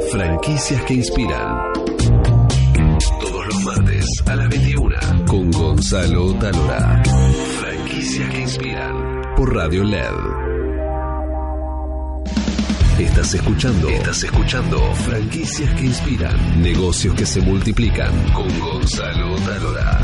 Franquicias 0.00 0.82
que 0.86 0.94
inspiran. 0.94 1.72
Todos 3.20 3.46
los 3.46 3.64
martes 3.64 4.06
a 4.26 4.34
las 4.34 4.48
21 4.48 4.96
con 5.24 5.52
Gonzalo 5.52 6.34
Talora. 6.34 7.00
Franquicias 7.60 8.28
que 8.30 8.40
inspiran 8.40 9.22
por 9.36 9.54
Radio 9.54 9.84
LED. 9.84 10.00
Estás 12.98 13.34
escuchando, 13.34 13.88
estás 13.88 14.24
escuchando 14.24 14.94
Franquicias 14.94 15.72
que 15.74 15.86
inspiran, 15.86 16.60
negocios 16.60 17.14
que 17.14 17.26
se 17.26 17.40
multiplican 17.40 18.32
con 18.32 18.48
Gonzalo 18.58 19.36
Talora. 19.46 20.00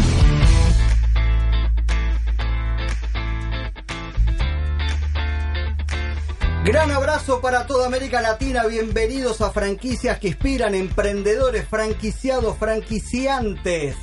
Gran 6.63 6.91
abrazo 6.91 7.41
para 7.41 7.67
toda 7.67 7.87
América 7.87 8.21
Latina, 8.21 8.67
bienvenidos 8.67 9.41
a 9.41 9.51
franquicias 9.51 10.19
que 10.19 10.29
inspiran 10.29 10.75
emprendedores, 10.75 11.67
franquiciados, 11.67 12.59
franquiciantes, 12.59 13.97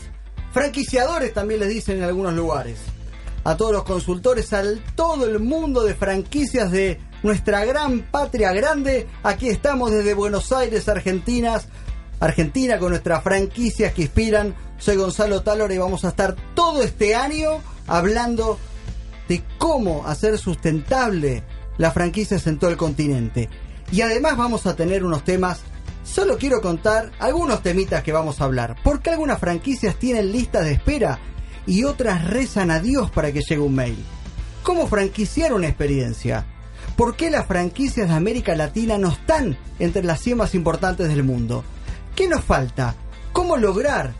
franquiciadores 0.51 1.35
también 1.35 1.59
les 1.59 1.69
dicen 1.69 1.97
en 1.97 2.05
algunos 2.05 2.33
lugares. 2.33 2.79
A 3.43 3.55
todos 3.55 3.73
los 3.73 3.83
consultores, 3.83 4.53
a 4.53 4.63
todo 4.95 5.25
el 5.25 5.39
mundo 5.39 5.83
de 5.83 5.93
franquicias 5.93 6.71
de 6.71 6.99
nuestra 7.21 7.63
gran 7.63 8.01
patria 8.01 8.51
grande, 8.53 9.07
aquí 9.21 9.49
estamos 9.49 9.91
desde 9.91 10.15
Buenos 10.15 10.51
Aires, 10.51 10.89
Argentina, 10.89 11.61
Argentina 12.19 12.79
con 12.79 12.89
nuestras 12.89 13.21
franquicias 13.21 13.93
que 13.93 14.01
inspiran. 14.01 14.55
Soy 14.79 14.95
Gonzalo 14.95 15.43
Talor 15.43 15.71
y 15.71 15.77
vamos 15.77 16.05
a 16.05 16.09
estar 16.09 16.35
todo 16.55 16.81
este 16.81 17.13
año 17.13 17.61
hablando 17.85 18.57
de 19.27 19.43
cómo 19.59 20.07
hacer 20.07 20.39
sustentable 20.39 21.43
las 21.77 21.93
franquicias 21.93 22.47
en 22.47 22.59
todo 22.59 22.69
el 22.69 22.77
continente. 22.77 23.49
Y 23.91 24.01
además 24.01 24.37
vamos 24.37 24.65
a 24.65 24.75
tener 24.75 25.03
unos 25.03 25.23
temas, 25.23 25.61
solo 26.03 26.37
quiero 26.37 26.61
contar 26.61 27.11
algunos 27.19 27.63
temitas 27.63 28.03
que 28.03 28.11
vamos 28.11 28.41
a 28.41 28.45
hablar. 28.45 28.75
Porque 28.83 29.09
algunas 29.09 29.39
franquicias 29.39 29.95
tienen 29.95 30.31
listas 30.31 30.65
de 30.65 30.73
espera 30.73 31.19
y 31.67 31.83
otras 31.83 32.25
rezan 32.25 32.71
a 32.71 32.79
Dios 32.79 33.11
para 33.11 33.31
que 33.31 33.41
llegue 33.41 33.61
un 33.61 33.75
mail? 33.75 33.97
¿Cómo 34.63 34.87
franquiciar 34.87 35.53
una 35.53 35.67
experiencia? 35.67 36.45
¿Por 36.95 37.15
qué 37.15 37.29
las 37.29 37.45
franquicias 37.45 38.09
de 38.09 38.15
América 38.15 38.55
Latina 38.55 38.97
no 38.97 39.09
están 39.09 39.57
entre 39.77 40.03
las 40.03 40.19
100 40.21 40.37
más 40.37 40.55
importantes 40.55 41.09
del 41.09 41.23
mundo? 41.23 41.63
¿Qué 42.15 42.27
nos 42.27 42.43
falta? 42.43 42.95
¿Cómo 43.33 43.57
lograr 43.57 44.13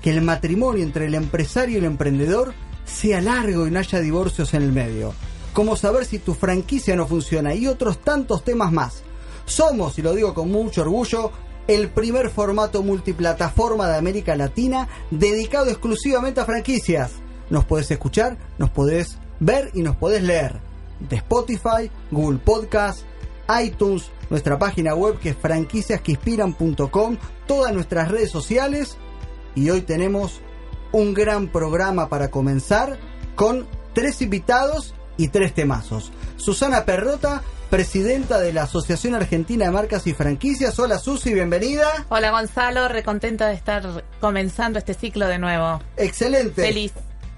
que 0.00 0.10
el 0.10 0.22
matrimonio 0.22 0.82
entre 0.82 1.06
el 1.06 1.14
empresario 1.14 1.74
y 1.74 1.78
el 1.78 1.84
emprendedor 1.84 2.54
sea 2.86 3.20
largo 3.20 3.66
y 3.66 3.70
no 3.70 3.78
haya 3.78 4.00
divorcios 4.00 4.54
en 4.54 4.62
el 4.62 4.72
medio? 4.72 5.12
Cómo 5.52 5.76
saber 5.76 6.04
si 6.04 6.18
tu 6.18 6.34
franquicia 6.34 6.96
no 6.96 7.06
funciona 7.06 7.54
y 7.54 7.66
otros 7.66 7.98
tantos 7.98 8.44
temas 8.44 8.72
más. 8.72 9.02
Somos, 9.44 9.98
y 9.98 10.02
lo 10.02 10.14
digo 10.14 10.34
con 10.34 10.50
mucho 10.50 10.82
orgullo, 10.82 11.32
el 11.68 11.88
primer 11.88 12.30
formato 12.30 12.82
multiplataforma 12.82 13.88
de 13.88 13.96
América 13.96 14.34
Latina 14.36 14.88
dedicado 15.10 15.70
exclusivamente 15.70 16.40
a 16.40 16.44
franquicias. 16.44 17.12
Nos 17.50 17.64
podés 17.64 17.90
escuchar, 17.90 18.38
nos 18.58 18.70
podés 18.70 19.18
ver 19.40 19.70
y 19.74 19.82
nos 19.82 19.96
podés 19.96 20.22
leer. 20.22 20.60
De 21.00 21.16
Spotify, 21.16 21.90
Google 22.10 22.38
Podcast, 22.38 23.02
iTunes, 23.62 24.10
nuestra 24.30 24.58
página 24.58 24.94
web 24.94 25.18
que 25.18 25.30
es 25.30 25.36
franquiciasqueinspiran.com, 25.36 27.16
todas 27.46 27.74
nuestras 27.74 28.08
redes 28.10 28.30
sociales 28.30 28.96
y 29.54 29.68
hoy 29.70 29.82
tenemos 29.82 30.40
un 30.92 31.14
gran 31.14 31.48
programa 31.48 32.08
para 32.08 32.30
comenzar 32.30 32.98
con 33.34 33.66
tres 33.94 34.22
invitados 34.22 34.94
y 35.16 35.28
tres 35.28 35.54
temazos. 35.54 36.12
Susana 36.36 36.84
Perrota, 36.84 37.42
presidenta 37.70 38.38
de 38.40 38.52
la 38.52 38.64
Asociación 38.64 39.14
Argentina 39.14 39.64
de 39.64 39.70
Marcas 39.70 40.06
y 40.06 40.14
Franquicias. 40.14 40.78
Hola 40.78 40.98
Susi, 40.98 41.32
bienvenida. 41.32 42.06
Hola 42.08 42.30
Gonzalo, 42.30 42.88
recontenta 42.88 43.48
de 43.48 43.54
estar 43.54 44.04
comenzando 44.20 44.78
este 44.78 44.94
ciclo 44.94 45.26
de 45.26 45.38
nuevo. 45.38 45.80
Excelente. 45.96 46.62
Feliz. 46.62 46.92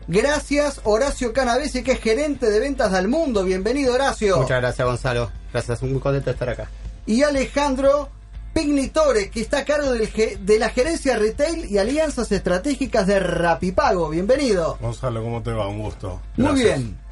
Gracias 0.06 0.80
Horacio 0.84 1.32
Canavesi, 1.32 1.82
que 1.82 1.92
es 1.92 2.00
gerente 2.00 2.50
de 2.50 2.60
ventas 2.60 2.92
del 2.92 3.08
mundo. 3.08 3.44
Bienvenido 3.44 3.94
Horacio. 3.94 4.38
Muchas 4.38 4.60
gracias 4.60 4.86
Gonzalo. 4.86 5.30
Gracias, 5.52 5.82
muy 5.82 6.00
contento 6.00 6.26
de 6.26 6.32
estar 6.32 6.48
acá. 6.48 6.68
Y 7.06 7.22
Alejandro 7.22 8.08
Pignitore, 8.54 9.30
que 9.30 9.40
está 9.40 9.58
a 9.58 9.64
cargo 9.64 9.92
del 9.92 10.08
de 10.40 10.58
la 10.58 10.68
gerencia 10.70 11.16
retail 11.16 11.66
y 11.70 11.78
alianzas 11.78 12.30
estratégicas 12.30 13.06
de 13.06 13.18
Rapipago. 13.18 14.08
Bienvenido. 14.10 14.78
Gonzalo, 14.80 15.22
¿cómo 15.22 15.42
te 15.42 15.52
va? 15.52 15.68
Un 15.68 15.80
gusto. 15.80 16.20
Muy 16.36 16.62
bien. 16.62 17.03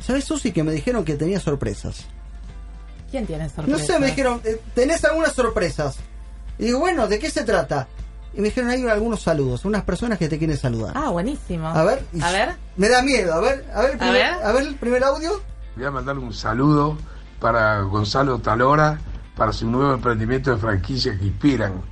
¿Sabes, 0.00 0.24
Susi, 0.24 0.52
que 0.52 0.62
me 0.62 0.72
dijeron 0.72 1.04
que 1.04 1.16
tenía 1.16 1.40
sorpresas? 1.40 2.06
¿Quién 3.10 3.26
tiene 3.26 3.48
sorpresas? 3.48 3.80
No 3.80 3.86
sé, 3.86 3.98
me 3.98 4.06
dijeron, 4.06 4.40
eh, 4.44 4.60
¿tenés 4.74 5.04
algunas 5.04 5.32
sorpresas? 5.32 5.96
Y 6.58 6.66
digo, 6.66 6.80
bueno, 6.80 7.06
¿de 7.08 7.18
qué 7.18 7.30
se 7.30 7.44
trata? 7.44 7.88
Y 8.34 8.40
me 8.40 8.48
dijeron, 8.48 8.70
hay 8.70 8.86
algunos 8.86 9.22
saludos, 9.22 9.64
unas 9.64 9.82
personas 9.82 10.18
que 10.18 10.28
te 10.28 10.38
quieren 10.38 10.56
saludar. 10.56 10.92
Ah, 10.94 11.10
buenísimo. 11.10 11.68
A 11.68 11.84
ver. 11.84 12.04
A 12.20 12.30
ver. 12.30 12.56
Me 12.76 12.88
da 12.88 13.02
miedo, 13.02 13.32
a 13.32 13.40
ver, 13.40 13.64
a 13.74 13.82
ver, 13.82 13.92
el 13.92 13.98
primer, 13.98 14.22
a 14.22 14.52
ver. 14.52 14.66
el 14.66 14.74
primer 14.76 15.04
audio. 15.04 15.42
Voy 15.76 15.84
a 15.84 15.90
mandar 15.90 16.18
un 16.18 16.32
saludo 16.32 16.98
para 17.40 17.80
Gonzalo 17.80 18.38
Talora, 18.38 18.98
para 19.36 19.52
su 19.52 19.70
nuevo 19.70 19.94
emprendimiento 19.94 20.50
de 20.50 20.58
franquicia 20.58 21.18
que 21.18 21.24
inspiran. 21.24 21.82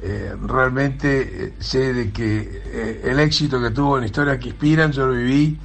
Eh, 0.00 0.34
realmente 0.42 1.46
eh, 1.46 1.54
sé 1.60 1.94
de 1.94 2.10
que 2.10 3.00
el 3.04 3.20
éxito 3.20 3.62
que 3.62 3.70
tuvo 3.70 3.96
en 3.96 4.04
Historia 4.04 4.38
que 4.38 4.48
Inspiran, 4.48 4.92
yo 4.92 5.06
lo 5.06 5.14
viví 5.14 5.58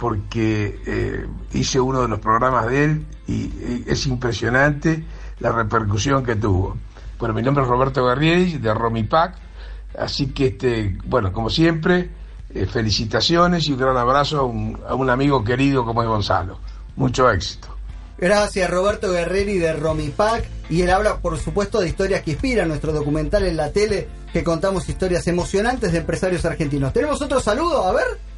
porque 0.00 0.80
eh, 0.86 1.26
hice 1.52 1.78
uno 1.78 2.00
de 2.00 2.08
los 2.08 2.20
programas 2.20 2.66
de 2.68 2.84
él 2.84 3.06
y, 3.28 3.84
es 3.86 4.06
impresionante 4.06 5.04
la 5.40 5.52
repercusión 5.52 6.24
que 6.24 6.36
tuvo. 6.36 6.78
Bueno, 7.18 7.34
mi 7.34 7.42
nombre 7.42 7.62
es 7.62 7.68
Roberto 7.68 8.06
Guerrieri 8.06 8.56
de 8.56 8.72
Romipac, 8.72 9.34
así 9.98 10.28
que, 10.28 10.46
este, 10.46 10.96
bueno, 11.04 11.34
como 11.34 11.50
siempre, 11.50 12.08
eh, 12.54 12.64
felicitaciones 12.64 13.68
y 13.68 13.72
un 13.72 13.78
gran 13.78 13.96
abrazo 13.98 14.40
a 14.40 14.94
un, 14.94 15.10
amigo 15.10 15.44
querido 15.44 15.84
como 15.84 16.02
es 16.02 16.08
Gonzalo. 16.08 16.58
Mucho 16.96 17.30
éxito. 17.30 17.68
Gracias 18.16 18.70
Roberto 18.70 19.12
Guerrieri 19.12 19.58
de 19.58 19.74
Romipac 19.74 20.46
y 20.70 20.82
él 20.82 20.90
habla 20.90 21.18
por 21.18 21.38
supuesto 21.38 21.80
de 21.80 21.88
historias 21.88 22.22
que 22.22 22.32
inspiran, 22.32 22.68
nuestro 22.68 22.92
documental 22.92 23.44
en 23.44 23.56
la 23.56 23.70
tele 23.70 24.08
que 24.32 24.44
contamos 24.44 24.88
historias 24.88 25.26
emocionantes 25.26 25.92
de 25.92 25.98
empresarios 25.98 26.44
argentinos. 26.46 26.92
¿Tenemos 26.92 27.20
otro 27.20 27.38
saludo? 27.40 27.84
A 27.84 27.92
ver. 27.92 28.29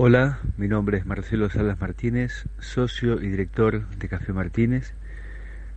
Hola, 0.00 0.38
mi 0.56 0.68
nombre 0.68 0.96
es 0.96 1.06
Marcelo 1.06 1.50
Salas 1.50 1.80
Martínez, 1.80 2.44
socio 2.60 3.20
y 3.20 3.26
director 3.30 3.88
de 3.96 4.08
Café 4.08 4.32
Martínez. 4.32 4.94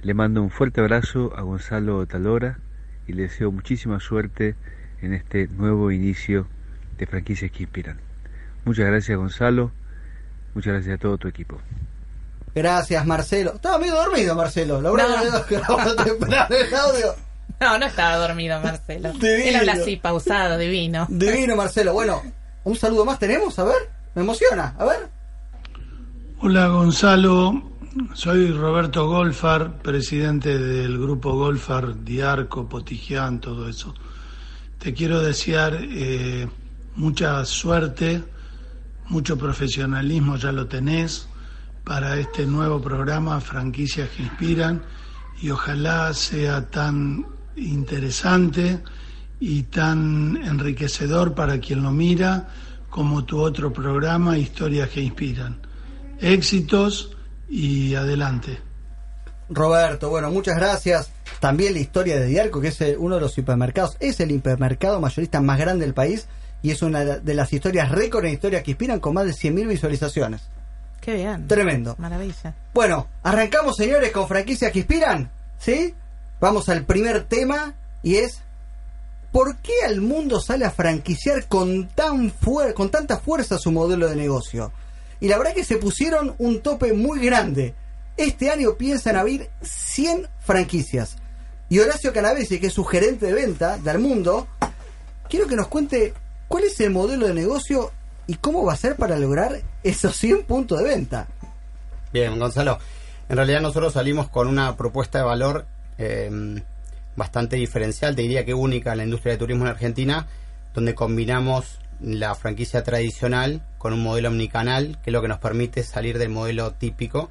Le 0.04 0.14
mando 0.14 0.44
un 0.44 0.52
fuerte 0.52 0.80
abrazo 0.80 1.34
a 1.36 1.42
Gonzalo 1.42 2.06
Talora 2.06 2.60
y 3.08 3.14
le 3.14 3.24
deseo 3.24 3.52
muchísima 3.52 4.00
suerte 4.00 4.54
en 5.02 5.16
este 5.16 5.48
nuevo 5.48 5.90
inicio 5.90 6.46
de 7.00 7.08
franquicias 7.08 7.50
que 7.50 7.64
inspiran. 7.64 8.00
Muchas 8.64 8.86
gracias 8.86 9.18
Gonzalo, 9.18 9.72
muchas 10.54 10.74
gracias 10.74 10.98
a 10.98 11.02
todo 11.02 11.18
tu 11.18 11.28
equipo. 11.28 11.60
Gracias 12.54 13.04
Marcelo. 13.08 13.56
Estaba 13.56 13.80
medio 13.80 13.96
dormido 13.96 14.36
Marcelo, 14.36 14.82
lo 14.82 14.96
no. 14.96 15.04
temprano 16.04 16.56
el 16.56 16.76
audio. 16.76 17.16
No, 17.60 17.80
no 17.80 17.86
estaba 17.88 18.18
dormido 18.18 18.62
Marcelo. 18.62 19.14
Divino. 19.14 19.50
Él 19.50 19.56
habla 19.56 19.74
así, 19.74 19.96
pausado, 19.96 20.60
divino. 20.60 21.08
Divino 21.10 21.56
Marcelo. 21.56 21.94
Bueno, 21.94 22.22
un 22.64 22.76
saludo 22.76 23.04
más 23.04 23.18
tenemos, 23.18 23.58
a 23.58 23.64
ver. 23.64 24.01
Me 24.14 24.24
emociona, 24.24 24.76
a 24.78 24.86
ver. 24.86 25.10
Hola 26.40 26.68
Gonzalo, 26.68 27.72
soy 28.14 28.52
Roberto 28.52 29.08
Golfar, 29.08 29.78
presidente 29.78 30.58
del 30.58 30.98
grupo 30.98 31.34
Golfar, 31.36 32.04
Diarco, 32.04 32.68
Potigian, 32.68 33.40
todo 33.40 33.70
eso. 33.70 33.94
Te 34.80 34.94
quiero 34.94 35.22
desear 35.22 35.78
eh, 35.82 36.48
mucha 36.96 37.46
suerte, 37.46 38.22
mucho 39.08 39.38
profesionalismo, 39.38 40.36
ya 40.36 40.52
lo 40.52 40.68
tenés, 40.68 41.28
para 41.86 42.18
este 42.18 42.46
nuevo 42.46 42.82
programa, 42.82 43.40
Franquicias 43.40 44.10
que 44.10 44.24
Inspiran, 44.24 44.82
y 45.42 45.52
ojalá 45.52 46.14
sea 46.14 46.68
tan 46.70 47.26
interesante 47.56 48.84
y 49.40 49.64
tan 49.64 50.38
enriquecedor 50.38 51.34
para 51.34 51.60
quien 51.60 51.82
lo 51.84 51.92
mira 51.92 52.50
como 52.92 53.24
tu 53.24 53.40
otro 53.40 53.74
programa, 53.74 54.38
Historias 54.38 54.90
que 54.90 55.02
Inspiran. 55.02 55.60
Éxitos 56.20 57.18
y 57.50 57.96
adelante. 57.96 58.60
Roberto, 59.50 60.10
bueno, 60.10 60.30
muchas 60.30 60.58
gracias. 60.58 61.10
También 61.40 61.74
la 61.74 61.80
historia 61.80 62.20
de 62.20 62.28
Diarco, 62.28 62.62
que 62.62 62.68
es 62.68 62.80
eh, 62.82 62.96
uno 63.00 63.16
de 63.16 63.22
los 63.22 63.34
supermercados, 63.34 63.98
es 64.00 64.20
el 64.20 64.32
hipermercado 64.32 65.02
mayorista 65.02 65.42
más 65.42 65.58
grande 65.58 65.86
del 65.86 65.96
país 65.96 66.28
y 66.62 66.72
es 66.72 66.84
una 66.84 67.04
de 67.04 67.34
las 67.34 67.52
historias 67.52 67.90
récord 67.90 68.26
en 68.26 68.34
historia 68.34 68.62
que 68.62 68.72
inspiran 68.72 69.00
con 69.00 69.16
más 69.16 69.26
de 69.26 69.32
100.000 69.32 69.68
visualizaciones. 69.68 70.42
Qué 71.00 71.16
bien. 71.16 71.48
Tremendo. 71.48 71.96
Maravilla. 71.98 72.54
Bueno, 72.74 73.08
arrancamos, 73.24 73.78
señores, 73.78 74.12
con 74.12 74.28
franquicias 74.28 74.72
que 74.72 74.80
inspiran. 74.80 75.32
¿Sí? 75.58 75.96
Vamos 76.40 76.70
al 76.70 76.84
primer 76.86 77.24
tema 77.24 77.74
y 78.04 78.18
es 78.18 78.42
¿por 79.32 79.58
qué 79.58 79.74
al 79.86 80.02
mundo 80.02 80.40
sale 80.40 80.66
a 80.66 80.72
franquiciar 80.72 81.48
con, 81.48 81.88
tan 81.90 82.32
con 82.76 82.90
tanta 82.90 83.20
fuerza 83.20 83.58
su 83.58 83.72
modelo 83.72 84.10
de 84.10 84.16
negocio? 84.16 84.72
Y 85.20 85.28
la 85.28 85.38
verdad 85.38 85.54
que 85.54 85.64
se 85.64 85.78
pusieron 85.78 86.36
un 86.40 86.62
tope 86.62 86.94
muy 86.94 87.20
grande. 87.20 87.76
Este 88.18 88.50
año 88.50 88.76
piensan 88.76 89.16
abrir 89.16 89.50
100 89.62 90.28
franquicias. 90.40 91.16
Y 91.70 91.80
Horacio 91.80 92.12
Canavesi, 92.12 92.60
que 92.60 92.68
es 92.68 92.74
su 92.74 92.84
gerente 92.84 93.28
de 93.28 93.34
venta 93.34 93.78
del 93.78 94.00
mundo, 94.00 94.48
quiero 95.30 95.48
que 95.48 95.56
nos 95.56 95.68
cuente 95.68 96.14
cuál 96.48 96.66
es 96.66 96.80
el 96.82 96.90
modelo 96.90 97.28
de 97.28 97.34
negocio 97.34 97.92
y 98.28 98.36
cómo 98.36 98.66
va 98.66 98.74
a 98.74 98.78
ser 98.78 98.96
para 98.96 99.18
lograr 99.18 99.62
esos 99.84 100.16
100 100.18 100.44
puntos 100.44 100.80
de 100.80 100.86
venta. 100.86 101.28
Bien, 102.12 102.38
Gonzalo. 102.38 102.80
En 103.30 103.38
realidad 103.38 103.62
nosotros 103.62 103.94
salimos 103.94 104.28
con 104.28 104.48
una 104.48 104.76
propuesta 104.76 105.20
de 105.20 105.24
valor 105.24 105.66
eh, 105.98 106.62
bastante 107.16 107.56
diferencial, 107.56 108.16
te 108.16 108.22
diría 108.22 108.46
que 108.46 108.54
única 108.54 108.92
en 108.92 108.98
la 109.00 109.04
industria 109.04 109.34
de 109.34 109.38
turismo 109.38 109.64
en 109.64 109.72
Argentina, 109.72 110.28
donde 110.74 110.96
combinamos 110.96 111.80
la 112.02 112.34
franquicia 112.36 112.84
tradicional 112.84 113.62
con 113.78 113.94
un 113.94 114.02
modelo 114.02 114.30
omnicanal, 114.30 114.98
que 115.04 115.10
es 115.10 115.14
lo 115.14 115.22
que 115.22 115.28
nos 115.28 115.40
permite 115.40 115.84
salir 115.84 116.18
del 116.18 116.30
modelo 116.30 116.72
típico 116.72 117.30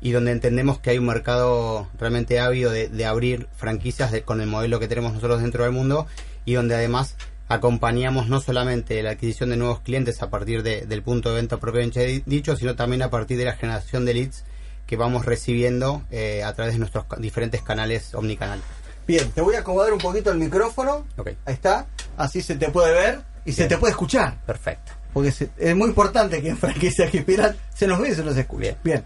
y 0.00 0.10
donde 0.10 0.32
entendemos 0.32 0.80
que 0.80 0.90
hay 0.90 0.98
un 0.98 1.06
mercado 1.06 1.88
realmente 1.98 2.40
ávido 2.40 2.72
de, 2.72 3.06
abrir 3.06 3.46
franquicias 3.56 4.12
con 4.24 4.40
el 4.40 4.48
modelo 4.48 4.80
que 4.80 4.88
tenemos 4.88 5.14
nosotros 5.14 5.40
dentro 5.40 5.62
del 5.62 5.72
mundo 5.72 6.06
y 6.44 6.54
donde 6.54 6.74
además 6.74 7.16
acompañamos 7.48 8.28
no 8.28 8.40
solamente 8.40 9.00
la 9.02 9.10
adquisición 9.10 9.50
de 9.50 9.56
nuevos 9.56 9.80
clientes 9.80 10.20
a 10.22 10.30
partir 10.30 10.62
del 10.62 11.02
punto 11.02 11.28
de 11.28 11.36
venta 11.36 11.58
propiamente 11.58 12.22
dicho, 12.26 12.56
sino 12.56 12.74
también 12.74 13.02
a 13.02 13.10
partir 13.10 13.38
de 13.38 13.44
la 13.44 13.52
generación 13.52 14.04
de 14.04 14.14
leads 14.14 14.44
que 14.86 14.96
vamos 14.96 15.24
recibiendo 15.24 16.02
eh, 16.10 16.42
a 16.42 16.52
través 16.54 16.74
de 16.74 16.80
nuestros 16.80 17.04
diferentes 17.18 17.62
canales 17.62 18.14
omnicanal. 18.14 18.60
Bien, 19.06 19.30
te 19.30 19.40
voy 19.40 19.54
a 19.56 19.60
acomodar 19.60 19.92
un 19.92 19.98
poquito 19.98 20.30
el 20.30 20.38
micrófono. 20.38 21.06
Ahí 21.44 21.54
está. 21.54 21.86
Así 22.16 22.40
se 22.40 22.56
te 22.56 22.68
puede 22.70 22.92
ver 22.92 23.22
y 23.44 23.52
se 23.52 23.66
te 23.66 23.78
puede 23.78 23.92
escuchar. 23.92 24.36
Perfecto. 24.46 24.92
Porque 25.12 25.32
es 25.58 25.76
muy 25.76 25.88
importante 25.88 26.40
que 26.40 26.50
en 26.50 26.56
franquicia 26.56 27.10
que 27.10 27.18
inspiran 27.18 27.56
se 27.74 27.86
nos 27.86 28.00
ve 28.00 28.10
y 28.10 28.14
se 28.14 28.24
nos 28.24 28.36
escuche. 28.36 28.76
Bien. 28.82 29.04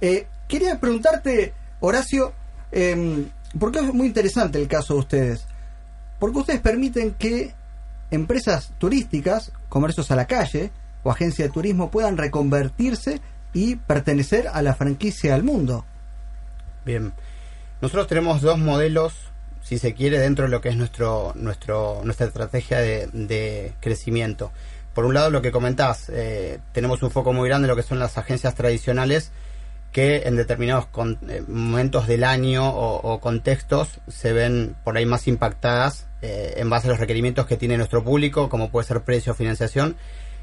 Eh, 0.00 0.26
quería 0.48 0.78
preguntarte, 0.78 1.52
Horacio, 1.80 2.32
eh, 2.72 3.26
porque 3.58 3.80
es 3.80 3.92
muy 3.92 4.06
interesante 4.06 4.60
el 4.60 4.68
caso 4.68 4.94
de 4.94 5.00
ustedes. 5.00 5.46
Porque 6.18 6.38
ustedes 6.38 6.60
permiten 6.60 7.14
que 7.14 7.54
empresas 8.10 8.72
turísticas, 8.78 9.52
comercios 9.68 10.10
a 10.10 10.16
la 10.16 10.26
calle 10.26 10.70
o 11.02 11.10
agencias 11.10 11.48
de 11.48 11.52
turismo 11.52 11.90
puedan 11.90 12.16
reconvertirse 12.16 13.20
y 13.52 13.76
pertenecer 13.76 14.48
a 14.48 14.62
la 14.62 14.74
franquicia 14.74 15.34
al 15.34 15.42
mundo. 15.42 15.84
Bien. 16.84 17.12
Nosotros 17.80 18.06
tenemos 18.06 18.40
dos 18.40 18.58
modelos, 18.58 19.14
si 19.62 19.78
se 19.78 19.94
quiere, 19.94 20.18
dentro 20.18 20.44
de 20.44 20.50
lo 20.50 20.60
que 20.60 20.68
es 20.70 20.76
nuestro, 20.76 21.32
nuestro, 21.34 22.00
nuestra 22.04 22.26
estrategia 22.26 22.78
de, 22.78 23.72
crecimiento. 23.80 24.52
Por 24.94 25.04
un 25.04 25.14
lado, 25.14 25.30
lo 25.30 25.42
que 25.42 25.50
comentás, 25.50 26.08
eh, 26.08 26.60
tenemos 26.72 27.02
un 27.02 27.10
foco 27.10 27.32
muy 27.32 27.48
grande 27.48 27.66
en 27.66 27.70
lo 27.70 27.76
que 27.76 27.82
son 27.82 27.98
las 27.98 28.16
agencias 28.16 28.54
tradicionales 28.54 29.32
que 29.94 30.22
en 30.26 30.34
determinados 30.34 30.86
eh, 31.28 31.44
momentos 31.46 32.08
del 32.08 32.24
año 32.24 32.68
o, 32.68 33.20
contextos 33.20 34.00
se 34.08 34.32
ven 34.32 34.74
por 34.82 34.96
ahí 34.96 35.06
más 35.06 35.28
impactadas 35.28 36.08
eh, 36.20 36.54
en 36.56 36.68
base 36.68 36.88
a 36.88 36.90
los 36.90 36.98
requerimientos 36.98 37.46
que 37.46 37.56
tiene 37.56 37.76
nuestro 37.76 38.02
público, 38.02 38.48
como 38.48 38.70
puede 38.70 38.88
ser 38.88 39.02
precio 39.02 39.32
o 39.32 39.34
financiación. 39.36 39.96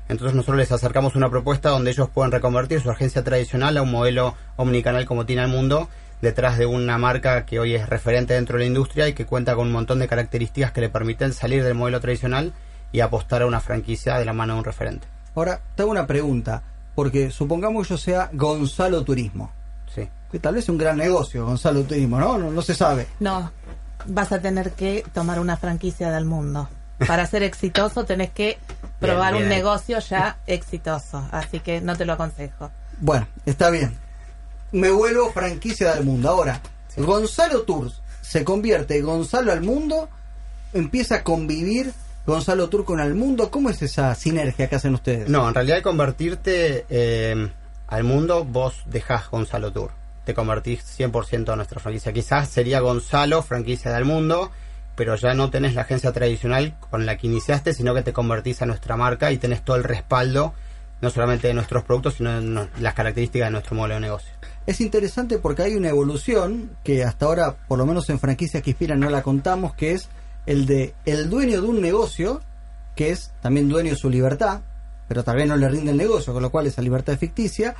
Entonces 0.07 0.35
nosotros 0.35 0.57
les 0.57 0.71
acercamos 0.71 1.15
una 1.15 1.29
propuesta 1.29 1.69
donde 1.69 1.91
ellos 1.91 2.09
pueden 2.09 2.31
reconvertir 2.31 2.79
su 2.79 2.89
agencia 2.89 3.25
tradicional 3.25 3.75
a 3.77 3.81
un 3.81 3.91
modelo 3.91 4.35
omnicanal 4.55 5.05
como 5.05 5.25
tiene 5.25 5.41
el 5.41 5.49
mundo 5.49 5.89
detrás 6.21 6.57
de 6.57 6.65
una 6.65 6.97
marca 6.97 7.45
que 7.45 7.59
hoy 7.59 7.75
es 7.75 7.89
referente 7.89 8.35
dentro 8.35 8.57
de 8.57 8.63
la 8.63 8.67
industria 8.67 9.07
y 9.07 9.13
que 9.13 9.25
cuenta 9.25 9.55
con 9.55 9.67
un 9.67 9.73
montón 9.73 9.99
de 9.99 10.07
características 10.07 10.71
que 10.71 10.81
le 10.81 10.89
permiten 10.89 11.33
salir 11.33 11.63
del 11.63 11.73
modelo 11.73 11.99
tradicional 11.99 12.53
y 12.91 12.99
apostar 12.99 13.41
a 13.41 13.47
una 13.47 13.59
franquicia 13.59 14.17
de 14.17 14.25
la 14.25 14.33
mano 14.33 14.53
de 14.53 14.59
un 14.59 14.65
referente. 14.65 15.07
Ahora, 15.35 15.61
tengo 15.75 15.91
una 15.91 16.05
pregunta, 16.05 16.61
porque 16.93 17.31
supongamos 17.31 17.87
que 17.87 17.93
yo 17.93 17.97
sea 17.97 18.29
Gonzalo 18.33 19.03
Turismo. 19.03 19.51
Sí. 19.93 20.07
Que 20.31 20.39
tal 20.39 20.55
vez 20.55 20.65
es 20.65 20.69
un 20.69 20.77
gran 20.77 20.97
negocio, 20.97 21.45
Gonzalo 21.45 21.83
Turismo, 21.83 22.19
¿no? 22.19 22.37
No, 22.37 22.51
no 22.51 22.61
se 22.61 22.75
sabe. 22.75 23.07
No, 23.19 23.51
vas 24.05 24.31
a 24.31 24.39
tener 24.39 24.71
que 24.71 25.03
tomar 25.13 25.39
una 25.39 25.57
franquicia 25.57 26.11
del 26.11 26.25
mundo. 26.25 26.69
Para 27.07 27.25
ser 27.25 27.41
exitoso 27.41 28.05
tenés 28.05 28.29
que 28.29 28.59
probar 28.99 29.33
un 29.33 29.49
negocio 29.49 29.97
ya 29.99 30.37
exitoso, 30.45 31.27
así 31.31 31.59
que 31.59 31.81
no 31.81 31.95
te 31.95 32.05
lo 32.05 32.13
aconsejo. 32.13 32.69
Bueno, 32.99 33.27
está 33.45 33.71
bien 33.71 33.97
me 34.71 34.89
vuelvo 34.89 35.31
franquicia 35.31 35.95
del 35.95 36.05
mundo. 36.05 36.29
Ahora, 36.29 36.61
Gonzalo 36.97 37.63
Tours 37.63 38.01
se 38.21 38.43
convierte 38.43 39.01
Gonzalo 39.01 39.51
al 39.51 39.61
mundo, 39.61 40.09
empieza 40.73 41.15
a 41.15 41.23
convivir 41.23 41.93
Gonzalo 42.25 42.69
Tour 42.69 42.85
con 42.85 42.99
el 42.99 43.15
mundo. 43.15 43.51
¿Cómo 43.51 43.69
es 43.69 43.81
esa 43.81 44.13
sinergia 44.15 44.67
que 44.67 44.75
hacen 44.75 44.93
ustedes? 44.93 45.29
No, 45.29 45.47
en 45.47 45.53
realidad 45.53 45.81
convertirte 45.81 46.85
eh, 46.89 47.49
al 47.87 48.03
mundo, 48.03 48.45
vos 48.45 48.83
dejás 48.85 49.29
Gonzalo 49.29 49.71
Tour. 49.71 49.91
Te 50.23 50.33
convertís 50.33 50.83
100% 50.99 51.51
a 51.51 51.55
nuestra 51.55 51.79
franquicia. 51.79 52.13
Quizás 52.13 52.47
sería 52.47 52.79
Gonzalo, 52.79 53.41
franquicia 53.41 53.91
del 53.91 54.05
mundo, 54.05 54.51
pero 54.95 55.15
ya 55.15 55.33
no 55.33 55.49
tenés 55.49 55.73
la 55.73 55.81
agencia 55.81 56.11
tradicional 56.11 56.75
con 56.91 57.05
la 57.05 57.17
que 57.17 57.27
iniciaste, 57.27 57.73
sino 57.73 57.93
que 57.95 58.03
te 58.03 58.13
convertís 58.13 58.61
a 58.61 58.67
nuestra 58.67 58.95
marca 58.95 59.31
y 59.31 59.37
tenés 59.37 59.63
todo 59.63 59.77
el 59.77 59.83
respaldo, 59.83 60.53
no 61.01 61.09
solamente 61.09 61.47
de 61.47 61.55
nuestros 61.55 61.83
productos, 61.83 62.15
sino 62.15 62.39
de 62.39 62.67
las 62.79 62.93
características 62.93 63.47
de 63.47 63.51
nuestro 63.51 63.75
modelo 63.75 63.95
de 63.95 64.01
negocio 64.01 64.31
es 64.65 64.81
interesante 64.81 65.39
porque 65.39 65.63
hay 65.63 65.75
una 65.75 65.89
evolución 65.89 66.71
que 66.83 67.03
hasta 67.03 67.25
ahora, 67.25 67.55
por 67.67 67.79
lo 67.79 67.85
menos 67.85 68.09
en 68.09 68.19
franquicias 68.19 68.61
que 68.61 68.71
inspiran, 68.71 68.99
no 68.99 69.09
la 69.09 69.23
contamos, 69.23 69.73
que 69.73 69.93
es 69.93 70.09
el 70.45 70.65
de 70.65 70.93
el 71.05 71.29
dueño 71.29 71.61
de 71.61 71.67
un 71.67 71.81
negocio, 71.81 72.41
que 72.95 73.09
es 73.09 73.31
también 73.41 73.69
dueño 73.69 73.91
de 73.91 73.95
su 73.95 74.09
libertad, 74.09 74.61
pero 75.07 75.23
tal 75.23 75.37
vez 75.37 75.47
no 75.47 75.57
le 75.57 75.67
rinde 75.67 75.91
el 75.91 75.97
negocio, 75.97 76.33
con 76.33 76.41
lo 76.41 76.51
cual 76.51 76.67
esa 76.67 76.81
libertad 76.81 77.13
es 77.13 77.19
ficticia, 77.19 77.75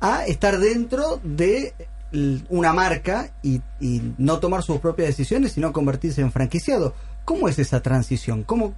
a 0.00 0.24
estar 0.26 0.58
dentro 0.58 1.20
de 1.22 1.74
una 2.48 2.72
marca 2.72 3.30
y, 3.42 3.60
y 3.80 4.14
no 4.16 4.38
tomar 4.38 4.62
sus 4.62 4.78
propias 4.78 5.08
decisiones, 5.08 5.52
sino 5.52 5.72
convertirse 5.72 6.22
en 6.22 6.32
franquiciado. 6.32 6.94
¿Cómo 7.24 7.48
es 7.48 7.58
esa 7.58 7.82
transición? 7.82 8.42
¿Cómo, 8.44 8.74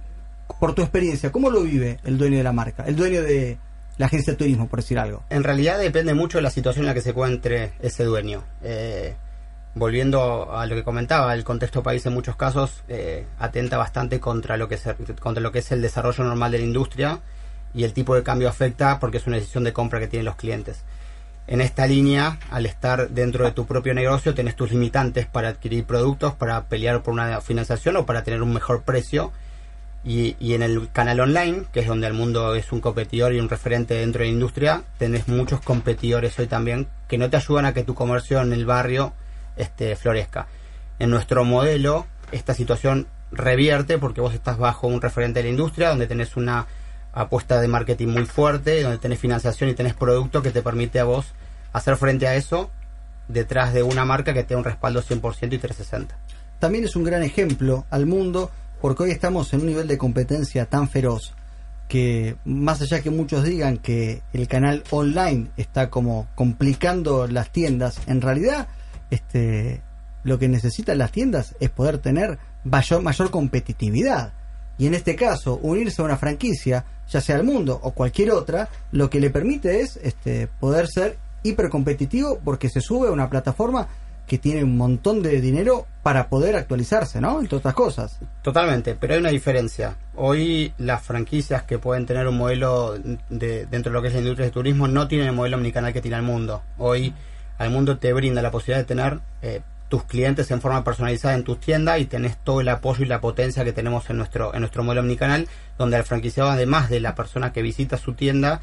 por 0.59 0.73
tu 0.73 0.81
experiencia, 0.81 1.31
cómo 1.31 1.49
lo 1.49 1.61
vive 1.61 1.99
el 2.03 2.17
dueño 2.17 2.37
de 2.37 2.43
la 2.43 2.51
marca, 2.51 2.83
el 2.85 2.95
dueño 2.95 3.21
de, 3.21 3.57
la 3.99 4.05
agencia 4.05 4.33
de 4.33 4.37
turismo, 4.37 4.67
por 4.67 4.79
decir 4.79 4.97
algo? 4.97 5.23
En 5.29 5.43
realidad 5.43 5.77
depende 5.77 6.13
mucho 6.13 6.37
de 6.37 6.41
la 6.41 6.49
situación 6.49 6.83
en 6.83 6.87
la 6.87 6.93
que 6.93 7.01
se 7.01 7.09
encuentre 7.09 7.73
ese 7.81 8.05
dueño. 8.05 8.45
Eh, 8.63 9.13
volviendo 9.75 10.53
a 10.53 10.65
lo 10.65 10.75
que 10.75 10.85
comentaba, 10.85 11.33
el 11.33 11.43
contexto 11.43 11.83
país 11.83 12.05
en 12.05 12.13
muchos 12.13 12.37
casos 12.37 12.81
eh, 12.87 13.27
atenta 13.39 13.77
bastante 13.77 14.21
contra 14.21 14.55
lo, 14.55 14.69
que 14.69 14.75
es, 14.75 14.83
contra 15.19 15.43
lo 15.43 15.51
que 15.51 15.59
es 15.59 15.71
el 15.73 15.81
desarrollo 15.81 16.23
normal 16.23 16.53
de 16.53 16.59
la 16.59 16.63
industria 16.63 17.19
y 17.73 17.83
el 17.83 17.91
tipo 17.91 18.15
de 18.15 18.23
cambio 18.23 18.47
afecta 18.47 18.99
porque 19.01 19.17
es 19.17 19.27
una 19.27 19.35
decisión 19.35 19.65
de 19.65 19.73
compra 19.73 19.99
que 19.99 20.07
tienen 20.07 20.25
los 20.25 20.37
clientes. 20.37 20.85
En 21.47 21.59
esta 21.59 21.85
línea, 21.85 22.39
al 22.51 22.65
estar 22.67 23.09
dentro 23.09 23.43
de 23.43 23.51
tu 23.51 23.65
propio 23.65 23.93
negocio, 23.93 24.33
tenés 24.33 24.55
tus 24.55 24.71
limitantes 24.71 25.25
para 25.25 25.49
adquirir 25.49 25.83
productos, 25.83 26.35
para 26.35 26.69
pelear 26.69 27.03
por 27.03 27.13
una 27.13 27.41
financiación 27.41 27.97
o 27.97 28.05
para 28.05 28.23
tener 28.23 28.41
un 28.41 28.53
mejor 28.53 28.83
precio 28.83 29.33
y, 30.11 30.55
en 30.55 30.63
el 30.63 30.89
canal 30.91 31.19
online, 31.19 31.65
que 31.71 31.81
es 31.81 31.87
donde 31.87 32.07
el 32.07 32.13
mundo 32.13 32.55
es 32.55 32.71
un 32.71 32.81
competidor 32.81 33.31
y 33.31 33.39
un 33.39 33.47
referente 33.47 33.93
dentro 33.93 34.21
de 34.21 34.25
la 34.25 34.33
industria, 34.33 34.81
tenés 34.97 35.27
muchos 35.27 35.61
competidores 35.61 36.39
hoy 36.39 36.47
también 36.47 36.87
que 37.07 37.19
no 37.19 37.29
te 37.29 37.37
ayudan 37.37 37.65
a 37.65 37.75
que 37.75 37.83
tu 37.83 37.93
comercio 37.93 38.41
en 38.41 38.51
el 38.51 38.65
barrio 38.65 39.13
este, 39.55 39.95
florezca. 39.95 40.47
En 40.97 41.11
nuestro 41.11 41.45
modelo, 41.45 42.07
esta 42.31 42.55
situación 42.55 43.05
revierte 43.31 43.99
porque 43.99 44.19
vos 44.19 44.33
estás 44.33 44.57
bajo 44.57 44.87
un 44.87 44.99
referente 44.99 45.41
de 45.41 45.43
la 45.43 45.51
industria, 45.51 45.89
donde 45.89 46.07
tenés 46.07 46.35
una 46.35 46.65
apuesta 47.13 47.61
de 47.61 47.67
marketing 47.67 48.07
muy 48.07 48.25
fuerte, 48.25 48.81
donde 48.81 48.97
tenés 48.97 49.19
financiación 49.19 49.69
y 49.69 49.75
tenés 49.75 49.93
producto 49.93 50.41
que 50.41 50.49
te 50.49 50.63
permite 50.63 50.99
a 50.99 51.03
vos 51.03 51.27
hacer 51.71 51.97
frente 51.97 52.27
a 52.27 52.33
eso 52.33 52.71
detrás 53.27 53.75
de 53.75 53.83
una 53.83 54.05
marca 54.05 54.33
que 54.33 54.43
te 54.43 54.55
da 54.55 54.57
un 54.57 54.63
respaldo 54.63 55.03
100% 55.03 55.53
y 55.53 55.59
360. 55.59 56.17
También 56.57 56.83
es 56.83 56.95
un 56.95 57.03
gran 57.03 57.21
ejemplo 57.21 57.85
al 57.91 58.07
mundo 58.07 58.49
porque 58.81 59.03
hoy 59.03 59.11
estamos 59.11 59.53
en 59.53 59.61
un 59.61 59.67
nivel 59.67 59.87
de 59.87 59.97
competencia 59.97 60.65
tan 60.65 60.89
feroz 60.89 61.33
que 61.87 62.35
más 62.45 62.81
allá 62.81 63.01
que 63.01 63.09
muchos 63.09 63.43
digan 63.43 63.77
que 63.77 64.21
el 64.31 64.47
canal 64.47 64.83
online 64.91 65.47
está 65.57 65.89
como 65.89 66.27
complicando 66.35 67.27
las 67.27 67.51
tiendas, 67.51 67.99
en 68.07 68.21
realidad 68.21 68.67
este 69.09 69.81
lo 70.23 70.37
que 70.37 70.47
necesitan 70.47 70.97
las 70.97 71.11
tiendas 71.11 71.55
es 71.59 71.69
poder 71.69 71.97
tener 71.99 72.37
mayor, 72.63 73.01
mayor 73.01 73.31
competitividad. 73.31 74.33
Y 74.77 74.87
en 74.87 74.93
este 74.93 75.15
caso, 75.15 75.59
unirse 75.61 76.01
a 76.01 76.05
una 76.05 76.17
franquicia, 76.17 76.85
ya 77.09 77.21
sea 77.21 77.37
el 77.37 77.43
mundo 77.43 77.79
o 77.81 77.91
cualquier 77.91 78.31
otra, 78.31 78.69
lo 78.91 79.09
que 79.09 79.19
le 79.19 79.29
permite 79.29 79.81
es 79.81 79.97
este, 79.97 80.47
poder 80.47 80.87
ser 80.87 81.17
hipercompetitivo 81.43 82.39
porque 82.43 82.69
se 82.69 82.81
sube 82.81 83.07
a 83.07 83.11
una 83.11 83.29
plataforma 83.29 83.87
que 84.29 84.37
tiene 84.37 84.63
un 84.63 84.77
montón 84.77 85.21
de 85.21 85.41
dinero 85.41 85.87
para 86.03 86.29
poder 86.29 86.55
actualizarse, 86.55 87.19
¿no? 87.19 87.41
Entre 87.41 87.57
otras 87.57 87.73
cosas. 87.73 88.19
Totalmente, 88.43 88.95
pero 88.95 89.15
hay 89.15 89.19
una 89.19 89.31
diferencia. 89.31 89.97
Hoy 90.15 90.71
las 90.77 91.01
franquicias 91.03 91.63
que 91.63 91.79
pueden 91.79 92.05
tener 92.05 92.27
un 92.27 92.37
modelo 92.37 92.95
de, 93.29 93.65
dentro 93.65 93.91
de 93.91 93.93
lo 93.93 94.01
que 94.01 94.07
es 94.07 94.13
la 94.13 94.19
industria 94.19 94.45
de 94.45 94.51
turismo 94.51 94.87
no 94.87 95.07
tienen 95.07 95.27
el 95.27 95.33
modelo 95.33 95.57
omnicanal 95.57 95.91
que 95.91 96.01
tiene 96.01 96.17
el 96.17 96.23
mundo. 96.23 96.61
Hoy 96.77 97.13
al 97.57 97.71
mundo 97.71 97.97
te 97.97 98.13
brinda 98.13 98.41
la 98.41 98.51
posibilidad 98.51 98.77
de 98.77 98.85
tener 98.85 99.19
eh, 99.41 99.61
tus 99.89 100.03
clientes 100.03 100.51
en 100.51 100.61
forma 100.61 100.83
personalizada 100.83 101.33
en 101.33 101.43
tus 101.43 101.59
tiendas 101.59 101.99
y 101.99 102.05
tenés 102.05 102.37
todo 102.37 102.61
el 102.61 102.69
apoyo 102.69 103.03
y 103.03 103.07
la 103.07 103.19
potencia 103.19 103.65
que 103.65 103.73
tenemos 103.73 104.09
en 104.11 104.17
nuestro 104.17 104.53
en 104.53 104.59
nuestro 104.61 104.83
modelo 104.83 105.01
omnicanal, 105.01 105.47
donde 105.77 105.97
al 105.97 106.03
franquiciado 106.03 106.51
además 106.51 106.89
de 106.89 106.99
la 106.99 107.15
persona 107.15 107.51
que 107.51 107.63
visita 107.63 107.97
su 107.97 108.13
tienda 108.13 108.61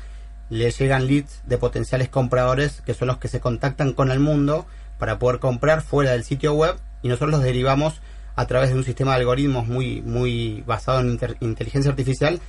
le 0.49 0.71
llegan 0.71 1.09
leads 1.09 1.43
de 1.45 1.59
potenciales 1.59 2.09
compradores 2.09 2.81
que 2.83 2.95
son 2.95 3.09
los 3.09 3.19
que 3.19 3.27
se 3.27 3.41
contactan 3.41 3.93
con 3.93 4.13
el 4.13 4.21
mundo 4.21 4.67
para 4.99 5.19
poder 5.19 5.39
comprar 5.41 5.83
fuera 5.83 6.13
del 6.13 6.25
sitio 6.25 6.55
web 6.55 6.77
y 7.03 7.09
nosotros 7.09 7.31
los 7.31 7.43
derivamos 7.43 8.01
a 8.35 8.47
través 8.47 8.71
de 8.71 8.77
un 8.77 8.85
sistema 8.85 9.13
de 9.13 9.21
algoritmos 9.21 9.67
muy 9.67 10.03
muy 10.03 10.63
basado 10.67 11.01
en 11.01 11.19
inteligencia 11.41 11.91
artificial 11.91 12.41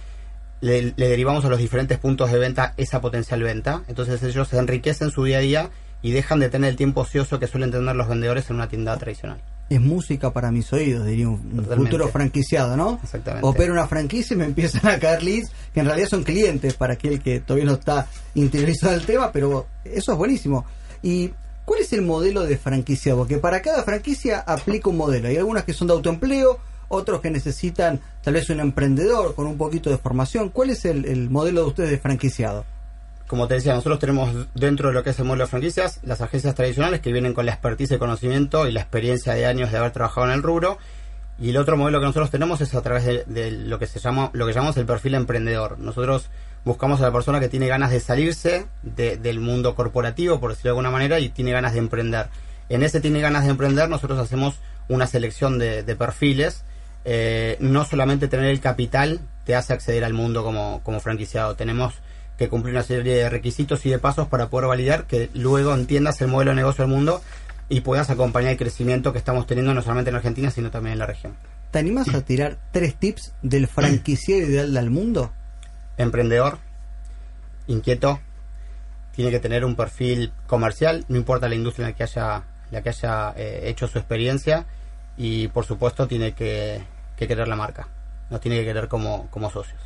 le, 0.59 0.93
le, 0.95 1.07
derivamos 1.07 1.45
a 1.45 1.49
los 1.49 1.59
diferentes 1.59 1.99
puntos 1.99 2.31
de 2.31 2.39
venta 2.39 2.73
esa 2.77 2.99
potencial 2.99 3.43
venta 3.43 3.83
entonces 3.87 4.21
ellos 4.23 4.47
se 4.47 4.57
enriquecen 4.57 5.11
su 5.11 5.23
día 5.23 5.37
a 5.37 5.41
día 5.41 5.69
y 6.01 6.11
dejan 6.11 6.39
de 6.39 6.49
tener 6.49 6.69
el 6.71 6.75
tiempo 6.75 7.01
ocioso 7.01 7.39
que 7.39 7.47
suelen 7.47 7.71
tener 7.71 7.95
los 7.95 8.07
vendedores 8.07 8.49
en 8.49 8.57
una 8.57 8.67
tienda 8.67 8.95
tradicional. 8.97 9.41
Es 9.69 9.81
música 9.81 10.31
para 10.31 10.51
mis 10.51 10.71
oídos, 10.71 11.05
diría 11.05 11.27
un, 11.27 11.65
futuro 11.65 12.07
franquiciado, 12.07 12.77
¿no? 12.77 12.99
Exactamente. 13.03 13.45
Opero 13.45 13.73
una 13.73 13.87
franquicia 13.87 14.33
y 14.33 14.37
me 14.37 14.45
empiezan 14.45 14.87
a 14.87 14.99
caer 14.99 15.23
leads 15.23 15.51
que 15.73 15.81
en 15.81 15.87
realidad 15.87 16.07
son 16.07 16.23
clientes 16.23 16.75
para 16.75 16.93
aquel 16.93 17.21
que 17.21 17.41
todavía 17.41 17.65
no 17.65 17.73
está 17.73 18.07
interiorizado 18.35 18.93
el 18.93 19.05
tema, 19.05 19.31
pero 19.31 19.67
eso 19.83 20.13
es 20.13 20.17
buenísimo. 20.17 20.65
¿Y 21.03 21.31
cuál 21.67 21.81
es 21.81 21.91
el 21.91 22.01
modelo 22.01 22.45
de 22.45 22.57
franquiciado? 22.57 23.19
Porque 23.19 23.39
para 23.39 23.61
cada 23.61 23.83
franquicia 23.83 24.39
aplica 24.39 24.89
un 24.89 24.95
modelo. 24.95 25.27
Hay 25.27 25.35
algunas 25.35 25.65
que 25.65 25.73
son 25.73 25.87
de 25.87 25.93
autoempleo, 25.93 26.59
otros 26.87 27.19
que 27.19 27.29
necesitan 27.29 27.99
tal 28.23 28.35
vez 28.35 28.49
un 28.49 28.61
emprendedor 28.61 29.35
con 29.35 29.47
un 29.47 29.57
poquito 29.57 29.89
de 29.89 29.97
formación. 29.97 30.47
¿Cuál 30.47 30.69
es 30.69 30.85
el, 30.85 31.03
el 31.03 31.29
modelo 31.29 31.61
de 31.63 31.67
ustedes 31.67 31.89
de 31.89 31.97
franquiciado? 31.97 32.63
como 33.27 33.45
te 33.49 33.55
decía, 33.55 33.73
nosotros 33.73 33.99
tenemos 33.99 34.47
dentro 34.55 34.87
de 34.87 34.93
lo 34.93 35.03
que 35.03 35.09
es 35.09 35.19
el 35.19 35.25
modelo 35.25 35.43
de 35.43 35.49
franquicias 35.49 35.99
las 36.03 36.21
agencias 36.21 36.55
tradicionales 36.55 37.01
que 37.01 37.11
vienen 37.11 37.33
con 37.33 37.45
la 37.45 37.51
expertise 37.51 37.91
y 37.91 37.97
conocimiento 37.97 38.67
y 38.67 38.71
la 38.71 38.79
experiencia 38.79 39.33
de 39.33 39.45
años 39.45 39.69
de 39.69 39.77
haber 39.77 39.91
trabajado 39.91 40.27
en 40.27 40.33
el 40.33 40.43
rubro. 40.43 40.77
Y 41.37 41.49
el 41.49 41.57
otro 41.57 41.75
modelo 41.75 41.99
que 41.99 42.05
nosotros 42.05 42.31
tenemos 42.31 42.61
es 42.61 42.73
a 42.73 42.81
través 42.81 43.27
de, 43.27 43.51
lo 43.51 43.77
que 43.77 43.85
se 43.85 43.99
llama, 43.99 44.31
lo 44.33 44.47
que 44.47 44.53
llamamos 44.53 44.77
el 44.77 44.85
perfil 44.85 45.13
emprendedor. 45.13 45.77
Nosotros 45.77 46.29
buscamos 46.65 47.01
a 47.01 47.03
la 47.03 47.11
persona 47.11 47.39
que 47.39 47.49
tiene 47.49 47.67
ganas 47.67 47.91
de 47.91 47.99
salirse 47.99 48.65
del 48.83 49.39
mundo 49.39 49.75
corporativo, 49.75 50.39
por 50.39 50.51
decirlo 50.51 50.69
de 50.69 50.71
alguna 50.71 50.91
manera, 50.91 51.19
y 51.19 51.29
tiene 51.29 51.51
ganas 51.51 51.73
de 51.73 51.79
emprender. 51.79 52.27
En 52.69 52.83
ese 52.83 52.99
tiene 52.99 53.21
ganas 53.21 53.45
de 53.45 53.51
emprender, 53.51 53.89
nosotros 53.89 54.19
hacemos 54.19 54.55
una 54.89 55.07
selección 55.07 55.59
de, 55.59 55.83
perfiles. 55.97 56.63
Eh, 57.05 57.57
no 57.61 57.85
solamente 57.85 58.27
tener 58.27 58.47
el 58.47 58.59
capital 58.59 59.21
te 59.45 59.55
hace 59.55 59.71
acceder 59.71 60.03
al 60.03 60.13
mundo 60.13 60.43
como, 60.43 60.81
como 60.83 60.99
franquiciado. 60.99 61.55
Tenemos 61.55 61.93
que 62.37 62.49
cumplir 62.49 62.75
una 62.75 62.83
serie 62.83 63.15
de 63.15 63.29
requisitos 63.29 63.85
y 63.85 63.89
de 63.89 63.99
pasos 63.99 64.27
para 64.27 64.49
poder 64.49 64.67
validar 64.67 65.05
que 65.05 65.29
luego 65.33 65.73
entiendas 65.73 66.21
el 66.21 66.27
modelo 66.27 66.51
de 66.51 66.57
negocio 66.57 66.83
del 66.83 66.93
mundo 66.93 67.21
y 67.69 67.81
puedas 67.81 68.09
acompañar 68.09 68.51
el 68.51 68.57
crecimiento 68.57 69.11
que 69.11 69.19
estamos 69.19 69.47
teniendo 69.47 69.73
no 69.73 69.81
solamente 69.81 70.09
en 70.09 70.15
Argentina, 70.15 70.51
sino 70.51 70.71
también 70.71 70.93
en 70.93 70.99
la 70.99 71.05
región. 71.05 71.33
¿Te 71.71 71.79
animas 71.79 72.13
a 72.13 72.21
tirar 72.21 72.57
tres 72.71 72.95
tips 72.95 73.33
del 73.41 73.67
franquiciero 73.67 74.47
ideal 74.47 74.73
del 74.73 74.89
mundo? 74.89 75.33
Emprendedor, 75.97 76.59
inquieto, 77.67 78.19
tiene 79.15 79.31
que 79.31 79.39
tener 79.39 79.65
un 79.65 79.75
perfil 79.75 80.31
comercial, 80.45 81.05
no 81.07 81.17
importa 81.17 81.49
la 81.49 81.55
industria 81.55 81.85
en 81.85 81.91
la 81.91 81.97
que 81.97 82.03
haya, 82.03 82.43
la 82.71 82.81
que 82.81 82.89
haya 82.89 83.33
eh, 83.35 83.61
hecho 83.65 83.87
su 83.87 83.97
experiencia, 83.97 84.65
y 85.17 85.47
por 85.47 85.65
supuesto 85.65 86.07
tiene 86.07 86.33
que, 86.33 86.83
que 87.15 87.27
querer 87.27 87.47
la 87.47 87.55
marca, 87.55 87.87
nos 88.29 88.39
tiene 88.41 88.59
que 88.59 88.65
querer 88.65 88.87
como, 88.87 89.27
como 89.31 89.49
socios. 89.49 89.81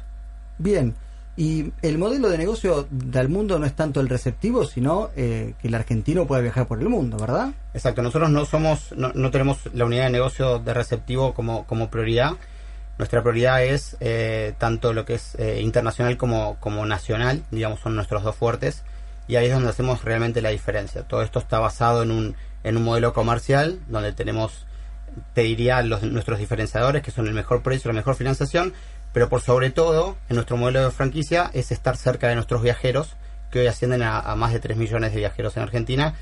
Bien, 0.57 0.93
y 1.37 1.71
el 1.81 1.97
modelo 1.97 2.29
de 2.29 2.37
negocio 2.37 2.87
del 2.91 3.29
mundo 3.29 3.57
no 3.57 3.65
es 3.65 3.73
tanto 3.73 4.01
el 4.01 4.09
receptivo, 4.09 4.65
sino 4.65 5.09
eh, 5.15 5.53
que 5.61 5.69
el 5.69 5.75
argentino 5.75 6.27
pueda 6.27 6.41
viajar 6.41 6.67
por 6.67 6.79
el 6.79 6.89
mundo, 6.89 7.17
¿verdad? 7.17 7.53
Exacto, 7.73 8.01
nosotros 8.01 8.29
no 8.29 8.43
somos, 8.45 8.93
no, 8.97 9.31
tenemos 9.31 9.59
la 9.73 9.85
unidad 9.85 10.05
de 10.05 10.09
negocio 10.09 10.59
de 10.59 10.73
receptivo 10.73 11.33
como, 11.33 11.65
como 11.65 11.89
prioridad. 11.89 12.33
Nuestra 13.01 13.23
prioridad 13.23 13.63
es 13.63 13.97
eh, 13.99 14.53
tanto 14.59 14.93
lo 14.93 15.05
que 15.05 15.15
es 15.15 15.33
eh, 15.39 15.59
internacional 15.59 16.17
como, 16.17 16.57
como 16.59 16.85
nacional, 16.85 17.41
digamos, 17.49 17.79
son 17.79 17.95
nuestros 17.95 18.21
dos 18.21 18.35
fuertes, 18.35 18.83
y 19.27 19.37
ahí 19.37 19.47
es 19.47 19.53
donde 19.53 19.69
hacemos 19.69 20.03
realmente 20.03 20.39
la 20.39 20.49
diferencia. 20.49 21.01
Todo 21.01 21.23
esto 21.23 21.39
está 21.39 21.57
basado 21.57 22.03
en 22.03 22.11
un, 22.11 22.35
en 22.63 22.77
un 22.77 22.83
modelo 22.83 23.11
comercial, 23.11 23.79
donde 23.87 24.13
tenemos, 24.13 24.67
te 25.33 25.41
diría, 25.41 25.81
los, 25.81 26.03
nuestros 26.03 26.37
diferenciadores, 26.37 27.01
que 27.01 27.09
son 27.09 27.25
el 27.25 27.33
mejor 27.33 27.63
precio, 27.63 27.89
la 27.89 27.95
mejor 27.95 28.13
financiación, 28.13 28.71
pero 29.13 29.29
por 29.29 29.41
sobre 29.41 29.71
todo, 29.71 30.15
en 30.29 30.35
nuestro 30.35 30.57
modelo 30.57 30.83
de 30.83 30.91
franquicia 30.91 31.49
es 31.55 31.71
estar 31.71 31.97
cerca 31.97 32.27
de 32.27 32.35
nuestros 32.35 32.61
viajeros, 32.61 33.15
que 33.49 33.61
hoy 33.61 33.65
ascienden 33.65 34.03
a, 34.03 34.35
más 34.35 34.53
de 34.53 34.59
3 34.59 34.77
millones 34.77 35.11
de 35.11 35.17
viajeros 35.17 35.57
en 35.57 35.63
Argentina, 35.63 36.13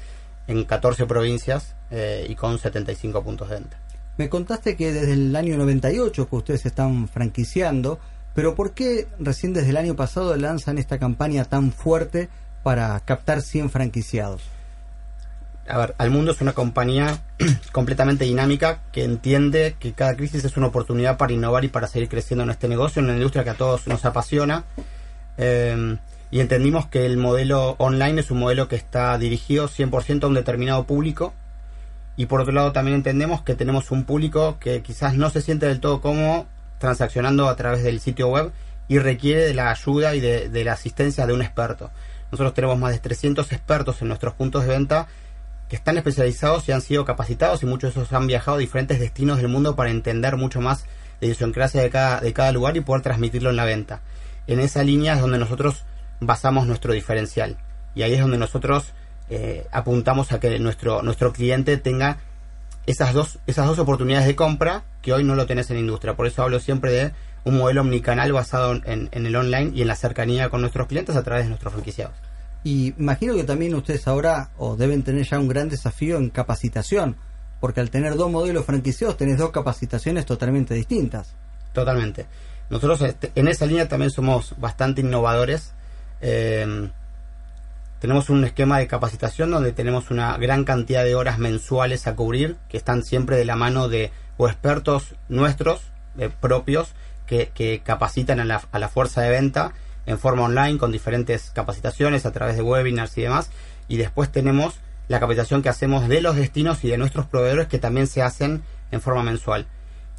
en 0.47 0.63
14 0.63 1.07
provincias 1.07 1.75
eh, 1.91 2.25
y 2.29 2.35
con 2.35 2.57
75 2.57 3.21
puntos 3.21 3.49
de 3.49 3.55
venta. 3.55 3.77
Me 4.19 4.27
contaste 4.27 4.75
que 4.75 4.91
desde 4.91 5.13
el 5.13 5.33
año 5.33 5.55
98 5.55 6.27
que 6.27 6.35
ustedes 6.35 6.65
están 6.65 7.07
franquiciando, 7.07 7.99
pero 8.35 8.53
¿por 8.53 8.73
qué 8.73 9.07
recién 9.17 9.53
desde 9.53 9.69
el 9.69 9.77
año 9.77 9.95
pasado 9.95 10.35
lanzan 10.35 10.77
esta 10.77 10.99
campaña 10.99 11.45
tan 11.45 11.71
fuerte 11.71 12.27
para 12.61 12.99
captar 12.99 13.41
100 13.41 13.69
franquiciados? 13.69 14.41
a 15.69 15.77
ver, 15.77 15.95
Al 15.97 16.09
Mundo 16.09 16.33
es 16.33 16.41
una 16.41 16.51
compañía 16.51 17.21
completamente 17.71 18.25
dinámica 18.25 18.81
que 18.91 19.05
entiende 19.05 19.77
que 19.79 19.93
cada 19.93 20.17
crisis 20.17 20.43
es 20.43 20.57
una 20.57 20.67
oportunidad 20.67 21.15
para 21.15 21.31
innovar 21.31 21.63
y 21.63 21.69
para 21.69 21.87
seguir 21.87 22.09
creciendo 22.09 22.43
en 22.43 22.49
este 22.49 22.67
negocio, 22.67 22.99
en 22.99 23.05
una 23.05 23.15
industria 23.15 23.45
que 23.45 23.51
a 23.51 23.55
todos 23.55 23.87
nos 23.87 24.03
apasiona. 24.03 24.65
Eh, 25.37 25.97
y 26.29 26.41
entendimos 26.41 26.87
que 26.87 27.05
el 27.05 27.15
modelo 27.15 27.77
online 27.77 28.19
es 28.19 28.31
un 28.31 28.39
modelo 28.39 28.67
que 28.67 28.75
está 28.75 29.17
dirigido 29.17 29.69
100% 29.69 30.25
a 30.25 30.27
un 30.27 30.33
determinado 30.33 30.83
público. 30.83 31.33
Y 32.19 32.25
por 32.25 32.41
otro 32.41 32.51
lado 32.51 32.73
también 32.73 32.95
entendemos 32.95 33.43
que 33.43 33.55
tenemos 33.55 33.91
un 33.91 34.03
público 34.03 34.57
que 34.59 34.81
quizás 34.81 35.13
no 35.13 35.29
se 35.29 35.39
siente 35.39 35.67
del 35.67 35.79
todo 35.79 36.01
cómodo 36.01 36.47
transaccionando 36.77 37.47
a 37.47 37.55
través 37.55 37.81
del 37.81 38.01
sitio 38.01 38.27
web 38.27 38.51
y 38.89 38.99
requiere 38.99 39.45
de 39.45 39.53
la 39.53 39.71
ayuda 39.71 40.13
y 40.15 40.19
de, 40.19 40.63
la 40.65 40.73
asistencia 40.73 41.25
de 41.25 41.31
un 41.31 41.41
experto. 41.41 41.91
Nosotros 42.29 42.53
tenemos 42.53 42.77
más 42.77 42.91
de 42.91 42.99
300 42.99 43.49
expertos 43.53 44.01
en 44.01 44.09
nuestros 44.09 44.33
puntos 44.33 44.63
de 44.63 44.67
venta 44.67 45.07
que 45.69 45.77
están 45.77 45.97
especializados 45.97 46.67
y 46.67 46.73
han 46.73 46.81
sido 46.81 47.05
capacitados 47.05 47.63
y 47.63 47.67
muchos 47.67 47.95
de 47.95 48.01
esos 48.01 48.11
han 48.11 48.27
viajado 48.27 48.57
a 48.57 48.59
diferentes 48.59 48.99
destinos 48.99 49.37
del 49.37 49.47
mundo 49.47 49.77
para 49.77 49.89
entender 49.89 50.35
mucho 50.35 50.59
más 50.59 50.83
la 51.21 51.27
idiosincrasia 51.27 51.81
de 51.81 51.89
cada, 51.89 52.19
de 52.19 52.33
cada 52.33 52.51
lugar 52.51 52.75
y 52.75 52.81
poder 52.81 53.01
transmitirlo 53.01 53.49
en 53.49 53.55
la 53.55 53.63
venta. 53.63 54.01
En 54.45 54.59
esa 54.59 54.83
línea 54.83 55.13
es 55.13 55.21
donde 55.21 55.39
nosotros 55.39 55.85
basamos 56.19 56.67
nuestro 56.67 56.91
diferencial 56.91 57.55
y 57.95 58.01
ahí 58.01 58.15
es 58.15 58.19
donde 58.19 58.37
nosotros 58.37 58.93
eh, 59.29 59.67
apuntamos 59.71 60.31
a 60.31 60.39
que 60.39 60.59
nuestro, 60.59 61.01
nuestro 61.01 61.33
cliente 61.33 61.77
tenga 61.77 62.17
esas 62.85 63.13
dos, 63.13 63.39
esas 63.47 63.67
dos 63.67 63.79
oportunidades 63.79 64.27
de 64.27 64.35
compra 64.35 64.83
que 65.01 65.13
hoy 65.13 65.23
no 65.23 65.35
lo 65.35 65.45
tenés 65.45 65.69
en 65.69 65.77
la 65.77 65.81
industria. 65.81 66.15
Por 66.15 66.27
eso 66.27 66.43
hablo 66.43 66.59
siempre 66.59 66.91
de 66.91 67.11
un 67.43 67.57
modelo 67.57 67.81
omnicanal 67.81 68.31
basado 68.33 68.73
en, 68.73 69.09
en 69.11 69.25
el 69.25 69.35
online 69.35 69.71
y 69.73 69.81
en 69.81 69.87
la 69.87 69.95
cercanía 69.95 70.49
con 70.49 70.61
nuestros 70.61 70.87
clientes 70.87 71.15
a 71.15 71.23
través 71.23 71.45
de 71.45 71.49
nuestros 71.49 71.73
franquiciados. 71.73 72.15
Y 72.63 72.93
imagino 72.97 73.35
que 73.35 73.43
también 73.43 73.73
ustedes 73.75 74.07
ahora 74.07 74.49
o 74.57 74.75
deben 74.75 75.03
tener 75.03 75.25
ya 75.25 75.39
un 75.39 75.47
gran 75.47 75.69
desafío 75.69 76.17
en 76.17 76.29
capacitación, 76.29 77.15
porque 77.59 77.79
al 77.79 77.89
tener 77.89 78.15
dos 78.15 78.29
modelos 78.29 78.65
franquiciados 78.65 79.17
tenés 79.17 79.37
dos 79.37 79.51
capacitaciones 79.51 80.25
totalmente 80.25 80.73
distintas. 80.73 81.35
Totalmente. 81.73 82.25
Nosotros 82.69 83.01
este, 83.01 83.31
en 83.35 83.47
esa 83.47 83.65
línea 83.65 83.87
también 83.87 84.11
somos 84.11 84.55
bastante 84.57 85.01
innovadores. 85.01 85.73
Em, 86.21 86.91
tenemos 87.99 88.29
un 88.29 88.43
esquema 88.43 88.79
de 88.79 88.87
capacitación 88.87 89.51
donde 89.51 89.71
tenemos 89.71 90.09
una 90.09 90.37
gran 90.37 90.63
cantidad 90.63 91.03
de 91.03 91.15
horas 91.15 91.37
mensuales 91.37 92.07
a 92.07 92.15
cubrir, 92.15 92.57
que 92.69 92.77
están 92.77 93.03
siempre 93.03 93.37
de 93.37 93.45
la 93.45 93.55
mano 93.55 93.89
de 93.89 94.11
o 94.37 94.47
expertos 94.47 95.15
nuestros, 95.27 95.81
eh, 96.17 96.29
propios, 96.39 96.93
que, 97.27 97.51
que 97.53 97.81
capacitan 97.83 98.39
a 98.39 98.45
la, 98.45 98.61
a 98.71 98.79
la 98.79 98.89
fuerza 98.89 99.21
de 99.21 99.29
venta 99.29 99.73
en 100.05 100.17
forma 100.17 100.43
online 100.43 100.77
con 100.77 100.91
diferentes 100.91 101.51
capacitaciones 101.51 102.25
a 102.25 102.31
través 102.31 102.55
de 102.55 102.63
webinars 102.63 103.17
y 103.17 103.21
demás. 103.21 103.51
Y 103.87 103.97
después 103.97 104.31
tenemos 104.31 104.79
la 105.07 105.19
capacitación 105.19 105.61
que 105.61 105.69
hacemos 105.69 106.07
de 106.07 106.21
los 106.21 106.35
destinos 106.35 106.83
y 106.83 106.89
de 106.89 106.97
nuestros 106.97 107.25
proveedores 107.25 107.67
que 107.67 107.79
también 107.79 108.07
se 108.07 108.21
hacen 108.21 108.63
en 108.91 109.01
forma 109.01 109.23
mensual. 109.23 109.67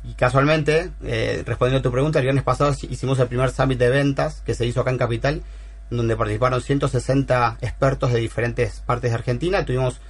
Y 0.05 0.15
casualmente, 0.15 0.91
eh, 1.03 1.43
respondiendo 1.47 1.81
a 1.81 1.83
tu 1.83 1.93
pregunta, 1.93 2.19
el 2.19 2.25
viernes 2.25 2.45
pasado 2.45 2.75
hicimos 2.89 3.19
el 3.19 3.29
primer 3.29 3.51
summit 3.51 3.79
de 3.79 3.91
ventas 3.91 4.43
que 4.45 4.55
se 4.55 4.67
hizo 4.67 4.81
acá 4.81 4.91
en 4.91 4.99
Capital, 4.99 5.43
donde 5.91 6.17
participaron 6.17 6.61
160 6.61 7.59
expertos 7.61 8.13
de 8.13 8.21
diferentes 8.21 8.81
partes 8.87 9.11
de 9.11 9.17
Argentina. 9.17 9.65
Tuvimos 9.65 10.01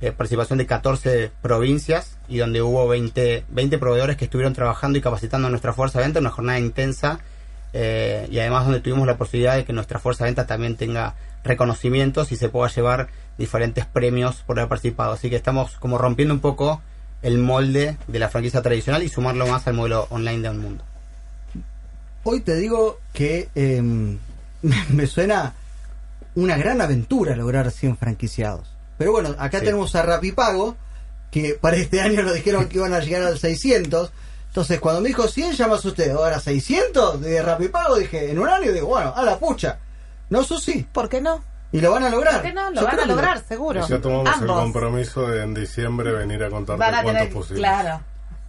eh, 0.00 0.12
participación 0.12 0.58
de 0.58 0.66
14 0.66 1.30
provincias 1.42 2.18
y 2.28 2.38
donde 2.38 2.62
hubo 2.62 2.86
20, 2.86 3.44
20 3.48 3.78
proveedores 3.78 4.16
que 4.16 4.26
estuvieron 4.26 4.52
trabajando 4.52 4.98
y 4.98 5.02
capacitando 5.02 5.48
a 5.48 5.50
nuestra 5.50 5.72
fuerza 5.72 5.98
de 5.98 6.06
venta, 6.06 6.20
una 6.20 6.30
jornada 6.30 6.58
intensa 6.58 7.20
eh, 7.72 8.28
y 8.30 8.38
además 8.38 8.64
donde 8.64 8.80
tuvimos 8.80 9.06
la 9.06 9.16
posibilidad 9.16 9.56
de 9.56 9.64
que 9.64 9.72
nuestra 9.72 9.98
fuerza 9.98 10.24
de 10.24 10.30
venta 10.30 10.46
también 10.46 10.76
tenga 10.76 11.14
reconocimientos 11.44 12.32
y 12.32 12.36
se 12.36 12.48
pueda 12.48 12.68
llevar 12.68 13.08
diferentes 13.36 13.86
premios 13.86 14.42
por 14.46 14.58
haber 14.58 14.68
participado. 14.68 15.12
Así 15.12 15.30
que 15.30 15.36
estamos 15.36 15.76
como 15.76 15.98
rompiendo 15.98 16.34
un 16.34 16.40
poco 16.40 16.80
el 17.22 17.38
molde 17.38 17.96
de 18.06 18.18
la 18.18 18.28
franquicia 18.28 18.62
tradicional 18.62 19.02
y 19.02 19.08
sumarlo 19.08 19.46
más 19.46 19.66
al 19.66 19.74
modelo 19.74 20.06
online 20.10 20.42
de 20.42 20.50
un 20.50 20.58
mundo. 20.58 20.84
Hoy 22.24 22.40
te 22.40 22.56
digo 22.56 22.98
que 23.12 23.48
em, 23.54 24.18
me 24.90 25.06
suena 25.06 25.54
una 26.34 26.56
gran 26.56 26.80
aventura 26.80 27.34
lograr 27.36 27.70
100 27.70 27.96
franquiciados. 27.96 28.68
Pero 28.96 29.12
bueno, 29.12 29.34
acá 29.38 29.58
Sí. 29.60 29.64
tenemos 29.66 29.94
a 29.94 30.02
Rapipago, 30.02 30.76
que 31.30 31.54
para 31.60 31.76
este 31.76 32.00
año 32.02 32.22
nos 32.22 32.34
dijeron 32.34 32.68
que 32.68 32.78
iban 32.78 32.94
a 32.94 33.00
llegar 33.00 33.22
al 33.22 33.38
600. 33.38 34.12
Entonces, 34.48 34.80
cuando 34.80 35.00
me 35.00 35.08
dijo 35.08 35.28
100, 35.28 35.52
llamas 35.52 35.84
usted. 35.84 36.10
Ahora 36.10 36.40
600 36.40 37.20
de 37.20 37.42
Rapipago, 37.42 37.96
dije, 37.96 38.30
en 38.30 38.38
un 38.38 38.48
año, 38.48 38.72
digo, 38.72 38.88
bueno, 38.88 39.12
a 39.14 39.22
la 39.22 39.38
pucha. 39.38 39.78
No, 40.30 40.40
eso 40.40 40.58
sí. 40.58 40.86
¿Por 40.90 41.08
qué 41.08 41.20
no? 41.20 41.42
Y 41.70 41.80
lo 41.80 41.90
van 41.92 42.02
a 42.04 42.08
lograr. 42.08 42.34
¿Por 42.34 42.42
qué 42.42 42.52
no? 42.52 42.70
Lo 42.70 42.80
Yo 42.80 42.86
van 42.86 42.98
a 42.98 43.02
que 43.02 43.08
lograr, 43.08 43.44
seguro. 43.46 43.84
Y 43.84 43.88
ya 43.88 44.00
tomamos 44.00 44.40
el 44.40 44.46
compromiso 44.46 45.28
de 45.28 45.42
en 45.42 45.52
diciembre 45.54 46.12
venir 46.12 46.42
a 46.42 46.48
contarte 46.50 46.80
van 46.80 46.94
a 46.94 47.02
cuánto 47.02 47.12
tener, 47.12 47.28
es 47.28 47.34
posible. 47.34 47.58
claro. 47.60 48.00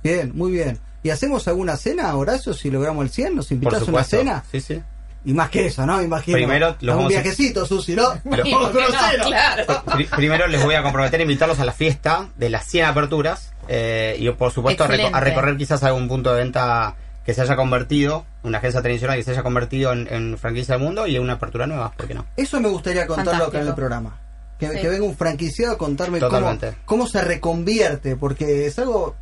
Bien, 0.02 0.32
muy 0.34 0.52
bien. 0.54 0.80
¿Y 1.04 1.10
hacemos 1.10 1.48
alguna 1.50 1.76
cena, 1.76 2.16
Horacio, 2.16 2.54
si 2.54 2.72
logramos 2.72 3.04
el 3.04 3.10
100? 3.12 3.36
¿Nos 3.36 3.52
invitas 3.52 3.82
a 3.88 3.92
una 3.92 4.04
cena? 4.06 4.44
Sí, 4.52 4.62
sí. 4.62 4.82
Y 5.26 5.34
más 5.34 5.50
que 5.50 5.66
eso, 5.66 5.86
¿no? 5.86 6.02
Imagino. 6.02 6.38
Primero 6.38 6.76
los 6.80 6.96
un 6.96 7.08
viajecito, 7.10 7.66
Susi, 7.66 7.94
¿no? 7.96 8.14
Pero- 8.30 8.46
¿Y 8.48 8.52
por 8.54 8.72
qué 8.72 8.80
no? 9.18 9.26
Claro. 9.26 9.84
Pri- 9.94 10.06
primero 10.16 10.48
les 10.48 10.64
voy 10.64 10.76
a 10.76 10.84
comprometer 10.84 11.20
a 11.20 11.24
invitarlos 11.24 11.60
a 11.60 11.66
la 11.66 11.74
fiesta 11.74 12.30
de 12.38 12.50
las 12.50 12.66
100 12.66 12.86
aperturas 12.86 13.52
eh, 13.68 14.16
y 14.20 14.30
por 14.32 14.52
supuesto 14.52 14.84
a, 14.84 14.88
reco- 14.88 15.10
a 15.14 15.20
recorrer 15.20 15.58
quizás 15.58 15.84
algún 15.84 16.08
punto 16.08 16.32
de 16.34 16.40
venta 16.40 16.96
que 17.26 17.34
se 17.34 17.42
haya 17.42 17.56
convertido, 17.56 18.26
una 18.44 18.58
agencia 18.58 18.82
tradicional 18.82 19.18
que 19.18 19.24
se 19.24 19.32
haya 19.32 19.44
convertido 19.44 19.92
en, 19.92 20.08
en 20.10 20.38
franquicia 20.38 20.76
del 20.76 20.84
mundo 20.84 21.06
y 21.06 21.20
una 21.20 21.34
apertura 21.34 21.68
nueva, 21.68 21.92
¿por 21.92 22.08
qué 22.08 22.14
no? 22.16 22.26
Eso 22.38 22.60
me 22.60 22.70
gustaría 22.70 23.06
contarlo 23.06 23.46
acá 23.46 23.60
en 23.62 23.68
el 23.68 23.76
programa. 23.76 24.18
Que, 24.58 24.68
Sí. 24.70 24.80
que 24.82 24.90
venga 24.90 25.06
un 25.06 25.16
franquiciado 25.16 25.74
a 25.74 25.78
contarme 25.78 26.20
cómo, 26.20 26.58
cómo 26.86 27.08
se 27.08 27.22
reconvierte, 27.22 28.16
porque 28.16 28.66
es 28.66 28.78
algo, 28.80 29.16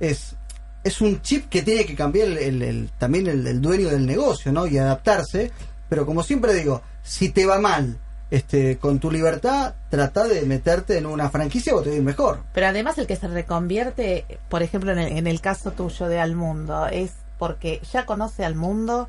es, 0.00 0.34
es 0.84 1.00
un 1.00 1.22
chip 1.22 1.48
que 1.48 1.62
tiene 1.62 1.84
que 1.86 1.94
cambiar 1.94 2.28
el, 2.28 2.62
el- 2.62 2.90
también 2.98 3.26
el, 3.28 3.60
dueño 3.60 3.88
del 3.88 4.06
negocio, 4.06 4.52
¿no? 4.52 4.66
Y 4.66 4.78
adaptarse, 4.78 5.50
pero 5.88 6.04
como 6.06 6.22
siempre 6.22 6.54
digo, 6.54 6.82
si 7.02 7.28
te 7.30 7.46
va 7.46 7.58
mal 7.58 7.98
este 8.30 8.78
con 8.78 8.98
tu 8.98 9.10
libertad, 9.10 9.74
trata 9.90 10.24
de 10.24 10.42
meterte 10.42 10.96
en 10.98 11.04
una 11.06 11.28
franquicia 11.30 11.74
o 11.74 11.82
te 11.82 11.90
va 11.96 12.02
mejor. 12.02 12.40
Pero 12.54 12.66
además 12.68 12.96
el 12.98 13.06
que 13.06 13.16
se 13.16 13.28
reconvierte, 13.28 14.24
por 14.48 14.62
ejemplo, 14.62 14.90
en 14.92 14.98
el, 14.98 15.18
en 15.18 15.26
el 15.26 15.40
caso 15.40 15.72
tuyo 15.72 16.08
de 16.08 16.18
Al 16.18 16.34
Mundo, 16.34 16.86
es 16.86 17.12
porque 17.38 17.80
ya 17.92 18.06
conoce 18.06 18.44
al 18.44 18.54
mundo, 18.54 19.08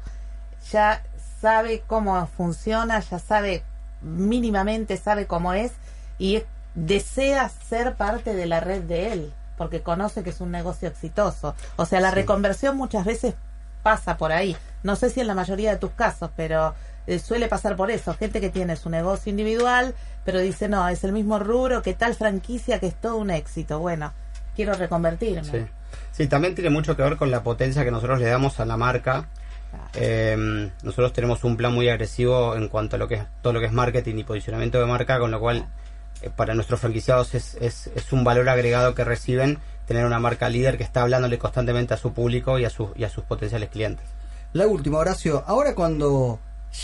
ya 0.72 1.04
sabe 1.42 1.84
cómo 1.88 2.28
funciona, 2.36 3.00
ya 3.00 3.20
sabe 3.20 3.64
mínimamente, 4.02 4.98
sabe 4.98 5.26
cómo 5.28 5.54
es 5.54 5.72
y 6.18 6.36
es- 6.38 6.46
desea 6.76 7.50
ser 7.70 7.96
parte 7.96 8.34
de 8.34 8.46
la 8.48 8.60
red 8.60 8.82
de 8.84 9.14
él, 9.14 9.34
porque 9.64 9.82
conoce 9.82 10.24
que 10.24 10.32
es 10.32 10.42
un 10.42 10.52
negocio 10.52 10.90
exitoso. 10.90 11.56
O 11.78 11.86
sea, 11.86 12.02
la 12.02 12.12
reconversión 12.12 12.76
muchas 12.76 13.06
veces 13.06 13.34
pasa 13.82 14.18
por 14.18 14.34
ahí. 14.34 14.58
No 14.84 14.98
sé 14.98 15.10
si 15.10 15.22
en 15.22 15.28
la 15.28 15.36
mayoría 15.36 15.72
de 15.72 15.78
tus 15.78 15.92
casos, 15.92 16.32
pero 16.36 16.76
eh, 17.08 17.18
suele 17.18 17.48
pasar 17.48 17.78
por 17.78 17.90
eso. 17.90 18.14
Gente 18.14 18.42
que 18.42 18.50
tiene 18.50 18.76
su 18.76 18.90
negocio 18.90 19.30
individual, 19.30 19.96
pero 20.26 20.42
dice, 20.42 20.68
no, 20.68 20.86
es 20.90 21.06
el 21.06 21.14
mismo 21.14 21.40
rubro 21.40 21.82
que 21.82 21.94
tal 21.94 22.14
franquicia 22.14 22.82
que 22.82 22.88
es 22.88 22.96
todo 22.96 23.16
un 23.16 23.32
éxito. 23.32 23.80
Bueno, 23.80 24.12
quiero 24.54 24.74
reconvertirme. 24.74 25.46
Sí. 25.46 25.66
Sí, 26.12 26.28
también 26.28 26.56
tiene 26.56 26.70
mucho 26.70 26.98
que 26.98 27.04
ver 27.04 27.16
con 27.16 27.32
la 27.32 27.42
potencia 27.42 27.86
que 27.86 27.92
nosotros 27.92 28.20
le 28.20 28.26
damos 28.26 28.60
a 28.60 28.66
la 28.66 28.76
marca. 28.76 29.30
Eh, 29.94 30.70
nosotros 30.84 31.14
tenemos 31.14 31.46
un 31.46 31.56
plan 31.56 31.74
muy 31.74 31.88
agresivo 31.88 32.58
en 32.58 32.68
cuanto 32.68 32.98
a 32.98 33.00
lo 33.00 33.08
que 33.08 33.16
es 33.16 33.24
todo 33.42 33.54
lo 33.54 33.62
que 33.62 33.68
es 33.68 33.72
marketing 33.72 34.18
y 34.18 34.24
posicionamiento 34.26 34.78
de 34.78 34.88
marca, 34.88 35.20
con 35.20 35.32
lo 35.32 35.40
cual 35.40 35.68
para 36.36 36.54
nuestros 36.56 36.80
franquiciados 36.80 37.36
es, 37.36 37.56
es, 37.62 37.90
es 37.96 38.14
un 38.14 38.24
valor 38.24 38.50
agregado 38.50 38.96
que 38.96 39.04
reciben 39.04 39.60
tener 39.88 40.06
una 40.06 40.20
marca 40.20 40.50
líder 40.50 40.78
que 40.78 40.84
está 40.84 41.02
hablándole 41.02 41.38
constantemente 41.38 41.94
a 41.94 41.98
su 41.98 42.14
público 42.14 42.60
y 42.60 42.66
a, 42.66 42.70
sus 42.70 42.90
y 42.96 43.04
a 43.04 43.10
sus 43.10 43.24
potenciales 43.24 43.70
clientes. 43.70 44.06
La 44.54 44.68
última, 44.68 45.00
Horacio. 45.00 45.44
Ahora 45.48 45.76
cuando 45.76 46.40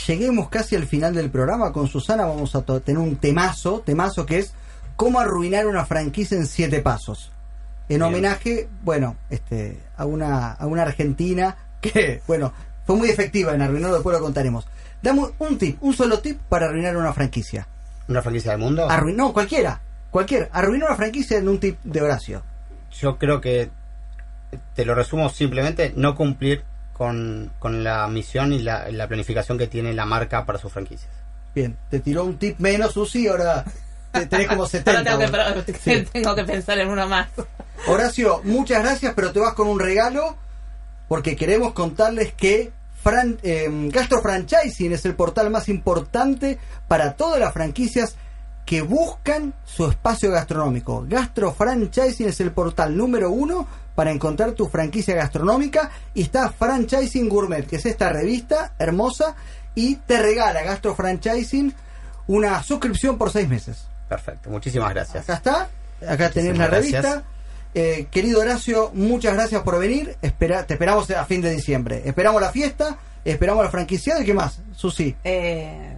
lleguemos 0.08 0.50
casi 0.50 0.76
al 0.76 0.86
final 0.86 1.14
del 1.14 1.30
programa 1.30 1.72
con 1.72 1.88
Susana 1.88 2.26
vamos 2.26 2.56
a 2.56 2.64
tener 2.64 3.00
un 3.00 3.16
temazo, 3.18 3.82
temazo 3.86 4.26
que 4.26 4.40
es 4.40 4.54
cómo 4.96 5.20
arruinar 5.20 5.68
una 5.68 5.86
franquicia 5.86 6.38
en 6.38 6.46
siete 6.46 6.82
pasos. 6.82 7.32
En 7.88 7.98
Bien. 7.98 8.04
homenaje, 8.04 8.68
bueno, 8.84 9.16
este, 9.30 9.80
a 9.98 10.06
una, 10.06 10.52
a 10.52 10.68
una 10.68 10.84
argentina 10.84 11.56
que, 11.82 12.22
bueno, 12.28 12.54
fue 12.86 12.96
muy 12.96 13.10
efectiva 13.10 13.54
en 13.54 13.62
arruinarlo, 13.62 13.96
después 13.96 14.16
lo 14.16 14.24
contaremos. 14.24 14.68
Damos 15.02 15.32
un 15.40 15.58
tip, 15.58 15.82
un 15.82 15.94
solo 15.94 16.20
tip 16.20 16.40
para 16.50 16.68
arruinar 16.68 16.98
una 16.98 17.14
franquicia. 17.14 17.68
¿Una 18.10 18.22
franquicia 18.22 18.52
del 18.52 18.60
mundo? 18.60 18.88
Arruin- 18.90 19.16
no, 19.16 19.32
cualquiera, 19.34 19.80
cualquiera. 20.12 20.50
Arruinar 20.52 20.90
una 20.90 20.98
franquicia 20.98 21.38
en 21.38 21.48
un 21.48 21.60
tip 21.60 21.78
de 21.84 22.02
Horacio. 22.02 22.44
Yo 23.00 23.18
creo 23.18 23.40
que 23.40 23.70
te 24.76 24.84
lo 24.84 24.96
resumo 24.96 25.30
simplemente 25.30 25.94
no 25.96 26.16
cumplir 26.16 26.64
con, 26.94 27.52
con 27.60 27.84
la 27.84 28.08
misión 28.08 28.52
y 28.52 28.60
la, 28.60 28.90
la 28.92 29.08
planificación 29.08 29.58
que 29.58 29.68
tiene 29.68 29.94
la 29.94 30.06
marca 30.06 30.46
para 30.46 30.58
sus 30.60 30.74
franquicias. 30.74 31.10
Bien, 31.56 31.78
te 31.90 32.00
tiró 32.00 32.26
un 32.26 32.38
tip 32.38 32.60
menos, 32.60 32.94
Susi, 32.94 33.28
ahora 33.28 33.64
te- 34.12 34.26
tenés 34.26 34.48
como 34.48 34.66
70. 34.68 34.92
Ahora 35.12 35.30
tengo 35.30 35.56
vos. 35.56 35.64
que, 35.66 35.74
Sí. 35.74 36.08
tengo 36.12 36.36
que 36.36 36.44
pensar 36.44 36.80
en 36.80 36.90
uno 36.90 37.08
más. 37.08 37.28
Horacio, 37.88 38.42
muchas 38.44 38.84
gracias, 38.84 39.14
pero 39.16 39.32
te 39.32 39.40
vas 39.40 39.54
con 39.54 39.68
un 39.68 39.80
regalo 39.80 40.36
porque 41.08 41.36
queremos 41.36 41.74
contarles 41.74 42.34
que 42.34 42.72
Fran, 43.02 43.38
eh, 43.44 43.68
Gastro 43.92 44.22
Franchising 44.22 44.92
es 44.94 45.06
el 45.06 45.16
portal 45.16 45.50
más 45.50 45.70
importante 45.70 46.58
para 46.88 47.14
todas 47.14 47.40
las 47.40 47.54
franquicias 47.54 48.16
que 48.66 48.82
buscan 48.82 49.54
su 49.66 49.88
espacio 49.90 50.32
gastronómico. 50.32 51.06
Gastro 51.08 51.54
Franchising 51.54 52.28
es 52.28 52.40
el 52.40 52.52
portal 52.52 52.96
número 52.96 53.32
uno 53.32 53.66
para 53.96 54.12
encontrar 54.12 54.52
tu 54.52 54.68
franquicia 54.68 55.16
gastronómica 55.16 55.90
y 56.14 56.22
está 56.22 56.50
Franchising 56.52 57.28
Gourmet, 57.30 57.66
que 57.66 57.78
es 57.78 57.86
esta 57.86 58.10
revista 58.10 58.74
hermosa 58.78 59.36
y 59.76 59.96
te 59.96 60.22
regala 60.22 60.62
Gastro 60.64 60.96
Franchising 60.96 61.74
una 62.28 62.62
suscripción 62.62 63.18
por 63.18 63.32
seis 63.32 63.50
meses. 63.50 63.88
Perfecto, 64.08 64.50
muchísimas 64.50 64.92
gracias. 64.94 65.24
Acá 65.30 65.34
está, 65.34 66.14
acá 66.14 66.30
tenés 66.30 66.58
la 66.58 66.68
Muchísimas 66.68 66.70
revista. 66.70 67.02
gracias. 67.02 67.24
Eh, 67.76 68.08
querido 68.10 68.42
Horacio, 68.42 68.92
muchas 68.94 69.34
gracias 69.34 69.62
por 69.62 69.80
venir. 69.80 70.18
Espera, 70.22 70.66
te 70.66 70.74
esperamos 70.74 71.10
a 71.12 71.26
fin 71.26 71.42
de 71.42 71.52
diciembre. 71.52 72.02
Esperamos 72.06 72.42
la 72.42 72.52
fiesta, 72.52 72.98
esperamos 73.24 73.64
la 73.64 73.70
franquiciada 73.70 74.22
y 74.22 74.26
qué 74.26 74.34
más, 74.34 74.60
Susi. 74.76 75.16
Eh, 75.24 75.96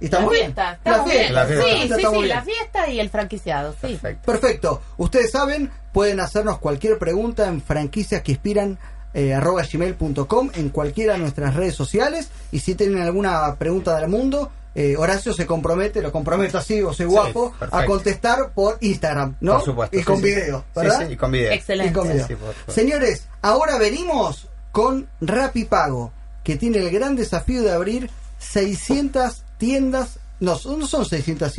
¿Y 0.00 0.04
estamos 0.06 0.32
la 0.32 0.38
bien? 0.38 0.44
fiesta, 0.46 0.72
estamos 0.72 0.98
La 0.98 1.04
bien. 1.12 1.18
fiesta, 1.20 1.32
La 1.40 1.46
fiesta. 1.46 1.64
Sí, 1.64 1.70
sí, 1.76 1.82
estamos 1.94 2.10
sí, 2.12 2.22
bien. 2.24 2.28
la 2.36 2.42
fiesta 2.42 2.88
y 2.90 3.00
el 3.00 3.10
franquiciado, 3.10 3.72
sí. 3.72 3.78
Perfecto. 3.80 4.32
Perfecto. 4.32 4.82
Ustedes 4.96 5.30
saben, 5.30 5.70
pueden 5.92 6.20
hacernos 6.20 6.58
cualquier 6.58 6.98
pregunta 6.98 7.46
en 7.48 7.60
franquicias 7.62 8.22
que 8.22 8.32
inspiran 8.32 8.78
eh, 9.14 9.34
arroba 9.34 9.62
gmail.com 9.70 10.50
en 10.54 10.68
cualquiera 10.70 11.12
de 11.14 11.18
nuestras 11.18 11.54
redes 11.54 11.74
sociales 11.74 12.30
y 12.50 12.60
si 12.60 12.74
tienen 12.74 13.02
alguna 13.02 13.54
pregunta 13.56 13.96
del 14.00 14.08
mundo 14.08 14.50
eh, 14.74 14.96
Horacio 14.96 15.34
se 15.34 15.46
compromete, 15.46 16.00
lo 16.00 16.10
comprometo 16.10 16.58
así, 16.58 16.82
o 16.82 16.92
soy 16.92 17.06
guapo, 17.06 17.54
a 17.60 17.84
contestar 17.84 18.52
por 18.54 18.78
Instagram, 18.80 19.36
¿no? 19.40 19.54
Por 19.54 19.64
supuesto. 19.64 19.98
Y 19.98 20.02
con 20.02 20.16
sí, 20.16 20.22
video, 20.22 20.64
¿verdad? 20.74 21.06
sí, 21.06 21.12
y 21.12 21.16
con 21.16 21.30
video. 21.30 21.52
Excelente. 21.52 21.90
Y 21.90 21.94
con 21.94 22.08
video. 22.08 22.26
Sí, 22.26 22.34
por 22.34 22.54
favor. 22.54 22.74
Señores, 22.74 23.28
ahora 23.42 23.78
venimos 23.78 24.48
con 24.70 25.08
Rapipago, 25.20 26.12
que 26.42 26.56
tiene 26.56 26.78
el 26.78 26.90
gran 26.90 27.16
desafío 27.16 27.62
de 27.62 27.72
abrir 27.72 28.10
600 28.38 29.44
tiendas, 29.58 30.18
no, 30.40 30.58
no 30.64 30.86
son 30.86 31.04
600 31.04 31.52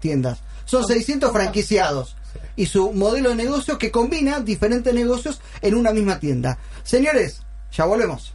tiendas, 0.00 0.38
son 0.64 0.86
600 0.86 1.32
franquiciados. 1.32 2.16
Y 2.54 2.66
su 2.66 2.92
modelo 2.92 3.30
de 3.30 3.36
negocio 3.36 3.78
que 3.78 3.90
combina 3.90 4.40
diferentes 4.40 4.94
negocios 4.94 5.40
en 5.62 5.74
una 5.74 5.92
misma 5.92 6.20
tienda. 6.20 6.58
Señores, 6.84 7.42
ya 7.72 7.84
volvemos. 7.84 8.34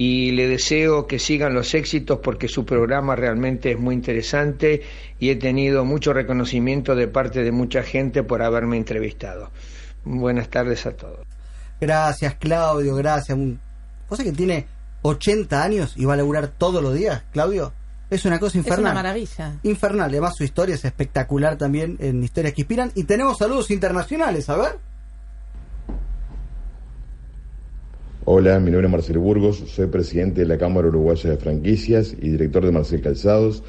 y 0.05 0.33
le 0.33 0.49
deseo 0.49 1.07
que 1.07 1.19
sigan 1.21 1.55
los 1.55 1.75
éxitos 1.75 2.19
porque 2.23 2.49
su 2.49 2.65
programa 2.65 3.15
realmente 3.15 3.71
es 3.71 3.79
muy 3.79 3.95
interesante 3.95 4.83
y 5.21 5.31
he 5.31 5.37
tenido 5.37 5.85
mucho 5.85 6.13
reconocimiento 6.13 6.97
de 6.97 7.07
parte 7.07 7.43
de 7.45 7.53
mucha 7.53 7.83
gente 7.85 8.25
por 8.25 8.43
haberme 8.43 8.77
entrevistado. 8.79 9.51
Buenas 10.05 10.49
tardes 10.49 10.87
a 10.87 10.93
todos. 10.97 11.21
Gracias, 11.81 12.35
Claudio, 12.35 12.97
gracias. 12.97 13.39
Un- 13.39 13.61
¿Vos 14.09 14.17
sabés 14.19 14.33
que 14.33 14.37
tiene 14.37 14.67
80 15.03 15.63
años 15.63 15.95
y 15.97 16.05
va 16.05 16.15
a 16.15 16.17
laburar 16.17 16.49
todos 16.49 16.83
los 16.83 16.95
días, 16.95 17.23
Claudio? 17.33 17.73
Es 18.11 18.25
una 18.25 18.39
cosa 18.41 18.59
Es 18.59 18.65
infernal. 18.65 18.93
una 18.93 18.95
maravilla. 18.95 19.55
Infernal, 19.63 20.11
además 20.11 20.35
su 20.37 20.43
historia 20.45 20.75
es 20.75 20.85
espectacular 20.85 21.57
también 21.57 21.97
en 22.01 22.23
Historias 22.25 22.53
que 22.55 22.63
Inspiran. 22.63 22.91
Y 22.97 23.05
tenemos 23.05 23.39
saludos 23.39 23.71
internacionales, 23.71 24.49
a 24.51 24.57
ver. 24.57 24.79
Hola, 28.25 28.61
mi 28.61 28.71
nombre 28.71 28.87
es 28.87 28.93
Marcel 28.93 29.19
Burgos, 29.19 29.65
soy 29.67 29.89
presidente 29.89 30.43
de 30.43 30.47
la 30.47 30.57
Cámara 30.57 30.87
Uruguaya 30.87 31.29
de 31.29 31.37
Franquicias 31.39 32.13
y 32.13 32.29
director 32.29 32.65
de 32.65 32.71
Marcel 32.71 33.03
Calzados. 33.03 33.65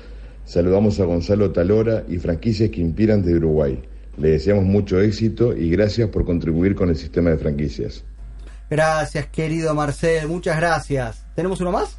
Saludamos 0.45 0.99
a 0.99 1.05
Gonzalo 1.05 1.51
Talora 1.51 2.03
y 2.07 2.19
Franquicias 2.19 2.69
que 2.69 2.79
Inspiran 2.79 3.23
de 3.23 3.33
Uruguay. 3.33 3.81
Le 4.15 4.29
deseamos 4.29 4.63
mucho 4.63 5.01
éxito 5.01 5.57
y 5.57 5.71
gracias 5.71 6.07
por 6.09 6.23
contribuir 6.23 6.75
con 6.75 6.89
el 6.89 6.95
sistema 6.95 7.31
de 7.31 7.37
franquicias. 7.37 8.03
Gracias, 8.69 9.25
querido 9.25 9.73
Marcel, 9.73 10.27
muchas 10.27 10.55
gracias. 10.57 11.25
¿Tenemos 11.33 11.59
uno 11.59 11.71
más? 11.71 11.97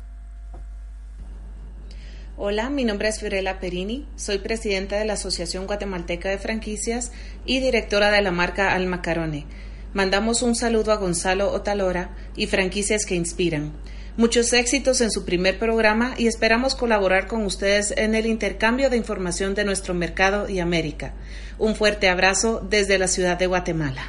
Hola, 2.37 2.71
mi 2.71 2.85
nombre 2.85 3.09
es 3.09 3.19
Fiorella 3.19 3.59
Perini, 3.59 4.07
soy 4.15 4.39
presidenta 4.39 4.97
de 4.97 5.05
la 5.05 5.15
Asociación 5.15 5.67
Guatemalteca 5.67 6.29
de 6.29 6.39
Franquicias 6.39 7.11
y 7.47 7.59
directora 7.59 8.13
de 8.13 8.23
la 8.23 8.31
marca 8.31 8.75
Almacarone. 8.75 9.45
Mandamos 9.95 10.43
un 10.43 10.57
saludo 10.57 10.91
a 10.91 10.97
Gonzalo 10.97 11.53
Otalora 11.53 12.11
y 12.35 12.49
franquicias 12.49 13.07
que 13.07 13.15
inspiran. 13.15 13.73
Muchos 14.17 14.53
éxitos 14.53 15.01
en 15.01 15.13
su 15.13 15.25
primer 15.25 15.59
programa 15.59 16.15
y 16.19 16.27
esperamos 16.27 16.75
colaborar 16.75 17.29
con 17.29 17.45
ustedes 17.45 17.95
en 17.97 18.17
el 18.17 18.27
intercambio 18.27 18.91
de 18.91 18.97
información 18.97 19.55
de 19.55 19.65
nuestro 19.65 19.95
mercado 19.95 20.49
y 20.49 20.59
América. 20.59 21.15
Un 21.59 21.77
fuerte 21.77 22.09
abrazo 22.09 22.61
desde 22.69 22.99
la 22.99 23.07
ciudad 23.07 23.39
de 23.39 23.47
Guatemala. 23.47 24.03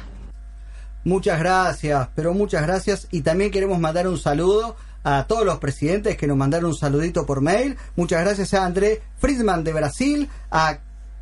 Muchas 1.04 1.38
gracias, 1.38 2.08
pero 2.16 2.34
muchas 2.34 2.62
gracias. 2.62 3.06
Y 3.12 3.20
también 3.20 3.52
queremos 3.52 3.78
mandar 3.78 4.08
un 4.08 4.18
saludo 4.18 4.76
a 5.04 5.24
todos 5.28 5.46
los 5.46 5.58
presidentes 5.58 6.16
que 6.16 6.26
nos 6.26 6.36
mandaron 6.36 6.70
un 6.70 6.76
saludito 6.76 7.24
por 7.24 7.40
mail. 7.40 7.76
Muchas 7.94 8.22
gracias 8.22 8.54
a 8.54 8.64
André 8.64 9.02
Friedman 9.18 9.62
de 9.62 9.72
Brasil, 9.72 10.28
a 10.50 10.80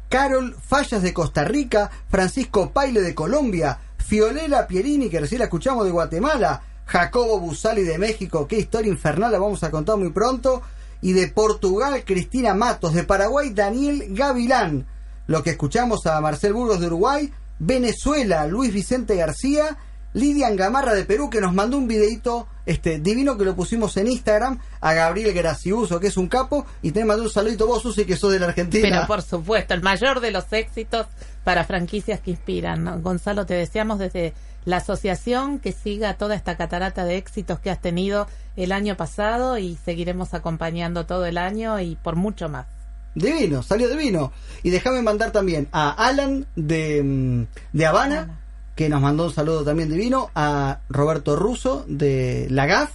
Carol 0.08 0.56
Fallas 0.62 1.02
de 1.02 1.12
Costa 1.12 1.44
Rica, 1.44 1.90
Francisco 2.08 2.70
Paile 2.70 3.02
de 3.02 3.14
Colombia, 3.14 3.78
Fiorella 4.06 4.66
Pierini, 4.66 5.08
que 5.08 5.20
recién 5.20 5.38
la 5.38 5.46
escuchamos 5.46 5.84
de 5.84 5.90
Guatemala, 5.90 6.62
Jacobo 6.86 7.40
Busali 7.40 7.82
de 7.82 7.98
México, 7.98 8.46
qué 8.46 8.58
historia 8.58 8.92
infernal 8.92 9.32
la 9.32 9.38
vamos 9.38 9.62
a 9.64 9.70
contar 9.70 9.96
muy 9.96 10.10
pronto, 10.10 10.62
y 11.00 11.12
de 11.12 11.28
Portugal, 11.28 12.02
Cristina 12.04 12.54
Matos, 12.54 12.94
de 12.94 13.04
Paraguay, 13.04 13.50
Daniel 13.50 14.06
Gavilán. 14.10 14.86
Lo 15.26 15.42
que 15.42 15.50
escuchamos 15.50 16.06
a 16.06 16.20
Marcel 16.20 16.52
Burgos 16.52 16.80
de 16.80 16.86
Uruguay, 16.86 17.32
Venezuela, 17.58 18.46
Luis 18.46 18.72
Vicente 18.72 19.16
García 19.16 19.78
Lidian 20.14 20.54
Gamarra 20.56 20.94
de 20.94 21.04
Perú 21.04 21.28
que 21.28 21.40
nos 21.40 21.52
mandó 21.52 21.76
un 21.76 21.88
videito 21.88 22.46
este, 22.66 23.00
divino 23.00 23.36
que 23.36 23.44
lo 23.44 23.54
pusimos 23.54 23.96
en 23.96 24.06
Instagram 24.06 24.60
a 24.80 24.94
Gabriel 24.94 25.34
Graciuso, 25.34 26.00
que 26.00 26.06
es 26.06 26.16
un 26.16 26.28
capo, 26.28 26.64
y 26.82 26.92
te 26.92 27.04
mandó 27.04 27.24
un 27.24 27.30
saludito 27.30 27.66
vos, 27.66 27.82
Susi, 27.82 28.04
que 28.04 28.16
sos 28.16 28.32
de 28.32 28.38
la 28.38 28.46
Argentina. 28.46 28.88
Pero 28.88 29.06
por 29.06 29.22
supuesto, 29.22 29.74
el 29.74 29.82
mayor 29.82 30.20
de 30.20 30.30
los 30.30 30.50
éxitos 30.52 31.08
para 31.44 31.64
franquicias 31.64 32.20
que 32.20 32.30
inspiran. 32.32 32.84
¿no? 32.84 33.00
Gonzalo, 33.00 33.46
te 33.46 33.54
deseamos 33.54 33.98
desde 33.98 34.32
la 34.64 34.78
asociación 34.78 35.58
que 35.58 35.72
siga 35.72 36.14
toda 36.14 36.34
esta 36.34 36.56
catarata 36.56 37.04
de 37.04 37.18
éxitos 37.18 37.60
que 37.60 37.70
has 37.70 37.80
tenido 37.80 38.26
el 38.56 38.72
año 38.72 38.96
pasado 38.96 39.58
y 39.58 39.76
seguiremos 39.84 40.32
acompañando 40.32 41.04
todo 41.06 41.26
el 41.26 41.36
año 41.38 41.78
y 41.80 41.96
por 41.96 42.16
mucho 42.16 42.48
más. 42.48 42.66
Divino, 43.14 43.62
salió 43.62 43.88
divino. 43.88 44.32
Y 44.62 44.70
déjame 44.70 45.02
mandar 45.02 45.30
también 45.30 45.68
a 45.70 45.90
Alan 45.90 46.46
de, 46.56 47.02
mm, 47.04 47.46
de 47.76 47.86
Habana, 47.86 48.40
que 48.74 48.88
nos 48.88 49.00
mandó 49.00 49.24
un 49.26 49.32
saludo 49.32 49.62
también 49.64 49.88
divino, 49.90 50.30
a 50.34 50.80
Roberto 50.88 51.36
Russo 51.36 51.84
de 51.86 52.48
la 52.50 52.66
GAF, 52.66 52.90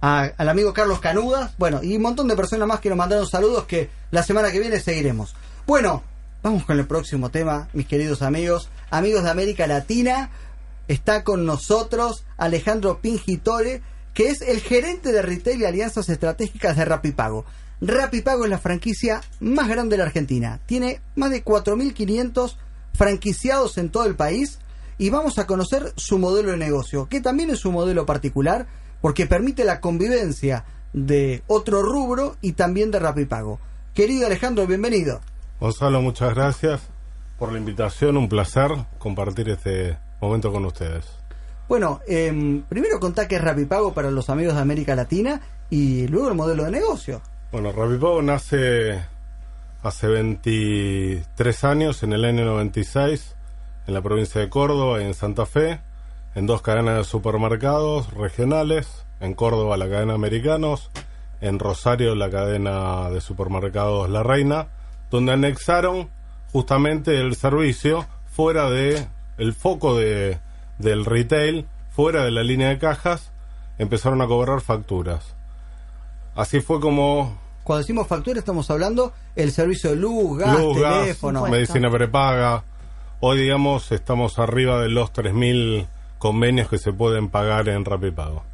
a- 0.00 0.30
al 0.38 0.48
amigo 0.48 0.72
Carlos 0.72 1.00
Canudas, 1.00 1.52
bueno, 1.58 1.82
y 1.82 1.96
un 1.96 2.02
montón 2.02 2.28
de 2.28 2.36
personas 2.36 2.66
más 2.68 2.80
que 2.80 2.88
nos 2.88 2.96
mandaron 2.96 3.26
saludos 3.26 3.64
que 3.64 3.90
la 4.12 4.22
semana 4.22 4.50
que 4.52 4.60
viene 4.60 4.78
seguiremos. 4.80 5.34
Bueno, 5.66 6.02
vamos 6.48 6.64
con 6.64 6.78
el 6.78 6.86
próximo 6.86 7.28
tema, 7.28 7.68
mis 7.74 7.86
queridos 7.86 8.22
amigos, 8.22 8.70
amigos 8.88 9.22
de 9.22 9.28
América 9.28 9.66
Latina, 9.66 10.30
está 10.88 11.22
con 11.22 11.44
nosotros 11.44 12.24
Alejandro 12.38 13.02
Pingitore, 13.02 13.82
que 14.14 14.30
es 14.30 14.40
el 14.40 14.60
gerente 14.60 15.12
de 15.12 15.20
retail 15.20 15.60
y 15.60 15.66
alianzas 15.66 16.08
estratégicas 16.08 16.74
de 16.74 16.86
Rapipago. 16.86 17.44
Rapipago 17.82 18.44
es 18.44 18.50
la 18.50 18.58
franquicia 18.58 19.20
más 19.40 19.68
grande 19.68 19.96
de 19.96 19.98
la 19.98 20.04
Argentina. 20.04 20.58
Tiene 20.64 21.02
más 21.16 21.30
de 21.32 21.44
4.500 21.44 22.56
franquiciados 22.94 23.76
en 23.76 23.90
todo 23.90 24.06
el 24.06 24.16
país 24.16 24.58
y 24.96 25.10
vamos 25.10 25.38
a 25.38 25.46
conocer 25.46 25.92
su 25.96 26.18
modelo 26.18 26.52
de 26.52 26.56
negocio, 26.56 27.10
que 27.10 27.20
también 27.20 27.50
es 27.50 27.66
un 27.66 27.74
modelo 27.74 28.06
particular 28.06 28.66
porque 29.02 29.26
permite 29.26 29.66
la 29.66 29.82
convivencia 29.82 30.64
de 30.94 31.42
otro 31.46 31.82
rubro 31.82 32.38
y 32.40 32.52
también 32.52 32.90
de 32.90 33.00
Rapipago. 33.00 33.60
Querido 33.92 34.24
Alejandro, 34.24 34.66
bienvenido. 34.66 35.20
Gonzalo, 35.60 36.00
muchas 36.00 36.34
gracias 36.34 36.80
por 37.38 37.52
la 37.52 37.58
invitación. 37.58 38.16
Un 38.16 38.28
placer 38.28 38.70
compartir 38.98 39.48
este 39.48 39.98
momento 40.20 40.52
con 40.52 40.64
ustedes. 40.64 41.06
Bueno, 41.68 42.00
em, 42.06 42.62
primero 42.62 43.00
contá 43.00 43.26
qué 43.28 43.36
es 43.36 43.42
Rapipago 43.42 43.92
para 43.92 44.10
los 44.10 44.30
amigos 44.30 44.54
de 44.54 44.60
América 44.60 44.94
Latina 44.94 45.40
y 45.68 46.06
luego 46.08 46.28
el 46.28 46.34
modelo 46.34 46.64
de 46.64 46.70
negocio. 46.70 47.20
Bueno, 47.50 47.72
Rapipago 47.72 48.22
nace 48.22 49.02
hace 49.82 50.06
23 50.06 51.64
años, 51.64 52.02
en 52.02 52.12
el 52.12 52.24
año 52.24 52.44
96, 52.44 53.36
en 53.86 53.94
la 53.94 54.02
provincia 54.02 54.40
de 54.40 54.48
Córdoba 54.48 55.02
y 55.02 55.04
en 55.04 55.14
Santa 55.14 55.44
Fe, 55.44 55.80
en 56.34 56.46
dos 56.46 56.62
cadenas 56.62 56.96
de 56.98 57.04
supermercados 57.04 58.12
regionales, 58.14 59.04
en 59.20 59.34
Córdoba 59.34 59.76
la 59.76 59.88
cadena 59.88 60.14
Americanos, 60.14 60.90
en 61.40 61.58
Rosario 61.58 62.14
la 62.14 62.30
cadena 62.30 63.10
de 63.10 63.20
supermercados 63.20 64.08
La 64.08 64.22
Reina, 64.22 64.68
donde 65.10 65.32
anexaron 65.32 66.08
justamente 66.52 67.20
el 67.20 67.34
servicio 67.34 68.06
fuera 68.30 68.70
de 68.70 69.06
el 69.36 69.54
foco 69.54 69.96
de, 69.96 70.38
del 70.78 71.04
retail, 71.04 71.66
fuera 71.90 72.24
de 72.24 72.30
la 72.30 72.42
línea 72.42 72.68
de 72.68 72.78
cajas, 72.78 73.32
empezaron 73.78 74.20
a 74.20 74.26
cobrar 74.26 74.60
facturas. 74.60 75.34
Así 76.34 76.60
fue 76.60 76.80
como 76.80 77.38
Cuando 77.64 77.80
decimos 77.80 78.06
factura 78.06 78.38
estamos 78.38 78.70
hablando 78.70 79.12
el 79.34 79.50
servicio 79.52 79.90
de 79.90 79.96
luz, 79.96 80.38
gas, 80.38 80.58
luz, 80.58 80.80
gas, 80.80 81.00
teléfono. 81.02 81.46
medicina 81.46 81.90
prepaga. 81.90 82.64
Hoy, 83.20 83.38
digamos, 83.38 83.90
estamos 83.90 84.38
arriba 84.38 84.80
de 84.80 84.88
los 84.88 85.12
3.000 85.12 85.88
convenios 86.18 86.68
que 86.68 86.78
se 86.78 86.92
pueden 86.92 87.28
pagar 87.28 87.68
en 87.68 87.84
Rapipago. 87.84 88.44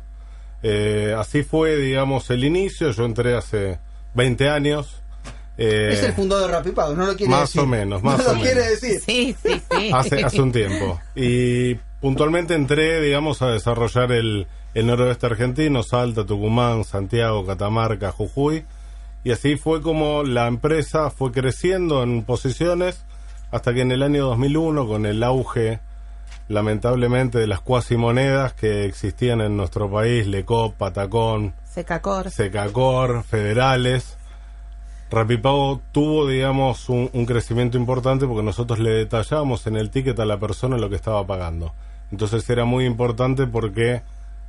Eh, 0.62 1.14
así 1.18 1.42
fue, 1.42 1.76
digamos, 1.76 2.30
el 2.30 2.44
inicio. 2.44 2.90
Yo 2.90 3.04
entré 3.04 3.36
hace 3.36 3.78
20 4.14 4.48
años. 4.48 5.02
Eh, 5.56 5.90
es 5.92 6.02
el 6.02 6.12
fundador 6.14 6.48
de 6.50 6.56
Rapipago, 6.56 6.94
no 6.94 7.06
lo 7.06 7.16
quiere 7.16 7.30
más 7.30 7.42
decir. 7.52 7.60
o 7.60 7.66
menos, 7.66 8.02
más 8.04 8.18
no 8.18 8.30
o 8.30 8.34
lo 8.34 8.40
quiere 8.40 8.60
menos. 8.62 8.80
decir. 8.80 9.00
Sí, 9.00 9.36
sí, 9.42 9.62
sí. 9.70 9.90
hace, 9.92 10.24
hace 10.24 10.40
un 10.42 10.50
tiempo. 10.52 11.00
Y 11.14 11.74
puntualmente 12.00 12.54
entré, 12.54 13.00
digamos, 13.00 13.40
a 13.42 13.48
desarrollar 13.50 14.10
el, 14.12 14.46
el 14.74 14.86
noroeste 14.86 15.26
argentino, 15.26 15.82
Salta, 15.82 16.26
Tucumán, 16.26 16.84
Santiago, 16.84 17.46
Catamarca, 17.46 18.10
Jujuy. 18.10 18.64
Y 19.22 19.30
así 19.30 19.56
fue 19.56 19.80
como 19.80 20.22
la 20.22 20.46
empresa 20.48 21.08
fue 21.10 21.32
creciendo 21.32 22.02
en 22.02 22.24
posiciones 22.24 23.04
hasta 23.52 23.72
que 23.72 23.80
en 23.82 23.92
el 23.92 24.02
año 24.02 24.26
2001, 24.26 24.86
con 24.86 25.06
el 25.06 25.22
auge, 25.22 25.78
lamentablemente, 26.48 27.38
de 27.38 27.46
las 27.46 27.60
cuasimonedas 27.60 28.52
que 28.52 28.84
existían 28.84 29.40
en 29.40 29.56
nuestro 29.56 29.90
país, 29.90 30.26
Lecop, 30.26 30.74
Patacón, 30.74 31.54
Secacor. 31.70 32.30
Secacor, 32.30 33.22
federales. 33.24 34.18
Rapipago 35.14 35.80
tuvo, 35.92 36.26
digamos, 36.26 36.88
un, 36.88 37.08
crecimiento 37.26 37.78
importante 37.78 38.26
porque 38.26 38.42
nosotros 38.42 38.78
le 38.78 38.90
detallábamos 38.90 39.66
en 39.66 39.76
el 39.76 39.90
ticket 39.90 40.18
a 40.18 40.24
la 40.24 40.38
persona 40.38 40.76
lo 40.76 40.90
que 40.90 40.96
estaba 40.96 41.26
pagando. 41.26 41.72
Entonces 42.10 42.48
era 42.50 42.64
muy 42.64 42.84
importante 42.84 43.46
porque 43.46 44.02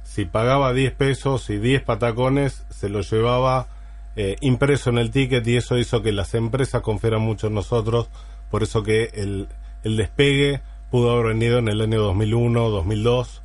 si 0.03 0.25
pagaba 0.25 0.73
10 0.73 0.93
pesos 0.93 1.49
y 1.49 1.57
10 1.57 1.83
patacones, 1.83 2.65
se 2.69 2.89
lo 2.89 3.01
llevaba 3.01 3.67
eh, 4.15 4.35
impreso 4.41 4.89
en 4.89 4.97
el 4.97 5.11
ticket 5.11 5.45
y 5.47 5.57
eso 5.57 5.77
hizo 5.77 6.01
que 6.01 6.11
las 6.11 6.33
empresas 6.35 6.81
confieran 6.81 7.21
mucho 7.21 7.47
en 7.47 7.53
nosotros. 7.53 8.09
Por 8.49 8.63
eso 8.63 8.83
que 8.83 9.11
el, 9.13 9.47
el 9.83 9.97
despegue 9.97 10.61
pudo 10.89 11.11
haber 11.11 11.27
venido 11.27 11.59
en 11.59 11.67
el 11.67 11.81
año 11.81 12.01
2001, 12.01 12.69
2002, 12.69 13.41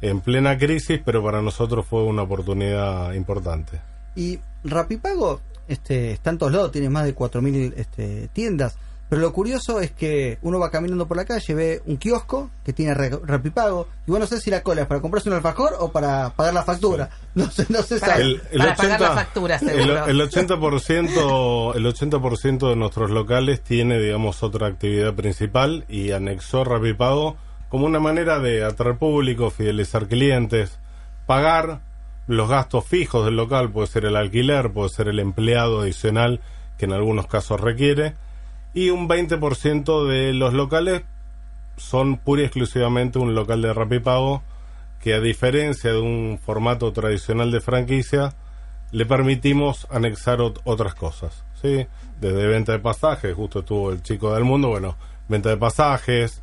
en 0.00 0.20
plena 0.20 0.58
crisis, 0.58 1.00
pero 1.04 1.22
para 1.22 1.42
nosotros 1.42 1.86
fue 1.86 2.02
una 2.02 2.22
oportunidad 2.22 3.12
importante. 3.14 3.80
Y 4.16 4.40
Rapipago 4.64 5.40
este, 5.68 6.10
está 6.12 6.30
en 6.30 6.38
todos 6.38 6.52
lados, 6.52 6.72
tiene 6.72 6.88
más 6.90 7.04
de 7.04 7.14
4.000 7.14 7.74
este, 7.76 8.28
tiendas. 8.32 8.76
Pero 9.10 9.22
lo 9.22 9.32
curioso 9.32 9.80
es 9.80 9.90
que 9.90 10.36
uno 10.42 10.58
va 10.58 10.70
caminando 10.70 11.08
por 11.08 11.16
la 11.16 11.24
calle, 11.24 11.54
ve 11.54 11.80
un 11.86 11.96
kiosco 11.96 12.50
que 12.62 12.74
tiene 12.74 12.92
re- 12.92 13.18
Rapipago, 13.24 13.88
y 14.06 14.10
bueno, 14.10 14.24
no 14.24 14.28
sé 14.28 14.38
si 14.38 14.50
la 14.50 14.62
cola 14.62 14.82
es 14.82 14.86
para 14.86 15.00
comprarse 15.00 15.30
un 15.30 15.34
alfajor 15.36 15.76
o 15.78 15.90
para 15.90 16.28
pagar 16.36 16.52
la 16.52 16.62
factura. 16.62 17.08
No 17.34 17.50
sé, 17.50 17.64
no 17.70 17.80
se 17.82 17.98
sabe. 17.98 18.22
El, 18.22 18.42
el 18.50 18.58
Para 18.58 18.76
pagar 18.76 19.00
la 19.00 19.06
80 19.12 19.14
factura, 19.24 19.56
el, 19.56 19.66
seguro. 19.70 20.06
el 20.06 20.20
80% 20.20 21.74
el 21.76 21.86
80% 21.86 22.68
de 22.68 22.76
nuestros 22.76 23.10
locales 23.10 23.62
tiene 23.62 23.98
digamos 23.98 24.42
otra 24.42 24.66
actividad 24.66 25.14
principal 25.14 25.84
y 25.88 26.10
anexó 26.12 26.64
Rapipago 26.64 27.36
como 27.70 27.86
una 27.86 28.00
manera 28.00 28.40
de 28.40 28.62
atraer 28.64 28.98
público, 28.98 29.50
fidelizar 29.50 30.06
clientes, 30.06 30.78
pagar 31.26 31.80
los 32.28 32.48
gastos 32.48 32.84
fijos 32.84 33.24
del 33.24 33.36
local, 33.36 33.70
puede 33.72 33.88
ser 33.88 34.04
el 34.04 34.14
alquiler, 34.14 34.70
puede 34.70 34.90
ser 34.90 35.08
el 35.08 35.18
empleado 35.18 35.80
adicional 35.80 36.40
que 36.78 36.84
en 36.84 36.92
algunos 36.92 37.26
casos 37.26 37.60
requiere 37.60 38.14
y 38.74 38.90
un 38.90 39.08
20% 39.08 40.06
de 40.06 40.32
los 40.34 40.54
locales 40.54 41.02
son 41.76 42.18
pura 42.18 42.42
y 42.42 42.44
exclusivamente 42.44 43.18
un 43.18 43.34
local 43.34 43.62
de 43.62 43.72
Rapipago 43.72 44.42
que 45.02 45.14
a 45.14 45.20
diferencia 45.20 45.90
de 45.92 46.00
un 46.00 46.38
formato 46.44 46.92
tradicional 46.92 47.50
de 47.50 47.60
franquicia, 47.60 48.34
le 48.90 49.06
permitimos 49.06 49.86
anexar 49.90 50.38
ot- 50.40 50.60
otras 50.64 50.94
cosas, 50.94 51.44
¿sí? 51.62 51.86
Desde 52.20 52.46
venta 52.46 52.72
de 52.72 52.78
pasajes, 52.80 53.34
justo 53.34 53.60
estuvo 53.60 53.90
el 53.92 54.02
chico 54.02 54.34
del 54.34 54.44
mundo, 54.44 54.68
bueno, 54.68 54.96
venta 55.28 55.50
de 55.50 55.56
pasajes, 55.56 56.42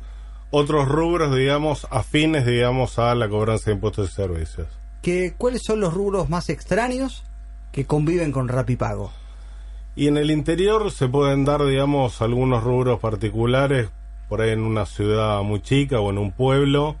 otros 0.50 0.88
rubros, 0.88 1.34
digamos, 1.36 1.86
afines, 1.90 2.46
digamos, 2.46 2.98
a 2.98 3.14
la 3.14 3.28
cobranza 3.28 3.66
de 3.66 3.74
impuestos 3.74 4.10
y 4.10 4.14
servicios. 4.14 4.68
Que, 5.06 5.34
¿Cuáles 5.38 5.62
son 5.64 5.78
los 5.78 5.94
rubros 5.94 6.28
más 6.28 6.48
extraños 6.48 7.22
que 7.70 7.84
conviven 7.86 8.32
con 8.32 8.48
Rapipago? 8.48 9.12
Y 9.94 10.08
en 10.08 10.16
el 10.16 10.32
interior 10.32 10.90
se 10.90 11.06
pueden 11.06 11.44
dar, 11.44 11.64
digamos, 11.64 12.20
algunos 12.22 12.64
rubros 12.64 12.98
particulares, 12.98 13.88
por 14.28 14.40
ahí 14.40 14.50
en 14.50 14.62
una 14.62 14.84
ciudad 14.84 15.40
muy 15.44 15.62
chica 15.62 16.00
o 16.00 16.10
en 16.10 16.18
un 16.18 16.32
pueblo, 16.32 16.96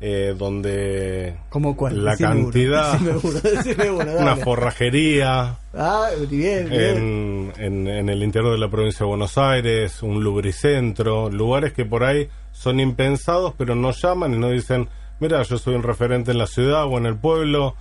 eh, 0.00 0.36
donde 0.38 1.34
¿Cómo 1.48 1.76
cuál? 1.76 2.04
la 2.04 2.12
Decime 2.12 2.30
uno, 2.30 2.42
cantidad, 2.44 2.92
decime 2.92 3.10
uno, 3.24 3.40
decime 3.42 3.90
uno, 3.90 4.12
una 4.20 4.36
forrajería, 4.36 5.56
Ah, 5.74 6.10
bien, 6.30 6.68
bien. 6.70 6.96
en, 6.96 7.52
en- 7.58 7.88
en 7.88 8.08
el 8.08 8.22
interior 8.22 8.52
de 8.52 8.58
la 8.58 8.68
provincia 8.70 9.00
de 9.00 9.08
Buenos 9.08 9.36
Aires, 9.36 10.00
un 10.04 10.22
lubricentro, 10.22 11.28
lugares 11.28 11.72
que 11.72 11.84
por 11.84 12.04
ahí 12.04 12.28
son 12.52 12.78
impensados, 12.78 13.52
pero 13.58 13.74
nos 13.74 14.00
llaman 14.00 14.32
y 14.32 14.38
nos 14.38 14.52
dicen, 14.52 14.88
mira, 15.22 15.40
yo 15.44 15.56
soy 15.56 15.76
un 15.76 15.84
referente 15.84 16.32
en 16.32 16.38
la 16.38 16.48
ciudad 16.48 16.84
o 16.84 16.98
en 16.98 17.06
el 17.06 17.16
pueblo, 17.16 17.76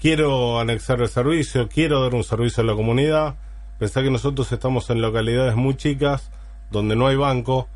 quiero 0.00 0.60
anexar 0.60 1.00
el 1.00 1.08
servicio, 1.08 1.68
quiero 1.68 2.00
dar 2.00 2.14
un 2.14 2.22
servicio 2.22 2.62
a 2.62 2.66
la 2.66 2.76
comunidad. 2.76 3.34
Pensá 3.80 4.00
que 4.00 4.12
nosotros 4.12 4.52
estamos 4.52 4.88
en 4.90 5.00
localidades 5.00 5.56
muy 5.56 5.76
chicas, 5.76 6.30
donde 6.70 6.94
no 6.94 7.08
hay 7.08 7.16
banco, 7.16 7.66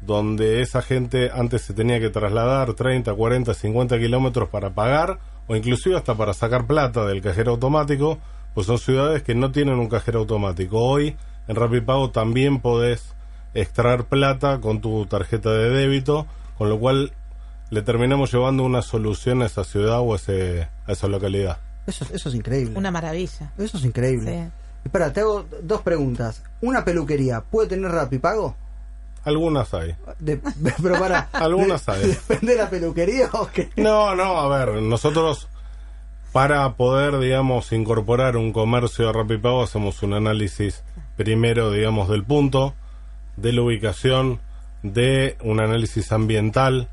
donde 0.00 0.60
esa 0.60 0.80
gente 0.80 1.32
antes 1.34 1.62
se 1.62 1.74
tenía 1.74 1.98
que 1.98 2.08
trasladar 2.08 2.74
30, 2.74 3.12
40, 3.12 3.52
50 3.52 3.98
kilómetros 3.98 4.48
para 4.48 4.70
pagar 4.70 5.18
o 5.48 5.56
inclusive 5.56 5.96
hasta 5.96 6.14
para 6.14 6.32
sacar 6.32 6.68
plata 6.68 7.04
del 7.04 7.20
cajero 7.20 7.50
automático, 7.50 8.20
pues 8.54 8.68
son 8.68 8.78
ciudades 8.78 9.24
que 9.24 9.34
no 9.34 9.50
tienen 9.50 9.80
un 9.80 9.88
cajero 9.88 10.20
automático. 10.20 10.78
Hoy 10.78 11.16
en 11.48 11.56
Rapipago 11.56 12.10
también 12.10 12.60
podés 12.60 13.16
extraer 13.54 14.04
plata 14.04 14.60
con 14.60 14.80
tu 14.80 15.04
tarjeta 15.06 15.50
de 15.50 15.68
débito, 15.68 16.28
con 16.56 16.68
lo 16.68 16.78
cual 16.78 17.12
le 17.72 17.80
terminamos 17.80 18.30
llevando 18.30 18.64
una 18.64 18.82
solución 18.82 19.40
a 19.40 19.46
esa 19.46 19.64
ciudad 19.64 20.00
o 20.00 20.12
a, 20.12 20.16
ese, 20.16 20.68
a 20.86 20.92
esa 20.92 21.08
localidad. 21.08 21.56
Eso, 21.86 22.06
eso 22.12 22.28
es 22.28 22.34
increíble. 22.34 22.78
Una 22.78 22.90
maravilla. 22.90 23.50
Eso 23.56 23.78
es 23.78 23.84
increíble. 23.86 24.30
Sí. 24.30 24.50
Espera, 24.84 25.10
te 25.10 25.20
hago 25.20 25.46
dos 25.62 25.80
preguntas. 25.80 26.42
¿Una 26.60 26.84
peluquería 26.84 27.40
puede 27.40 27.68
tener 27.70 27.90
rapipago? 27.90 28.54
Algunas 29.24 29.72
hay. 29.72 29.96
De, 30.18 30.36
pero 30.82 30.98
para. 30.98 31.30
Algunas 31.32 31.86
de- 31.86 31.92
hay. 31.92 32.06
¿Depende 32.08 32.52
de 32.52 32.58
la 32.58 32.68
peluquería 32.68 33.30
o 33.32 33.46
qué? 33.46 33.70
No, 33.76 34.14
no, 34.14 34.38
a 34.38 34.48
ver, 34.48 34.82
nosotros 34.82 35.48
para 36.30 36.74
poder, 36.74 37.18
digamos, 37.20 37.72
incorporar 37.72 38.36
un 38.36 38.52
comercio 38.52 39.06
de 39.06 39.12
Rapipago 39.14 39.62
hacemos 39.62 40.02
un 40.02 40.12
análisis 40.12 40.82
primero, 41.16 41.70
digamos, 41.70 42.10
del 42.10 42.22
punto, 42.22 42.74
de 43.38 43.54
la 43.54 43.62
ubicación, 43.62 44.40
de 44.82 45.38
un 45.42 45.58
análisis 45.60 46.12
ambiental, 46.12 46.88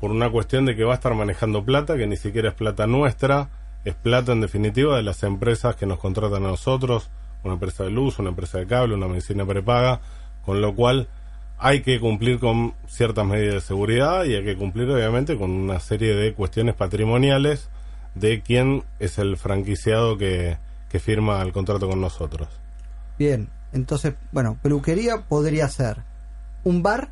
por 0.00 0.10
una 0.10 0.30
cuestión 0.30 0.66
de 0.66 0.76
que 0.76 0.84
va 0.84 0.92
a 0.92 0.96
estar 0.96 1.14
manejando 1.14 1.64
plata, 1.64 1.96
que 1.96 2.06
ni 2.06 2.16
siquiera 2.16 2.50
es 2.50 2.54
plata 2.54 2.86
nuestra, 2.86 3.48
es 3.84 3.94
plata 3.94 4.32
en 4.32 4.40
definitiva 4.40 4.96
de 4.96 5.02
las 5.02 5.22
empresas 5.22 5.76
que 5.76 5.86
nos 5.86 5.98
contratan 5.98 6.44
a 6.44 6.48
nosotros, 6.48 7.10
una 7.44 7.54
empresa 7.54 7.84
de 7.84 7.90
luz, 7.90 8.18
una 8.18 8.30
empresa 8.30 8.58
de 8.58 8.66
cable, 8.66 8.94
una 8.94 9.08
medicina 9.08 9.44
prepaga, 9.46 10.00
con 10.44 10.60
lo 10.60 10.74
cual 10.74 11.08
hay 11.58 11.82
que 11.82 11.98
cumplir 11.98 12.38
con 12.38 12.74
ciertas 12.86 13.26
medidas 13.26 13.54
de 13.54 13.60
seguridad 13.60 14.24
y 14.24 14.34
hay 14.34 14.44
que 14.44 14.56
cumplir 14.56 14.88
obviamente 14.90 15.36
con 15.36 15.50
una 15.50 15.80
serie 15.80 16.14
de 16.14 16.32
cuestiones 16.32 16.74
patrimoniales 16.74 17.68
de 18.14 18.40
quién 18.42 18.84
es 19.00 19.18
el 19.18 19.36
franquiciado 19.36 20.16
que, 20.16 20.56
que 20.88 21.00
firma 21.00 21.42
el 21.42 21.52
contrato 21.52 21.88
con 21.88 22.00
nosotros. 22.00 22.48
Bien, 23.18 23.48
entonces, 23.72 24.14
bueno, 24.32 24.56
peluquería 24.62 25.22
podría 25.28 25.68
ser 25.68 25.98
un 26.64 26.82
bar. 26.82 27.10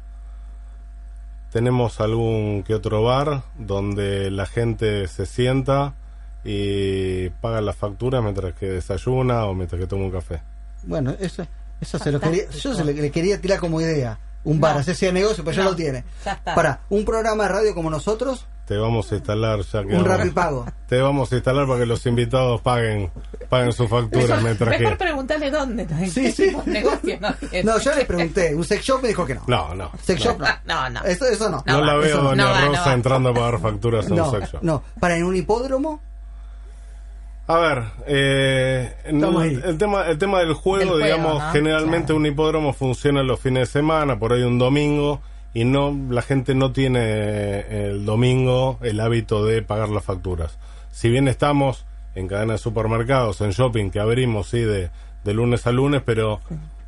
Tenemos 1.57 2.03
algún 2.03 2.65
que 2.65 2.75
otro 2.75 3.03
bar 3.03 3.43
donde 3.59 4.31
la 4.31 4.45
gente 4.45 5.09
se 5.09 5.25
sienta 5.25 5.95
y 6.45 7.31
paga 7.31 7.63
la 7.63 7.73
factura 7.73 8.21
mientras 8.21 8.53
que 8.53 8.67
desayuna 8.67 9.47
o 9.47 9.55
mientras 9.55 9.81
que 9.81 9.87
toma 9.87 10.05
un 10.05 10.11
café. 10.11 10.43
Bueno, 10.83 11.15
eso, 11.19 11.47
eso 11.81 11.99
se 11.99 12.13
lo 12.13 12.21
quería, 12.21 12.43
yo 12.51 12.75
se 12.75 12.85
lo, 12.85 12.93
le 12.93 13.11
quería 13.11 13.41
tirar 13.41 13.59
como 13.59 13.81
idea. 13.81 14.19
Un 14.47 14.61
bar, 14.61 14.75
No. 14.75 14.81
hacerse 14.81 15.13
negocio, 15.13 15.45
pero 15.45 15.57
ya 15.57 15.65
lo 15.65 15.77
tiene. 15.77 16.05
ya 16.25 16.33
está. 16.33 16.55
Para, 16.55 16.81
un 16.89 17.05
programa 17.05 17.43
de 17.45 17.49
radio 17.51 17.75
como 17.75 17.91
nosotros, 17.91 18.47
Te 18.67 18.77
vamos 18.77 19.11
a 19.13 19.15
instalar 19.17 19.61
ya 19.61 19.85
que 19.85 19.95
un 19.97 20.05
rapipago. 20.05 20.67
Te 20.89 21.01
vamos 21.01 21.31
a 21.33 21.37
instalar 21.37 21.67
para 21.67 21.81
que 21.81 21.87
los 21.87 22.05
invitados 22.07 22.61
paguen 22.63 23.11
paguen 23.49 23.73
sus 23.73 23.89
facturas 23.89 24.43
mientras 24.43 24.71
Mejor 24.71 24.93
que 24.99 25.05
preguntarle 25.05 25.51
dónde. 25.53 25.87
¿no? 25.87 26.07
Sí, 26.07 26.23
¿Qué 26.23 26.33
sí. 26.33 26.51
de 26.51 26.73
negocio 26.73 27.19
no 27.65 27.79
yo 27.79 27.95
le 27.95 28.05
pregunté, 28.05 28.55
un 28.55 28.65
sex 28.65 28.85
shop 28.85 29.03
me 29.03 29.09
dijo 29.09 29.25
que 29.25 29.35
no. 29.37 29.43
no, 29.47 29.75
no. 29.75 29.91
Sex 30.03 30.25
no. 30.25 30.33
shop 30.33 30.41
no. 30.41 30.47
No, 30.67 30.91
no. 30.91 31.05
Eso, 31.05 31.27
eso 31.27 31.49
no. 31.49 31.63
No, 31.67 31.81
la 31.81 31.95
veo 31.97 32.23
doña 32.23 32.45
No 32.45 32.51
va, 32.51 32.61
no 32.63 32.67
Rosa 32.69 32.93
entrando 32.93 33.29
a 33.29 33.35
pagar 33.35 33.61
facturas 33.61 34.11
a 34.11 34.15
un 34.15 34.31
sex 34.33 34.53
shop. 34.53 34.63
no. 34.63 34.83
Para 34.99 35.17
en 35.17 35.25
un 35.25 35.37
hipódromo, 35.37 36.01
A 37.49 37.59
ver, 37.59 37.85
eh, 38.09 38.93
el, 39.05 39.79
tema, 39.79 40.07
el 40.09 40.19
tema 40.19 40.41
del 40.41 40.53
juego, 40.55 40.79
Del 40.79 40.89
juego, 40.89 41.05
digamos, 41.05 41.43
¿no? 41.43 41.53
generalmente 41.53 42.07
Claro. 42.07 42.17
un 42.21 42.27
hipódromo 42.27 42.73
funciona 42.73 43.23
los 43.23 43.39
fines 43.39 43.69
de 43.69 43.73
semana, 43.81 44.19
por 44.19 44.33
ahí 44.33 44.43
un 44.43 44.59
domingo, 44.59 45.21
y 45.55 45.65
no 45.65 45.97
la 46.11 46.23
gente 46.23 46.55
no 46.57 46.73
tiene 46.73 46.99
eh, 47.03 47.89
el 47.91 48.05
domingo 48.05 48.79
el 48.83 48.99
hábito 49.01 49.45
de 49.45 49.63
pagar 49.63 49.91
las 49.91 50.05
facturas. 50.05 50.59
Si 50.91 51.09
bien 51.09 51.29
estamos 51.29 51.87
en 52.17 52.27
cadena 52.27 52.55
de 52.55 52.59
supermercados, 52.59 53.41
en 53.41 53.51
shopping, 53.51 53.91
que 53.91 54.01
abrimos, 54.01 54.49
sí, 54.49 54.59
de, 54.61 54.91
de 55.25 55.35
lunes 55.35 55.67
a 55.69 55.73
lunes, 55.73 56.03
pero 56.05 56.41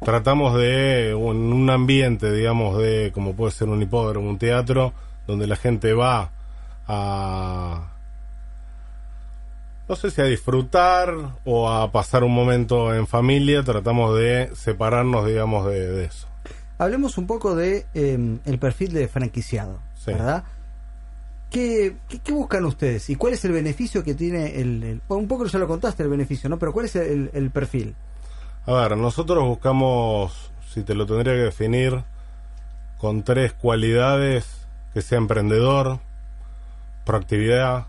tratamos 0.04 0.56
de 0.58 1.14
un, 1.14 1.52
un 1.52 1.70
ambiente, 1.70 2.32
digamos, 2.32 2.78
de 2.78 3.12
como 3.14 3.34
puede 3.34 3.52
ser 3.52 3.68
un 3.68 3.80
hipódromo, 3.80 4.28
un 4.28 4.38
teatro, 4.38 4.92
donde 5.28 5.46
la 5.46 5.56
gente 5.56 5.92
va 5.92 6.30
a 6.88 7.92
no 9.88 9.96
sé 9.96 10.10
si 10.10 10.20
a 10.20 10.24
disfrutar 10.24 11.14
o 11.44 11.68
a 11.70 11.90
pasar 11.90 12.22
un 12.24 12.34
momento 12.34 12.94
en 12.94 13.06
familia, 13.06 13.62
tratamos 13.62 14.16
de 14.18 14.50
separarnos, 14.54 15.26
digamos, 15.26 15.66
de, 15.66 15.88
de 15.90 16.04
eso. 16.04 16.26
hablemos 16.78 17.16
un 17.18 17.26
poco 17.26 17.54
de 17.56 17.86
eh, 17.94 18.38
el 18.44 18.58
perfil 18.58 18.92
de 18.92 19.08
franquiciado, 19.08 19.80
Sí. 19.94 20.12
¿verdad? 20.12 20.44
¿Qué, 21.50 21.96
qué, 22.08 22.18
qué 22.18 22.32
buscan 22.32 22.64
ustedes? 22.66 23.08
¿Y 23.08 23.14
cuál 23.16 23.32
es 23.32 23.44
el 23.46 23.52
beneficio 23.52 24.04
que 24.04 24.14
tiene 24.14 24.60
el, 24.60 25.00
un 25.08 25.26
poco 25.28 25.46
ya 25.46 25.58
lo 25.58 25.66
contaste 25.66 26.02
el 26.02 26.10
beneficio, 26.10 26.50
¿no? 26.50 26.58
Pero 26.58 26.72
¿cuál 26.74 26.84
es 26.86 26.94
el, 26.96 27.30
el 27.32 27.50
perfil? 27.50 27.94
A 28.66 28.72
ver, 28.72 28.96
nosotros 28.98 29.42
buscamos, 29.46 30.50
si 30.72 30.82
te 30.82 30.94
lo 30.94 31.06
tendría 31.06 31.32
que 31.32 31.40
definir, 31.44 32.04
con 32.98 33.22
tres 33.22 33.54
cualidades, 33.54 34.66
que 34.92 35.00
sea 35.00 35.16
emprendedor, 35.16 36.00
proactividad, 37.06 37.86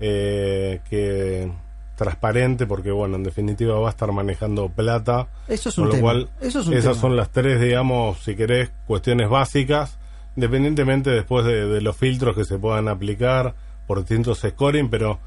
eh, 0.00 0.80
que 0.88 1.50
transparente, 1.96 2.66
porque 2.66 2.90
bueno, 2.90 3.16
en 3.16 3.22
definitiva 3.24 3.78
va 3.78 3.88
a 3.88 3.90
estar 3.90 4.10
manejando 4.10 4.70
plata. 4.70 5.28
Eso 5.46 5.68
es 5.68 5.74
con 5.74 5.84
un 5.84 5.88
lo 5.90 5.94
tema. 5.96 6.02
cual, 6.02 6.30
Eso 6.40 6.60
es 6.60 6.66
un 6.66 6.72
esas 6.72 6.92
tema. 6.92 7.00
son 7.02 7.16
las 7.16 7.30
tres, 7.30 7.60
digamos, 7.60 8.18
si 8.20 8.34
querés, 8.34 8.70
cuestiones 8.86 9.28
básicas, 9.28 9.98
independientemente 10.34 11.10
después 11.10 11.44
de, 11.44 11.66
de 11.66 11.80
los 11.82 11.96
filtros 11.96 12.34
que 12.34 12.44
se 12.44 12.58
puedan 12.58 12.88
aplicar 12.88 13.54
por 13.86 13.98
distintos 13.98 14.38
scoring, 14.40 14.88
pero 14.88 15.18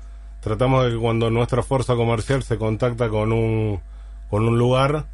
tratamos 0.42 0.86
de 0.86 0.92
que 0.92 0.98
cuando 0.98 1.30
nuestra 1.30 1.62
fuerza 1.62 1.96
comercial 1.96 2.42
se 2.44 2.58
contacta 2.58 3.08
con 3.10 3.32
un, 3.32 3.80
con 4.30 4.48
un 4.48 4.58
lugar, 4.58 5.06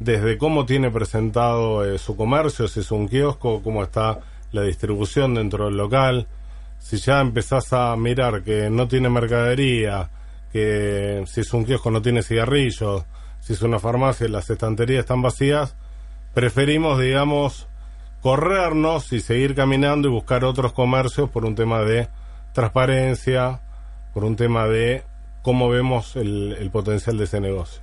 desde 0.00 0.36
cómo 0.38 0.66
tiene 0.66 0.90
presentado 0.90 1.84
eh, 1.84 1.98
su 1.98 2.16
comercio, 2.16 2.66
si 2.68 2.80
es 2.80 2.90
un 2.90 3.08
kiosco, 3.08 3.62
cómo 3.62 3.82
está 3.82 4.18
la 4.52 4.62
distribución 4.62 5.34
dentro 5.34 5.66
del 5.66 5.76
local, 5.76 6.26
si 6.86 6.98
ya 6.98 7.20
empezás 7.20 7.72
a 7.72 7.96
mirar 7.96 8.44
que 8.44 8.70
no 8.70 8.86
tiene 8.86 9.08
mercadería, 9.08 10.08
que 10.52 11.24
si 11.26 11.40
es 11.40 11.52
un 11.52 11.64
kiosco 11.64 11.90
no 11.90 12.00
tiene 12.00 12.22
cigarrillos, 12.22 13.04
si 13.40 13.54
es 13.54 13.62
una 13.62 13.80
farmacia 13.80 14.28
las 14.28 14.48
estanterías 14.48 15.00
están 15.00 15.20
vacías, 15.20 15.74
preferimos, 16.32 17.00
digamos, 17.00 17.66
corrernos 18.20 19.12
y 19.12 19.18
seguir 19.18 19.56
caminando 19.56 20.06
y 20.06 20.12
buscar 20.12 20.44
otros 20.44 20.72
comercios 20.72 21.28
por 21.28 21.44
un 21.44 21.56
tema 21.56 21.80
de 21.80 22.08
transparencia, 22.52 23.62
por 24.14 24.22
un 24.22 24.36
tema 24.36 24.68
de 24.68 25.02
cómo 25.42 25.68
vemos 25.68 26.14
el, 26.14 26.56
el 26.56 26.70
potencial 26.70 27.18
de 27.18 27.24
ese 27.24 27.40
negocio. 27.40 27.82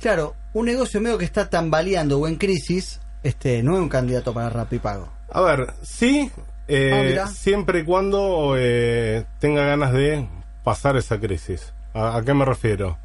Claro, 0.00 0.36
un 0.52 0.66
negocio 0.66 1.00
medio 1.00 1.18
que 1.18 1.24
está 1.24 1.50
tambaleando 1.50 2.20
o 2.20 2.28
en 2.28 2.36
crisis, 2.36 3.00
este, 3.24 3.60
no 3.64 3.74
es 3.74 3.80
un 3.80 3.88
candidato 3.88 4.32
para 4.32 4.50
Rapipago. 4.50 5.08
A 5.32 5.40
ver, 5.40 5.74
sí, 5.82 6.30
eh, 6.68 7.18
Ah, 7.20 7.26
siempre 7.28 7.80
y 7.80 7.84
cuando 7.84 8.54
eh, 8.56 9.24
tenga 9.38 9.64
ganas 9.64 9.92
de 9.92 10.26
pasar 10.62 10.96
esa 10.96 11.18
crisis. 11.20 11.72
¿A, 11.92 12.16
a 12.16 12.22
qué 12.22 12.34
me 12.34 12.44
refiero? 12.44 12.98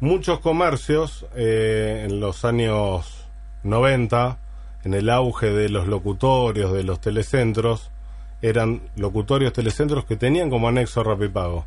Muchos 0.00 0.40
comercios 0.40 1.26
eh, 1.34 2.04
en 2.06 2.20
los 2.20 2.44
años 2.44 3.26
90, 3.62 4.38
en 4.84 4.94
el 4.94 5.08
auge 5.08 5.50
de 5.50 5.68
los 5.68 5.86
locutorios, 5.86 6.72
de 6.72 6.82
los 6.82 7.00
telecentros, 7.00 7.90
eran 8.42 8.82
locutorios 8.96 9.52
telecentros 9.52 10.04
que 10.04 10.16
tenían 10.16 10.50
como 10.50 10.68
anexo 10.68 11.02
Rapipago. 11.02 11.64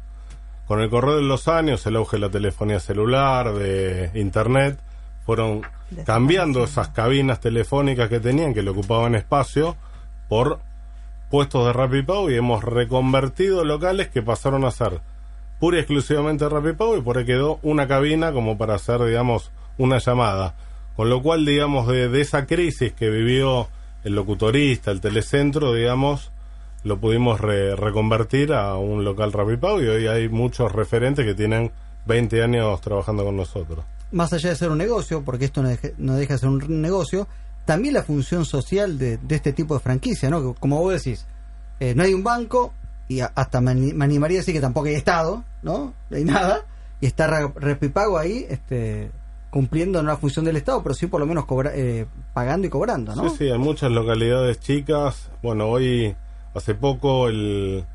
Con 0.67 0.81
el 0.81 0.89
correr 0.89 1.15
de 1.15 1.21
los 1.23 1.47
años, 1.47 1.85
el 1.87 1.95
auge 1.95 2.17
de 2.17 2.21
la 2.21 2.29
telefonía 2.29 2.79
celular, 2.79 3.53
de 3.53 4.11
internet, 4.13 4.77
fueron 5.25 5.61
cambiando 6.05 6.63
esas 6.63 6.89
cabinas 6.89 7.39
telefónicas 7.39 8.09
que 8.09 8.19
tenían, 8.19 8.53
que 8.53 8.61
le 8.61 8.69
ocupaban 8.69 9.15
espacio, 9.15 9.75
por 10.27 10.59
puestos 11.29 11.65
de 11.65 11.73
Rapipago 11.73 12.29
y 12.31 12.35
hemos 12.35 12.63
reconvertido 12.63 13.63
locales 13.65 14.07
que 14.07 14.21
pasaron 14.21 14.63
a 14.65 14.71
ser 14.71 14.99
pura 15.59 15.77
y 15.77 15.79
exclusivamente 15.81 16.47
Rapipago 16.47 16.97
y 16.97 17.01
por 17.01 17.17
ahí 17.17 17.25
quedó 17.25 17.59
una 17.63 17.87
cabina 17.87 18.31
como 18.31 18.57
para 18.57 18.75
hacer, 18.75 19.03
digamos, 19.03 19.51
una 19.77 19.97
llamada. 19.97 20.53
Con 20.95 21.09
lo 21.09 21.21
cual, 21.21 21.45
digamos, 21.45 21.87
de, 21.87 22.21
esa 22.21 22.45
crisis 22.45 22.93
que 22.93 23.09
vivió 23.09 23.67
el 24.03 24.15
locutorista, 24.15 24.91
el 24.91 25.01
telecentro, 25.01 25.73
digamos, 25.73 26.31
lo 26.83 26.97
pudimos 26.99 27.39
re- 27.41 27.75
reconvertir 27.75 28.53
a 28.53 28.75
un 28.77 29.03
local 29.03 29.33
Rapipago 29.33 29.81
y 29.81 29.87
hoy 29.87 30.07
hay 30.07 30.29
muchos 30.29 30.71
referentes 30.71 31.25
que 31.25 31.33
tienen 31.33 31.71
20 32.05 32.41
años 32.43 32.79
trabajando 32.81 33.23
con 33.25 33.35
nosotros. 33.35 33.83
Más 34.11 34.31
allá 34.31 34.49
de 34.51 34.55
ser 34.55 34.69
un 34.69 34.77
negocio, 34.77 35.23
porque 35.23 35.45
esto 35.45 35.61
no 35.61 35.69
deja, 35.69 35.89
no 35.97 36.15
deja 36.15 36.33
de 36.35 36.39
ser 36.39 36.49
un 36.49 36.81
negocio, 36.81 37.27
también 37.67 37.93
la 37.93 38.01
función 38.01 38.45
social 38.45 38.97
de, 38.97 39.17
de 39.17 39.35
este 39.35 39.53
tipo 39.53 39.75
de 39.75 39.79
franquicia, 39.81 40.31
¿no? 40.31 40.55
Como 40.55 40.79
vos 40.79 40.93
decís, 40.93 41.27
eh, 41.79 41.93
no 41.93 42.01
hay 42.01 42.15
un 42.15 42.23
banco, 42.23 42.73
y 43.07 43.19
hasta 43.19 43.61
me, 43.61 43.69
ani- 43.71 43.93
me 43.93 44.05
animaría 44.05 44.39
a 44.39 44.41
decir 44.41 44.55
que 44.55 44.59
tampoco 44.61 44.87
hay 44.87 44.95
Estado, 44.95 45.43
¿no? 45.61 45.93
No 46.09 46.17
hay 46.17 46.23
nada, 46.23 46.61
y 46.99 47.05
está 47.05 47.27
Rapipago 47.27 48.17
ahí, 48.17 48.45
este 48.49 49.11
cumpliendo 49.49 50.03
no 50.03 50.09
la 50.09 50.17
función 50.17 50.43
del 50.45 50.57
Estado, 50.57 50.83
pero 50.83 50.93
sí 50.93 51.07
por 51.07 51.19
lo 51.21 51.25
menos 51.25 51.45
cobra- 51.45 51.71
eh, 51.73 52.05
pagando 52.33 52.67
y 52.67 52.69
cobrando, 52.69 53.15
¿no? 53.15 53.29
Sí, 53.29 53.35
sí, 53.37 53.49
hay 53.49 53.57
muchas 53.57 53.91
localidades 53.91 54.59
chicas. 54.59 55.29
Bueno, 55.41 55.67
hoy, 55.67 56.15
hace 56.53 56.75
poco, 56.75 57.27
el, 57.29 57.85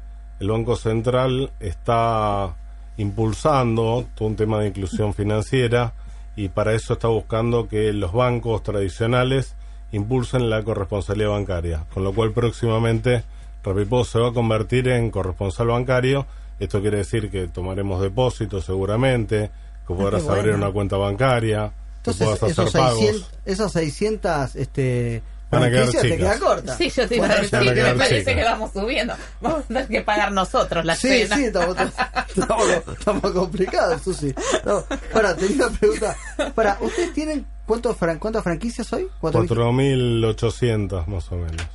el 0.40 0.48
Banco 0.48 0.76
Central 0.76 1.52
está 1.60 2.54
impulsando 2.96 4.06
todo 4.14 4.28
un 4.28 4.36
tema 4.36 4.58
de 4.60 4.68
inclusión 4.68 5.12
financiera 5.14 5.92
y 6.36 6.48
para 6.48 6.72
eso 6.72 6.94
está 6.94 7.08
buscando 7.08 7.68
que 7.68 7.92
los 7.92 8.12
bancos 8.12 8.62
tradicionales 8.62 9.54
impulsen 9.92 10.50
la 10.50 10.62
corresponsabilidad 10.62 11.30
bancaria, 11.30 11.84
con 11.92 12.04
lo 12.04 12.12
cual 12.12 12.32
próximamente 12.32 13.24
Rapipó 13.64 14.04
se 14.04 14.18
va 14.18 14.30
a 14.30 14.32
convertir 14.32 14.88
en 14.88 15.10
corresponsal 15.10 15.68
bancario. 15.68 16.26
Esto 16.58 16.80
quiere 16.80 16.98
decir 16.98 17.30
que 17.30 17.46
tomaremos 17.48 18.00
depósitos 18.02 18.64
seguramente, 18.64 19.50
que 19.86 19.94
podrás 19.94 20.22
Ah, 20.24 20.34
qué 20.34 20.40
abrir 20.40 20.54
una 20.54 20.70
cuenta 20.72 20.96
bancaria, 20.96 21.72
que 22.02 22.12
puedas 22.12 22.34
hacer 22.42 22.50
esos 22.50 22.72
pagos. 22.72 22.98
600, 23.00 23.30
esas 23.44 23.72
600 23.72 24.56
este, 24.56 25.22
Van 25.50 25.62
a 25.64 25.68
quedar 25.70 25.82
franquicias 25.84 26.02
te 26.02 26.08
chicas. 26.16 26.38
queda 26.38 26.46
corta. 26.48 26.76
Sí, 26.76 26.90
yo 26.90 27.08
te 27.08 27.16
iba 27.16 27.26
a 27.26 27.36
decir 27.36 27.50
que 27.50 27.82
me 27.82 27.94
parece 27.94 28.18
chicas. 28.20 28.34
que 28.34 28.42
vamos 28.44 28.72
subiendo. 28.72 29.14
Vamos 29.40 29.58
a 29.60 29.62
tener 29.64 29.88
que 29.88 30.00
pagar 30.02 30.32
nosotros 30.32 30.84
la 30.84 30.96
Sí, 30.96 31.08
cena. 31.08 31.36
sí, 31.36 31.44
estamos, 31.44 31.76
estamos, 32.36 32.68
estamos 32.98 33.30
complicados, 33.32 34.02
Susi. 34.02 34.34
No, 34.64 34.82
para, 35.12 35.36
tenía 35.36 35.66
una 35.68 35.78
pregunta. 35.78 36.16
Para, 36.54 36.78
¿ustedes 36.80 37.12
tienen 37.12 37.44
cuántos 37.66 37.96
fran- 37.96 38.18
cuántas 38.18 38.42
franquicias 38.44 38.92
hoy? 38.92 39.08
¿Cuatro 39.20 39.40
mil? 39.72 40.22
4.800 40.24 41.06
más 41.06 41.30
o 41.32 41.36
menos. 41.36 41.66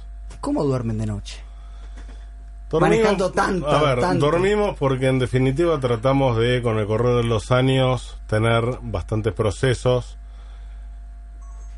¿Cómo 0.42 0.64
duermen 0.64 0.98
de 0.98 1.06
noche? 1.08 1.38
Dormimos- 2.70 2.90
Manejando 2.98 3.32
tanto, 3.32 3.68
A 3.70 3.82
ver, 3.82 4.00
tanto. 4.02 4.26
dormimos 4.26 4.76
porque 4.78 5.08
en 5.08 5.20
definitiva 5.20 5.80
tratamos 5.80 6.38
de, 6.38 6.62
con 6.62 6.78
el 6.78 6.86
correr 6.86 7.16
de 7.16 7.24
los 7.24 7.52
años, 7.52 8.18
tener 8.28 8.64
bastantes 8.82 9.34
procesos, 9.34 10.18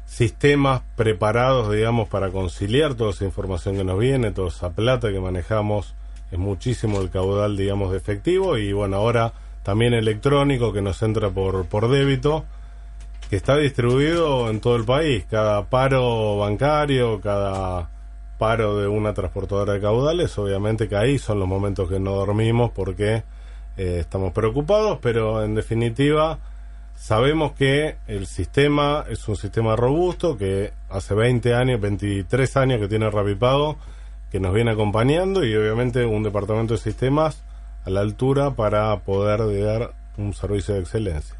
sistemas 0.05 0.81
preparados, 0.95 1.71
digamos, 1.71 2.09
para 2.09 2.29
conciliar 2.31 2.95
toda 2.95 3.11
esa 3.11 3.25
información 3.25 3.75
que 3.77 3.83
nos 3.83 3.99
viene, 3.99 4.31
toda 4.31 4.47
esa 4.49 4.71
plata 4.71 5.11
que 5.11 5.19
manejamos. 5.19 5.93
Es 6.31 6.39
muchísimo 6.39 7.01
el 7.01 7.09
caudal, 7.09 7.57
digamos, 7.57 7.91
de 7.91 7.97
efectivo 7.97 8.57
y 8.57 8.73
bueno, 8.73 8.97
ahora 8.97 9.33
también 9.63 9.93
electrónico 9.93 10.73
que 10.73 10.81
nos 10.81 11.01
entra 11.03 11.29
por, 11.29 11.65
por 11.65 11.87
débito, 11.89 12.45
que 13.29 13.35
está 13.35 13.57
distribuido 13.57 14.49
en 14.49 14.59
todo 14.59 14.75
el 14.75 14.85
país. 14.85 15.25
Cada 15.29 15.69
paro 15.69 16.37
bancario, 16.37 17.21
cada 17.21 17.89
paro 18.39 18.77
de 18.77 18.87
una 18.87 19.13
transportadora 19.13 19.73
de 19.73 19.81
caudales, 19.81 20.35
obviamente 20.37 20.89
que 20.89 20.95
ahí 20.95 21.19
son 21.19 21.39
los 21.39 21.47
momentos 21.47 21.89
que 21.89 21.99
no 21.99 22.13
dormimos 22.13 22.71
porque 22.71 23.23
eh, 23.77 23.97
estamos 23.99 24.33
preocupados, 24.33 24.97
pero 25.01 25.43
en 25.43 25.53
definitiva 25.53 26.39
sabemos 26.95 27.51
que 27.51 27.97
el 28.07 28.25
sistema 28.25 29.05
es 29.09 29.27
un 29.27 29.35
sistema 29.35 29.75
robusto 29.75 30.37
que 30.37 30.73
hace 30.89 31.13
20 31.13 31.53
años, 31.53 31.79
23 31.79 32.57
años 32.57 32.79
que 32.79 32.87
tiene 32.87 33.09
Rapipago, 33.11 33.77
que 34.31 34.39
nos 34.39 34.53
viene 34.53 34.71
acompañando 34.71 35.43
y 35.45 35.55
obviamente 35.55 36.05
un 36.05 36.23
departamento 36.23 36.73
de 36.73 36.79
sistemas 36.79 37.43
a 37.85 37.89
la 37.89 38.01
altura 38.01 38.51
para 38.51 38.97
poder 39.01 39.39
dar 39.63 39.93
un 40.17 40.33
servicio 40.33 40.73
de 40.73 40.81
excelencia. 40.81 41.38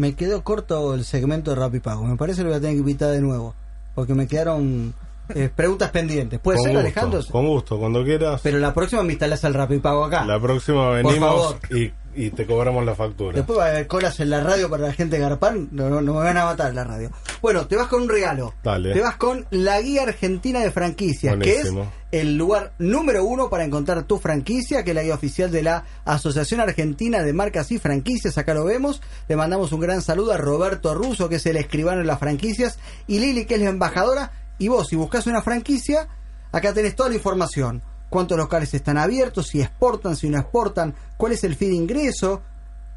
Me 0.00 0.14
quedó 0.14 0.42
corto 0.42 0.94
el 0.94 1.04
segmento 1.04 1.50
de 1.50 1.56
Rapipago. 1.56 2.04
Me 2.04 2.16
parece 2.16 2.38
que 2.38 2.44
lo 2.44 2.48
voy 2.48 2.56
a 2.56 2.60
tener 2.60 2.74
que 2.76 2.80
invitar 2.80 3.10
de 3.10 3.20
nuevo. 3.20 3.54
Porque 3.94 4.14
me 4.14 4.26
quedaron 4.26 4.94
eh, 5.34 5.50
preguntas 5.54 5.90
pendientes. 5.90 6.40
¿Puede 6.40 6.56
Con 6.56 6.64
ser, 6.64 6.72
gusto, 6.72 6.86
Alejandro? 6.86 7.20
Con 7.30 7.46
gusto, 7.46 7.78
cuando 7.78 8.02
quieras. 8.02 8.40
Pero 8.42 8.58
la 8.60 8.72
próxima 8.72 9.02
me 9.02 9.12
instalás 9.12 9.44
el 9.44 9.52
Rapipago 9.52 10.02
acá. 10.04 10.24
La 10.24 10.40
próxima 10.40 10.86
Por 10.86 10.96
venimos 11.04 11.54
favor. 11.54 11.58
y, 11.76 11.92
y 12.14 12.30
te 12.30 12.46
cobramos 12.46 12.84
la 12.84 12.94
factura. 12.94 13.36
Después 13.36 13.58
va 13.58 13.66
a 13.66 13.70
haber 13.70 13.86
colas 13.86 14.18
en 14.20 14.30
la 14.30 14.40
radio 14.40 14.68
para 14.68 14.84
la 14.84 14.92
gente 14.92 15.18
Garpán. 15.18 15.68
No, 15.72 15.88
no, 15.88 16.00
no 16.00 16.14
me 16.14 16.20
van 16.20 16.36
a 16.36 16.44
matar 16.44 16.74
la 16.74 16.84
radio. 16.84 17.10
Bueno, 17.40 17.66
te 17.66 17.76
vas 17.76 17.86
con 17.88 18.02
un 18.02 18.08
regalo. 18.08 18.54
Dale. 18.62 18.92
Te 18.92 19.00
vas 19.00 19.16
con 19.16 19.46
la 19.50 19.80
Guía 19.80 20.02
Argentina 20.02 20.60
de 20.60 20.70
Franquicias, 20.70 21.36
Buenísimo. 21.36 21.82
que 21.82 21.88
es 21.88 22.22
el 22.22 22.36
lugar 22.36 22.72
número 22.78 23.24
uno 23.24 23.48
para 23.48 23.64
encontrar 23.64 24.02
tu 24.04 24.18
franquicia, 24.18 24.82
que 24.82 24.90
es 24.90 24.96
la 24.96 25.02
guía 25.02 25.14
oficial 25.14 25.50
de 25.50 25.62
la 25.62 25.84
Asociación 26.04 26.60
Argentina 26.60 27.22
de 27.22 27.32
Marcas 27.32 27.70
y 27.70 27.78
Franquicias. 27.78 28.36
Acá 28.38 28.54
lo 28.54 28.64
vemos. 28.64 29.00
Le 29.28 29.36
mandamos 29.36 29.72
un 29.72 29.80
gran 29.80 30.02
saludo 30.02 30.32
a 30.32 30.36
Roberto 30.36 30.94
Russo, 30.94 31.28
que 31.28 31.36
es 31.36 31.46
el 31.46 31.56
escribano 31.56 31.98
de 31.98 32.06
las 32.06 32.18
franquicias, 32.18 32.78
y 33.06 33.20
Lili, 33.20 33.44
que 33.44 33.54
es 33.54 33.60
la 33.60 33.68
embajadora. 33.68 34.32
Y 34.58 34.68
vos, 34.68 34.88
si 34.88 34.96
buscas 34.96 35.26
una 35.26 35.40
franquicia, 35.42 36.08
acá 36.52 36.72
tenés 36.74 36.96
toda 36.96 37.08
la 37.08 37.14
información. 37.14 37.82
Cuántos 38.10 38.36
locales 38.36 38.74
están 38.74 38.98
abiertos, 38.98 39.46
si 39.46 39.62
exportan, 39.62 40.16
si 40.16 40.28
no 40.28 40.38
exportan, 40.38 40.94
cuál 41.16 41.32
es 41.32 41.44
el 41.44 41.56
fee 41.56 41.68
de 41.68 41.76
ingreso, 41.76 42.42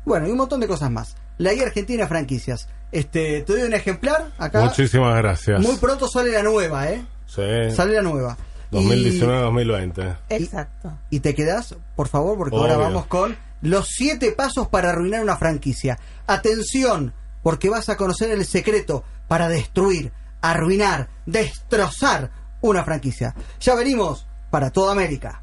bueno, 0.04 0.28
y 0.28 0.32
un 0.32 0.38
montón 0.38 0.60
de 0.60 0.68
cosas 0.68 0.92
más. 0.92 1.16
La 1.38 1.54
guía 1.54 1.64
argentina 1.64 2.04
de 2.04 2.10
franquicias. 2.10 2.68
Este, 2.92 3.42
te 3.42 3.54
doy 3.54 3.64
un 3.64 3.74
ejemplar 3.74 4.32
acá. 4.38 4.62
Muchísimas 4.62 5.16
gracias. 5.18 5.62
Muy 5.62 5.78
pronto 5.78 6.08
sale 6.08 6.32
la 6.32 6.44
nueva, 6.44 6.90
¿eh? 6.90 7.06
Sí. 7.26 7.72
Sale 7.74 7.94
la 7.94 8.02
nueva. 8.02 8.38
2019-2020. 8.72 10.18
Exacto. 10.30 10.98
Y, 11.10 11.20
te 11.20 11.34
quedás, 11.36 11.76
por 11.96 12.08
favor, 12.08 12.38
porque 12.38 12.56
Obvio. 12.56 12.74
ahora 12.74 12.78
vamos 12.78 13.06
con 13.06 13.38
los 13.62 13.88
siete 13.88 14.32
pasos 14.32 14.68
para 14.68 14.90
arruinar 14.90 15.24
una 15.24 15.38
franquicia. 15.38 16.00
Atención, 16.28 17.14
porque 17.44 17.70
vas 17.70 17.90
a 17.90 17.98
conocer 17.98 18.32
el 18.32 18.46
secreto 18.46 19.04
para 19.28 19.48
destruir, 19.48 20.12
arruinar, 20.42 21.10
destrozar 21.26 22.32
una 22.62 22.84
franquicia. 22.84 23.36
Ya 23.60 23.76
venimos 23.76 24.26
para 24.54 24.70
toda 24.70 24.92
América. 24.92 25.42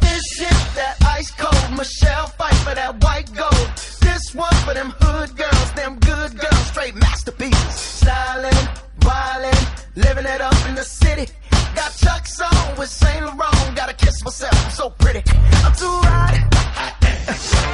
This 0.00 0.24
shit 0.34 0.48
that 0.74 0.96
ice 1.06 1.30
cold 1.38 1.78
Michelle 1.78 2.26
fight 2.26 2.54
for 2.54 2.74
that 2.74 3.00
white 3.04 3.32
gold. 3.32 3.70
This 4.00 4.34
one 4.34 4.52
for 4.64 4.74
them 4.74 4.92
hood 4.98 5.36
girls, 5.36 5.72
them 5.74 6.00
good 6.00 6.36
girls, 6.36 6.66
straight 6.66 6.96
masterpieces. 6.96 7.74
Styling, 7.76 8.68
wildin', 9.02 9.86
living 9.94 10.24
it 10.26 10.40
up 10.40 10.68
in 10.68 10.74
the 10.74 10.82
city. 10.82 11.28
Got 11.74 11.96
Chuck's 11.96 12.40
on 12.40 12.76
with 12.78 12.88
Saint 12.88 13.24
Laurent. 13.24 13.76
Gotta 13.76 13.94
kiss 13.94 14.24
myself, 14.24 14.64
I'm 14.64 14.70
so 14.70 14.90
pretty. 14.90 15.22
I'm 15.64 15.72
too 15.72 16.00
hot. 16.04 16.34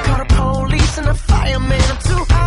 Call 0.05 0.17
the 0.17 0.25
police 0.35 0.97
and 0.97 1.07
the 1.07 1.13
fireman. 1.13 1.81
I'm 1.81 1.97
too 1.99 2.25
hot. 2.33 2.46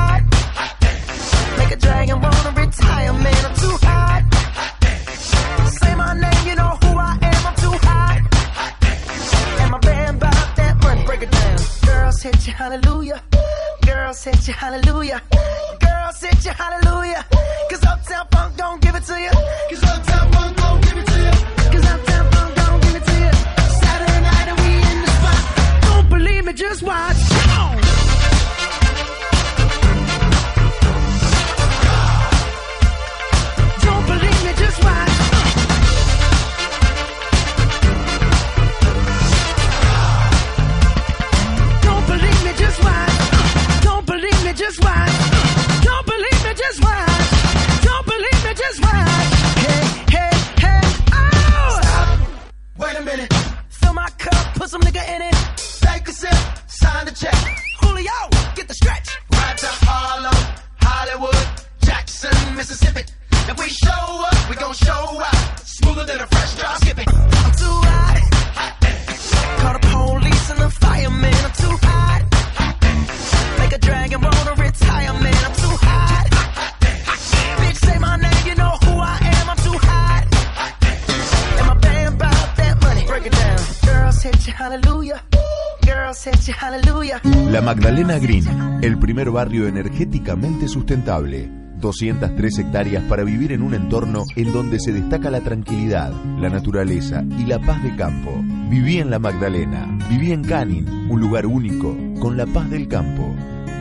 Green, 88.19 88.45
el 88.83 88.99
primer 88.99 89.31
barrio 89.31 89.69
energéticamente 89.69 90.69
sustentable. 90.69 91.61
203 91.81 92.59
hectáreas 92.59 93.03
para 93.05 93.25
vivir 93.25 93.53
en 93.53 93.63
un 93.63 93.73
entorno 93.75 94.25
en 94.37 94.53
donde 94.53 94.79
se 94.81 94.93
destaca 94.93 95.31
la 95.31 95.41
tranquilidad, 95.41 96.13
la 96.39 96.51
naturaleza 96.51 97.25
y 97.39 97.47
la 97.47 97.59
paz 97.61 97.83
de 97.83 97.97
campo. 97.97 98.31
Viví 98.69 98.99
en 98.99 99.09
La 99.11 99.19
Magdalena, 99.19 99.99
viví 100.11 100.33
en 100.33 100.45
Canin, 100.45 100.87
un 101.11 101.19
lugar 101.21 101.47
único, 101.47 101.97
con 102.21 102.37
la 102.37 102.45
paz 102.47 102.69
del 102.71 102.87
campo. 102.89 103.35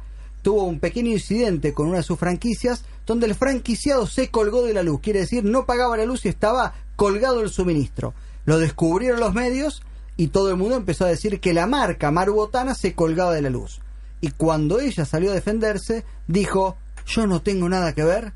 tuvo 0.45 0.65
un 0.65 0.79
pequeño 0.79 1.11
incidente 1.11 1.73
con 1.73 1.89
una 1.89 1.97
de 1.97 2.03
sus 2.03 2.19
franquicias 2.19 2.85
donde 3.07 3.27
el 3.27 3.35
franquiciado 3.35 4.07
se 4.07 4.29
colgó 4.29 4.63
de 4.63 4.75
la 4.75 4.83
luz, 4.83 5.01
quiere 5.01 5.21
decir 5.21 5.43
no 5.43 5.65
pagaba 5.65 5.97
la 5.97 6.05
luz 6.05 6.27
y 6.27 6.29
estaba 6.29 6.75
colgado 6.97 7.41
el 7.41 7.49
suministro. 7.49 8.13
Lo 8.45 8.59
descubrieron 8.59 9.21
los 9.21 9.33
medios 9.33 9.83
y 10.19 10.29
todo 10.29 10.51
el 10.51 10.57
mundo 10.57 10.77
empezó 10.77 11.07
a 11.07 11.09
decir 11.09 11.41
que 11.41 11.55
la 11.55 11.67
marca 11.67 12.11
Maru 12.11 12.35
Botana 12.35 12.75
se 12.75 12.95
colgaba 12.95 13.33
de 13.33 13.41
la 13.41 13.49
luz. 13.49 13.81
Y 14.21 14.31
cuando 14.33 14.81
ella 14.81 15.07
salió 15.07 15.31
a 15.31 15.35
defenderse, 15.35 16.05
dijo, 16.29 16.77
yo 17.07 17.27
no 17.27 17.41
tengo 17.41 17.69
nada 17.69 17.95
que 17.95 18.05
ver, 18.05 18.35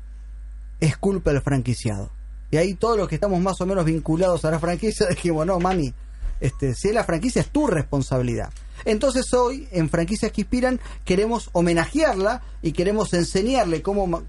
es 0.79 0.97
culpa 0.97 1.31
del 1.31 1.43
franquiciado. 1.43 2.11
Y 2.49 2.57
ahí 2.57 2.73
todos 2.73 2.97
los 2.97 3.07
que 3.07 3.15
estamos 3.15 3.39
más 3.39 3.61
o 3.61 3.67
menos 3.67 3.85
vinculados 3.85 4.45
a 4.45 4.51
la 4.51 4.59
franquicia 4.59 5.07
dijimos, 5.09 5.45
no, 5.45 5.59
mami, 5.59 5.93
este, 6.39 6.73
si 6.73 6.89
es 6.89 6.93
la 6.93 7.03
franquicia 7.03 7.41
es 7.41 7.49
tu 7.49 7.67
responsabilidad. 7.67 8.51
Entonces 8.85 9.33
hoy 9.33 9.67
en 9.71 9.89
Franquicias 9.89 10.31
que 10.31 10.41
Inspiran 10.41 10.79
queremos 11.05 11.49
homenajearla 11.53 12.41
y 12.61 12.71
queremos 12.71 13.13
enseñarle 13.13 13.81
cómo, 13.81 14.23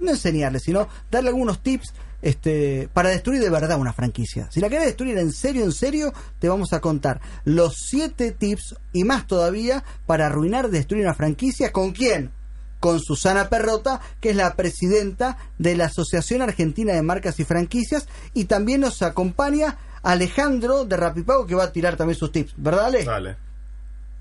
no 0.00 0.10
enseñarle, 0.10 0.60
sino 0.60 0.88
darle 1.10 1.30
algunos 1.30 1.62
tips 1.62 1.94
este, 2.24 2.88
para 2.94 3.10
destruir 3.10 3.42
de 3.42 3.50
verdad 3.50 3.78
una 3.78 3.92
franquicia. 3.92 4.48
Si 4.50 4.60
la 4.60 4.70
querés 4.70 4.86
destruir 4.86 5.18
en 5.18 5.30
serio, 5.30 5.62
en 5.62 5.72
serio, 5.72 6.12
te 6.38 6.48
vamos 6.48 6.72
a 6.72 6.80
contar 6.80 7.20
los 7.44 7.76
siete 7.76 8.32
tips 8.32 8.76
y 8.94 9.04
más 9.04 9.26
todavía 9.26 9.84
para 10.06 10.26
arruinar, 10.26 10.70
destruir 10.70 11.04
una 11.04 11.14
franquicia. 11.14 11.70
¿Con 11.70 11.92
quién? 11.92 12.30
Con 12.80 12.98
Susana 13.00 13.50
Perrota, 13.50 14.00
que 14.20 14.30
es 14.30 14.36
la 14.36 14.54
presidenta 14.56 15.36
de 15.58 15.76
la 15.76 15.86
Asociación 15.86 16.40
Argentina 16.40 16.94
de 16.94 17.02
Marcas 17.02 17.38
y 17.40 17.44
Franquicias, 17.44 18.08
y 18.32 18.44
también 18.44 18.80
nos 18.80 19.02
acompaña 19.02 19.76
Alejandro 20.04 20.84
de 20.84 20.96
Rapipago, 20.96 21.46
que 21.46 21.54
va 21.54 21.64
a 21.64 21.72
tirar 21.72 21.96
también 21.96 22.18
sus 22.18 22.30
tips, 22.30 22.54
¿verdad, 22.56 22.86
Ale? 22.86 23.04
Dale. 23.04 23.36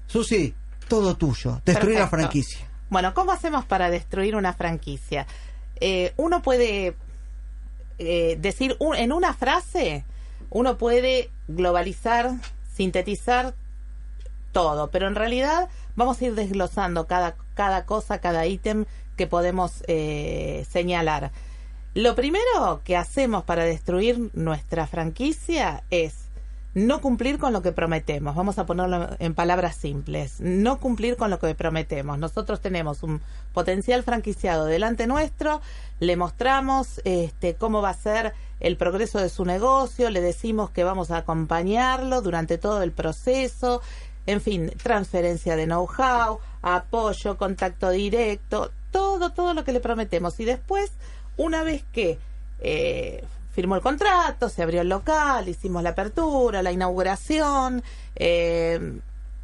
Susi, 0.08 0.54
todo 0.88 1.16
tuyo. 1.16 1.62
Destruir 1.66 1.96
la 2.00 2.10
Perfecto. 2.10 2.18
franquicia. 2.18 2.68
Bueno, 2.90 3.14
¿cómo 3.14 3.32
hacemos 3.32 3.66
para 3.66 3.90
destruir 3.90 4.36
una 4.36 4.54
franquicia? 4.54 5.26
Eh, 5.80 6.14
uno 6.18 6.42
puede 6.42 6.96
eh, 8.00 8.38
decir 8.40 8.76
un- 8.80 8.96
en 8.96 9.12
una 9.12 9.34
frase, 9.34 10.04
uno 10.50 10.78
puede 10.78 11.30
globalizar, 11.48 12.32
sintetizar 12.74 13.54
todo, 14.52 14.90
pero 14.90 15.08
en 15.08 15.16
realidad 15.16 15.70
vamos 15.96 16.22
a 16.22 16.26
ir 16.26 16.36
desglosando 16.36 17.08
cada, 17.08 17.36
cada 17.56 17.86
cosa, 17.86 18.20
cada 18.20 18.46
ítem 18.46 18.86
que 19.18 19.28
podemos 19.28 19.84
eh, 19.88 20.66
señalar. 20.72 21.32
Lo 21.94 22.16
primero 22.16 22.82
que 22.84 22.98
hacemos 22.98 23.44
para 23.44 23.66
destruir 23.66 24.32
nuestra 24.34 24.88
franquicia 24.88 25.84
es 25.92 26.24
no 26.74 27.02
cumplir 27.02 27.38
con 27.38 27.54
lo 27.54 27.62
que 27.62 27.72
prometemos. 27.72 28.36
Vamos 28.36 28.58
a 28.58 28.66
ponerlo 28.66 29.10
en 29.20 29.36
palabras 29.36 29.76
simples. 29.76 30.40
No 30.40 30.80
cumplir 30.80 31.18
con 31.18 31.30
lo 31.30 31.38
que 31.38 31.54
prometemos. 31.54 32.18
Nosotros 32.18 32.62
tenemos 32.62 33.04
un 33.04 33.22
potencial 33.54 34.02
franquiciado 34.02 34.66
delante 34.66 35.06
nuestro, 35.06 35.62
le 36.00 36.18
mostramos 36.18 37.00
este, 37.04 37.54
cómo 37.54 37.84
va 37.84 37.90
a 37.90 37.94
ser 37.94 38.34
el 38.60 38.76
progreso 38.76 39.20
de 39.20 39.30
su 39.30 39.46
negocio, 39.46 40.10
le 40.10 40.22
decimos 40.22 40.72
que 40.72 40.84
vamos 40.84 41.12
a 41.12 41.18
acompañarlo 41.18 42.22
durante 42.22 42.58
todo 42.58 42.82
el 42.82 42.92
proceso, 42.92 43.82
en 44.26 44.42
fin, 44.42 44.72
transferencia 44.82 45.56
de 45.56 45.66
know-how, 45.66 46.40
apoyo, 46.64 47.38
contacto 47.38 47.90
directo, 47.92 48.72
todo, 48.90 49.32
todo 49.32 49.54
lo 49.54 49.64
que 49.64 49.74
le 49.74 49.80
prometemos. 49.80 50.40
Y 50.40 50.46
después, 50.46 50.92
una 51.38 51.64
vez 51.64 51.84
que 51.92 52.18
eh, 52.60 53.24
firmó 53.54 53.76
el 53.76 53.82
contrato, 53.82 54.50
se 54.50 54.64
abrió 54.64 54.82
el 54.82 54.90
local, 54.90 55.48
hicimos 55.48 55.84
la 55.84 55.90
apertura, 55.90 56.62
la 56.64 56.72
inauguración, 56.72 57.84
eh, 58.16 59.00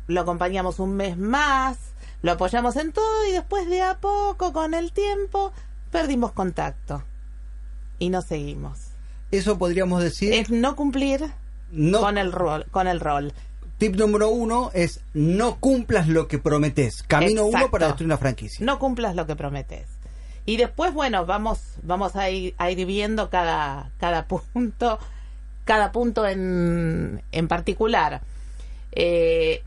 lo 0.07 0.21
acompañamos 0.21 0.79
un 0.79 0.95
mes 0.95 1.17
más, 1.17 1.77
lo 2.21 2.31
apoyamos 2.31 2.75
en 2.75 2.91
todo 2.91 3.25
y 3.27 3.31
después 3.33 3.67
de 3.69 3.81
a 3.81 3.97
poco, 3.97 4.51
con 4.53 4.73
el 4.73 4.91
tiempo, 4.91 5.51
perdimos 5.91 6.31
contacto 6.31 7.03
y 7.99 8.09
no 8.09 8.21
seguimos. 8.21 8.79
Eso 9.31 9.57
podríamos 9.57 10.01
decir. 10.01 10.33
Es 10.33 10.49
no 10.49 10.75
cumplir 10.75 11.31
No. 11.71 11.99
con 12.01 12.17
el 12.17 12.31
rol, 12.31 12.65
con 12.71 12.87
el 12.87 12.99
rol. 12.99 13.31
Tip 13.77 13.95
número 13.95 14.29
uno 14.29 14.71
es 14.73 15.01
no 15.13 15.57
cumplas 15.59 16.07
lo 16.07 16.27
que 16.27 16.39
prometes. 16.39 17.03
Camino 17.03 17.45
uno 17.45 17.69
para 17.71 17.87
destruir 17.87 18.07
una 18.07 18.17
franquicia. 18.17 18.65
No 18.65 18.77
cumplas 18.79 19.15
lo 19.15 19.25
que 19.25 19.35
prometes. 19.35 19.87
Y 20.45 20.57
después, 20.57 20.93
bueno, 20.93 21.25
vamos, 21.25 21.59
vamos 21.83 22.15
a 22.15 22.29
ir, 22.29 22.55
a 22.57 22.71
ir 22.71 22.85
viendo 22.85 23.29
cada, 23.29 23.91
cada 23.99 24.25
punto, 24.25 24.99
cada 25.65 25.91
punto 25.91 26.27
en, 26.27 27.21
en 27.31 27.47
particular. 27.47 28.21
Eh, 28.91 29.63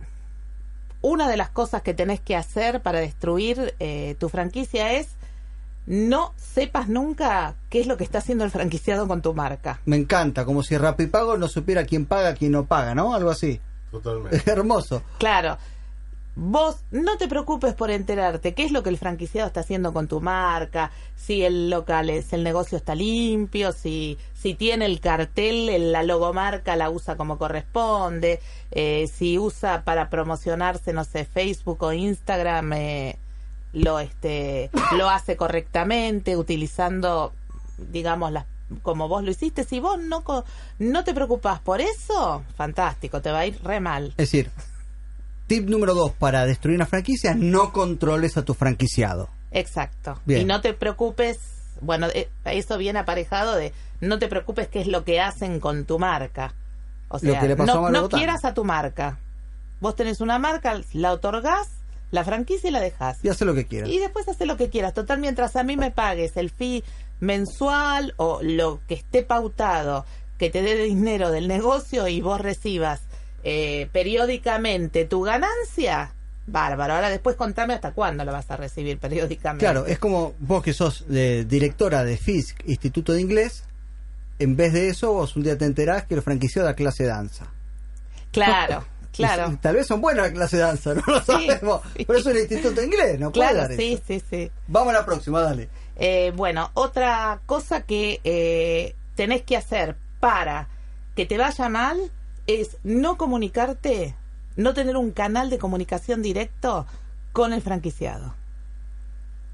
una 1.01 1.29
de 1.29 1.37
las 1.37 1.51
cosas 1.51 1.83
que 1.83 1.95
tenés 1.95 2.20
que 2.20 2.37
hacer 2.37 2.81
para 2.81 3.01
destruir 3.01 3.75
eh, 3.81 4.16
tu 4.18 4.29
franquicia 4.29 4.93
es 4.93 5.09
no 5.87 6.33
sepas 6.37 6.89
nunca 6.89 7.55
qué 7.68 7.81
es 7.81 7.87
lo 7.89 7.97
que 7.97 8.05
está 8.05 8.18
haciendo 8.18 8.45
el 8.45 8.51
franquiciado 8.51 9.09
con 9.09 9.20
tu 9.20 9.35
marca. 9.35 9.81
Me 9.85 9.97
encanta, 9.97 10.45
como 10.45 10.62
si 10.62 10.77
Rapipago 10.77 11.37
no 11.37 11.49
supiera 11.49 11.85
quién 11.85 12.07
paga, 12.07 12.35
quién 12.35 12.53
no 12.53 12.66
paga, 12.66 12.95
¿no? 12.95 13.14
Algo 13.14 13.31
así. 13.31 13.61
Totalmente. 13.91 14.43
Hermoso. 14.51 15.03
Claro. 15.18 15.59
Vos 16.35 16.76
no 16.91 17.18
te 17.18 17.28
preocupes 17.28 17.74
por 17.74 17.91
enterarte 17.91 18.55
qué 18.55 18.64
es 18.64 18.72
lo 18.72 18.83
que 18.83 18.89
el 18.89 18.97
franquiciado 18.97 19.47
está 19.49 19.61
haciendo 19.61 19.93
con 19.93 20.09
tu 20.09 20.20
marca, 20.22 20.91
si 21.14 21.45
el 21.45 21.68
local 21.68 22.09
es, 22.09 22.33
el 22.33 22.43
negocio 22.43 22.78
está 22.78 22.95
limpio, 22.95 23.72
si, 23.72 24.16
si 24.35 24.55
tiene 24.55 24.87
el 24.87 25.01
cartel, 25.01 25.68
el- 25.68 25.93
la 25.93 26.03
logomarca 26.03 26.74
la 26.74 26.89
usa 26.89 27.16
como 27.16 27.37
corresponde, 27.37 28.41
eh, 28.70 29.11
si 29.12 29.39
usa 29.39 29.83
para 29.85 30.09
promocionarse, 30.09 30.95
no 30.95 31.05
sé, 31.05 31.26
Facebook 31.26 31.83
o 31.83 31.93
Instagram, 31.93 32.72
eh, 32.72 33.18
lo 33.74 34.01
este 34.01 34.70
lo 34.97 35.11
hace 35.11 35.37
correctamente, 35.37 36.37
utilizando, 36.39 37.33
digamos, 37.91 38.33
las 38.33 38.47
como 38.83 39.07
vos 39.07 39.22
lo 39.22 39.30
hiciste, 39.30 39.64
si 39.64 39.80
vos 39.80 39.99
no, 40.01 40.24
no 40.78 41.05
te 41.05 41.12
preocupas 41.12 41.61
por 41.61 41.83
eso, 41.83 42.43
fantástico, 42.57 43.20
te 43.20 43.30
va 43.30 43.41
a 43.41 43.47
ir 43.47 43.59
re 43.62 43.80
mal. 43.80 44.07
Es 44.12 44.16
decir, 44.16 44.51
tip 45.53 45.69
número 45.69 45.95
dos 45.95 46.13
para 46.13 46.47
destruir 46.47 46.77
una 46.77 46.87
franquicia, 46.87 47.35
no 47.35 47.73
controles 47.73 48.39
a 48.39 48.43
tu 48.45 48.55
franquiciado. 48.55 49.29
Exacto. 49.51 50.19
Bien. 50.25 50.41
Y 50.41 50.45
no 50.47 50.63
te 50.63 50.73
preocupes, 50.73 51.39
bueno, 51.83 52.07
eh, 52.15 52.31
eso 52.47 52.79
viene 52.79 53.01
aparejado 53.01 53.55
de 53.55 53.75
no 54.01 54.19
te 54.19 54.29
preocupes 54.29 54.69
qué 54.69 54.81
es 54.81 54.87
lo 54.87 55.05
que 55.05 55.21
hacen 55.21 55.61
con 55.61 55.85
tu 55.85 55.99
marca. 55.99 56.55
O 57.09 57.17
Lo 57.17 57.33
sea, 57.33 57.41
que 57.41 57.49
le 57.49 57.57
pasó 57.57 57.87
a 57.87 57.91
no, 57.91 58.09
quieras 58.09 58.47
a 58.47 58.55
tu 58.55 58.65
marca. 58.65 59.19
Vos 59.81 59.95
tenés 59.95 60.23
una 60.23 60.39
marca, 60.39 60.81
la 60.95 61.13
otorgás, 61.13 61.69
la 62.11 62.25
franquicia 62.25 62.71
y 62.71 62.73
la 62.73 62.81
dejás. 62.81 63.23
Y 63.23 63.29
hace 63.29 63.45
lo 63.45 63.55
que 63.55 63.67
quieras. 63.67 63.91
Y 63.91 63.99
después 63.99 64.27
hace 64.29 64.47
lo 64.47 64.57
que 64.57 64.71
quieras. 64.71 64.95
Total, 64.95 65.19
mientras 65.19 65.57
a 65.57 65.65
mí 65.65 65.77
me 65.77 65.91
pagues 65.91 66.39
el 66.39 66.49
fee 66.49 66.83
mensual 67.21 68.15
o 68.17 68.41
lo 68.43 68.81
que 68.89 68.95
esté 68.95 69.23
pautado, 69.23 70.07
que 70.39 70.49
te 70.49 70.63
dé 70.63 70.83
dinero 70.83 71.31
del 71.31 71.47
negocio 71.47 72.09
y 72.09 72.23
vos 72.23 72.41
recibas 72.41 73.03
eh, 73.45 73.88
periódicamente 73.93 75.05
tu 75.05 75.22
ganancia, 75.22 76.12
bárbaro. 76.47 76.95
Ahora 76.95 77.11
después 77.11 77.36
contame 77.36 77.74
hasta 77.74 77.93
cuándo 77.93 78.24
lo 78.24 78.32
vas 78.32 78.51
a 78.51 78.57
recibir 78.57 78.99
periódicamente. 78.99 79.64
Claro, 79.64 79.86
es 79.86 79.99
como 79.99 80.34
vos 80.40 80.62
que 80.62 80.72
sos 80.72 81.05
eh, 81.11 81.45
directora 81.49 82.05
de 82.05 82.16
FISC, 82.16 82.66
Instituto 82.68 83.12
de 83.12 83.20
Inglés, 83.20 83.64
en 84.38 84.57
vez 84.57 84.72
de 84.72 84.88
eso 84.88 85.12
vos 85.12 85.36
un 85.36 85.43
día 85.45 85.57
te 85.59 85.64
enterás 85.66 86.05
que 86.05 86.14
el 86.14 86.22
franquiciado 86.22 86.66
da 86.66 86.74
clase 86.74 87.05
de 87.05 87.11
danza. 87.11 87.47
Claro, 88.32 88.84
Claro. 89.12 89.53
Y- 89.53 89.57
tal 89.57 89.74
vez 89.76 89.86
son 89.86 90.01
buenas 90.01 90.24
las 90.24 90.32
clases 90.32 90.59
de 90.59 90.64
danza, 90.64 90.95
no 90.95 91.03
lo 91.07 91.20
sabemos. 91.22 91.82
Pero 91.95 92.18
es 92.18 92.24
un 92.26 92.36
instituto 92.38 92.80
de 92.80 92.86
inglés, 92.86 93.20
no 93.20 93.30
puede 93.30 93.51
Claro, 93.51 93.68
dar 93.68 93.76
sí, 93.76 93.93
eso. 93.95 94.03
sí, 94.07 94.22
sí. 94.30 94.51
Vamos 94.68 94.95
a 94.95 94.99
la 95.01 95.05
próxima, 95.05 95.40
dale. 95.43 95.68
Eh, 95.97 96.32
bueno, 96.34 96.70
otra 96.72 97.40
cosa 97.45 97.82
que 97.82 98.20
eh, 98.24 98.95
tenés 99.14 99.43
que 99.43 99.57
hacer 99.59 99.97
para 100.18 100.68
que 101.14 101.26
te 101.26 101.36
vaya 101.36 101.68
mal 101.68 101.99
es 102.61 102.77
no 102.83 103.17
comunicarte, 103.17 104.15
no 104.57 104.75
tener 104.75 104.97
un 104.97 105.11
canal 105.13 105.51
de 105.51 105.59
comunicación 105.59 106.23
directo 106.23 106.87
con 107.33 107.53
el 107.53 107.63
franquiciado. 107.63 108.35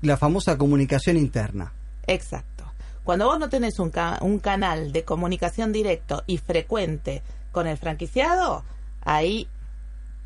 La 0.02 0.16
famosa 0.16 0.56
comunicación 0.58 1.16
interna. 1.16 1.72
Exacto. 2.06 2.64
Cuando 3.04 3.26
vos 3.26 3.38
no 3.38 3.48
tenés 3.48 3.78
un, 3.78 3.90
ca- 3.90 4.18
un 4.20 4.38
canal 4.38 4.92
de 4.92 5.04
comunicación 5.04 5.72
directo 5.72 6.22
y 6.26 6.38
frecuente 6.38 7.22
con 7.52 7.66
el 7.66 7.78
franquiciado, 7.78 8.64
ahí 9.02 9.48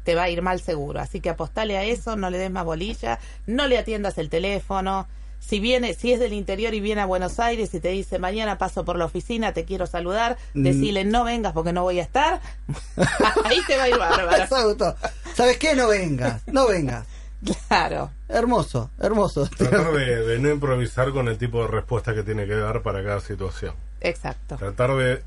te 0.05 0.15
va 0.15 0.25
a 0.25 0.29
ir 0.31 0.43
mal 0.43 0.61
seguro. 0.61 1.01
Así 1.01 1.21
que 1.21 1.31
apostale 1.31 1.77
a 1.79 1.85
eso, 1.85 2.17
no 2.17 2.29
le 2.29 2.39
des 2.39 2.51
más 2.51 2.65
bolilla, 2.65 3.19
no 3.47 3.69
le 3.69 3.79
atiendas 3.79 4.19
el 4.19 4.29
teléfono. 4.31 5.07
Si 5.45 5.61
viene, 5.61 5.93
si 5.95 6.13
es 6.13 6.21
del 6.21 6.33
interior 6.33 6.73
y 6.73 6.81
viene 6.81 7.01
a 7.03 7.07
Buenos 7.07 7.39
Aires 7.41 7.75
y 7.75 7.81
te 7.81 7.89
dice 7.89 8.19
mañana 8.19 8.57
paso 8.59 8.85
por 8.85 8.97
la 8.97 9.05
oficina, 9.05 9.53
te 9.53 9.65
quiero 9.65 9.87
saludar, 9.87 10.39
Mm. 10.55 10.63
decile 10.63 11.05
no 11.05 11.25
vengas 11.25 11.53
porque 11.53 11.73
no 11.73 11.83
voy 11.83 11.99
a 11.99 12.03
estar, 12.03 12.41
ahí 13.45 13.59
te 13.67 13.77
va 13.77 13.83
a 13.85 13.89
ir 13.89 13.99
bárbaro. 13.99 14.47
¿Sabes 15.35 15.59
qué? 15.59 15.75
No 15.75 15.89
vengas, 15.89 16.43
no 16.47 16.69
vengas. 16.69 17.07
Claro. 17.69 18.11
Hermoso, 18.29 18.91
hermoso. 19.01 19.49
Tratar 19.59 19.91
de, 19.93 20.25
de 20.25 20.39
no 20.39 20.49
improvisar 20.51 21.11
con 21.11 21.27
el 21.27 21.39
tipo 21.39 21.61
de 21.63 21.69
respuesta 21.69 22.15
que 22.15 22.23
tiene 22.23 22.47
que 22.47 22.55
dar 22.55 22.83
para 22.83 23.03
cada 23.03 23.19
situación. 23.21 23.75
Exacto. 24.01 24.57
Tratar 24.57 24.95
de 24.95 25.23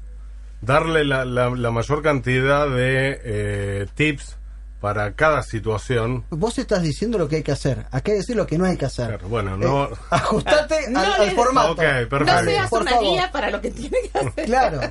darle 0.61 1.03
la, 1.03 1.25
la- 1.25 1.49
la 1.49 1.71
mayor 1.71 2.01
cantidad 2.01 2.69
de 2.69 3.19
eh, 3.21 3.87
tips 3.95 4.37
para 4.85 5.13
cada 5.13 5.41
situación. 5.41 6.25
Vos 6.29 6.59
estás 6.59 6.83
diciendo 6.83 7.17
lo 7.17 7.27
que 7.27 7.37
hay 7.37 7.41
que 7.43 7.51
hacer. 7.51 7.79
Acá 7.87 7.95
hay 7.95 8.01
que 8.03 8.13
decir 8.13 8.35
lo 8.35 8.45
que 8.45 8.59
no 8.59 8.65
hay 8.65 8.77
que 8.77 8.85
hacer. 8.85 9.17
Bueno, 9.27 9.57
no. 9.57 9.85
Eh, 9.85 9.89
ajustate 10.11 10.75
No 10.91 10.99
al, 10.99 11.05
le- 11.23 11.29
al 11.31 11.35
formato. 11.35 11.71
Ok, 11.71 11.79
perfecto. 12.07 12.25
No 12.25 12.43
seas 12.43 12.69
Por 12.69 12.81
una 12.83 12.91
favor. 12.91 13.05
guía 13.07 13.31
para 13.31 13.49
lo 13.49 13.61
que 13.61 13.71
tiene 13.71 13.97
que 14.13 14.19
hacer. 14.19 14.45
Claro. 14.45 14.81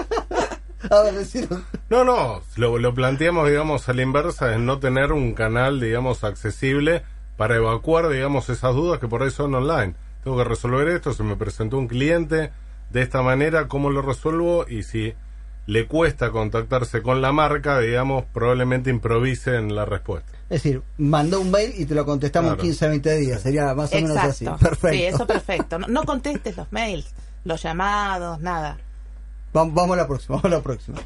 A 0.90 1.02
ver, 1.02 1.14
decir. 1.16 1.48
No, 1.90 2.02
no, 2.04 2.40
lo, 2.56 2.78
lo 2.78 2.94
planteamos, 2.94 3.46
digamos, 3.50 3.86
a 3.90 3.92
la 3.92 4.00
inversa, 4.00 4.54
es 4.54 4.58
no 4.58 4.78
tener 4.78 5.12
un 5.12 5.34
canal, 5.34 5.80
digamos, 5.80 6.24
accesible 6.24 7.02
para 7.36 7.56
evacuar, 7.56 8.08
digamos, 8.08 8.48
esas 8.48 8.74
dudas 8.74 8.98
que 9.00 9.08
por 9.08 9.22
ahí 9.22 9.30
son 9.30 9.54
online. 9.54 9.94
Tengo 10.24 10.38
que 10.38 10.44
resolver 10.44 10.88
esto, 10.88 11.12
se 11.12 11.22
me 11.24 11.36
presentó 11.36 11.76
un 11.76 11.88
cliente 11.88 12.52
de 12.88 13.02
esta 13.02 13.20
manera, 13.20 13.68
¿cómo 13.68 13.90
lo 13.90 14.00
resuelvo? 14.00 14.64
Y 14.66 14.82
si 14.84 15.12
le 15.66 15.86
cuesta 15.86 16.30
contactarse 16.30 17.02
con 17.02 17.20
la 17.20 17.32
marca, 17.32 17.78
digamos, 17.80 18.24
probablemente 18.32 18.88
improvise 18.90 19.56
en 19.56 19.74
la 19.74 19.84
respuesta. 19.84 20.30
Es 20.48 20.62
decir, 20.62 20.82
mandó 20.98 21.40
un 21.40 21.50
mail 21.50 21.74
y 21.76 21.86
te 21.86 21.94
lo 21.94 22.06
contestamos 22.06 22.50
Claro. 22.50 22.62
en 22.62 22.68
15 22.68 22.88
20 22.88 23.16
días. 23.16 23.40
Sería 23.42 23.74
más 23.74 23.92
o 23.92 23.96
menos 23.96 24.16
así. 24.16 24.44
Exacto. 24.44 24.64
Perfecto. 24.68 24.96
Sí, 24.96 25.04
eso 25.04 25.26
perfecto. 25.26 25.78
No, 25.80 25.88
no 25.88 26.04
contestes 26.04 26.56
los 26.56 26.70
mails, 26.72 27.06
los 27.44 27.60
llamados, 27.62 28.38
nada. 28.40 28.78
Vam- 29.52 29.72
Vamos 29.74 29.94
a 29.94 29.96
la 30.02 30.06
próxima, 30.06 30.36
vamos 30.36 30.44
a 30.52 30.56
la 30.56 30.62
próxima. 30.62 30.98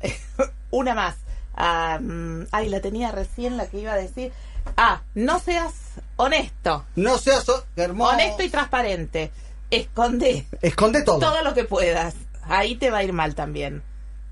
Una 0.70 0.94
más. 0.94 1.16
Ah, 1.56 1.98
mm, 2.02 2.46
ay, 2.50 2.68
la 2.68 2.80
tenía 2.80 3.12
recién 3.12 3.56
la 3.56 3.66
que 3.68 3.78
iba 3.78 3.92
a 3.92 3.96
decir. 3.96 4.32
Ah, 4.76 5.02
no 5.14 5.38
seas 5.38 5.72
honesto. 6.16 6.84
No 6.96 7.16
seas 7.18 7.44
hermoso. 7.76 8.10
Honesto 8.12 8.42
y 8.42 8.48
transparente. 8.48 9.30
Esconde 9.70 10.46
Esconde 10.62 11.02
todo. 11.02 11.18
todo 11.20 11.42
lo 11.44 11.54
que 11.54 11.64
puedas. 11.64 12.14
Ahí 12.48 12.76
te 12.76 12.90
va 12.90 12.98
a 12.98 13.04
ir 13.04 13.12
mal 13.12 13.34
también. 13.34 13.82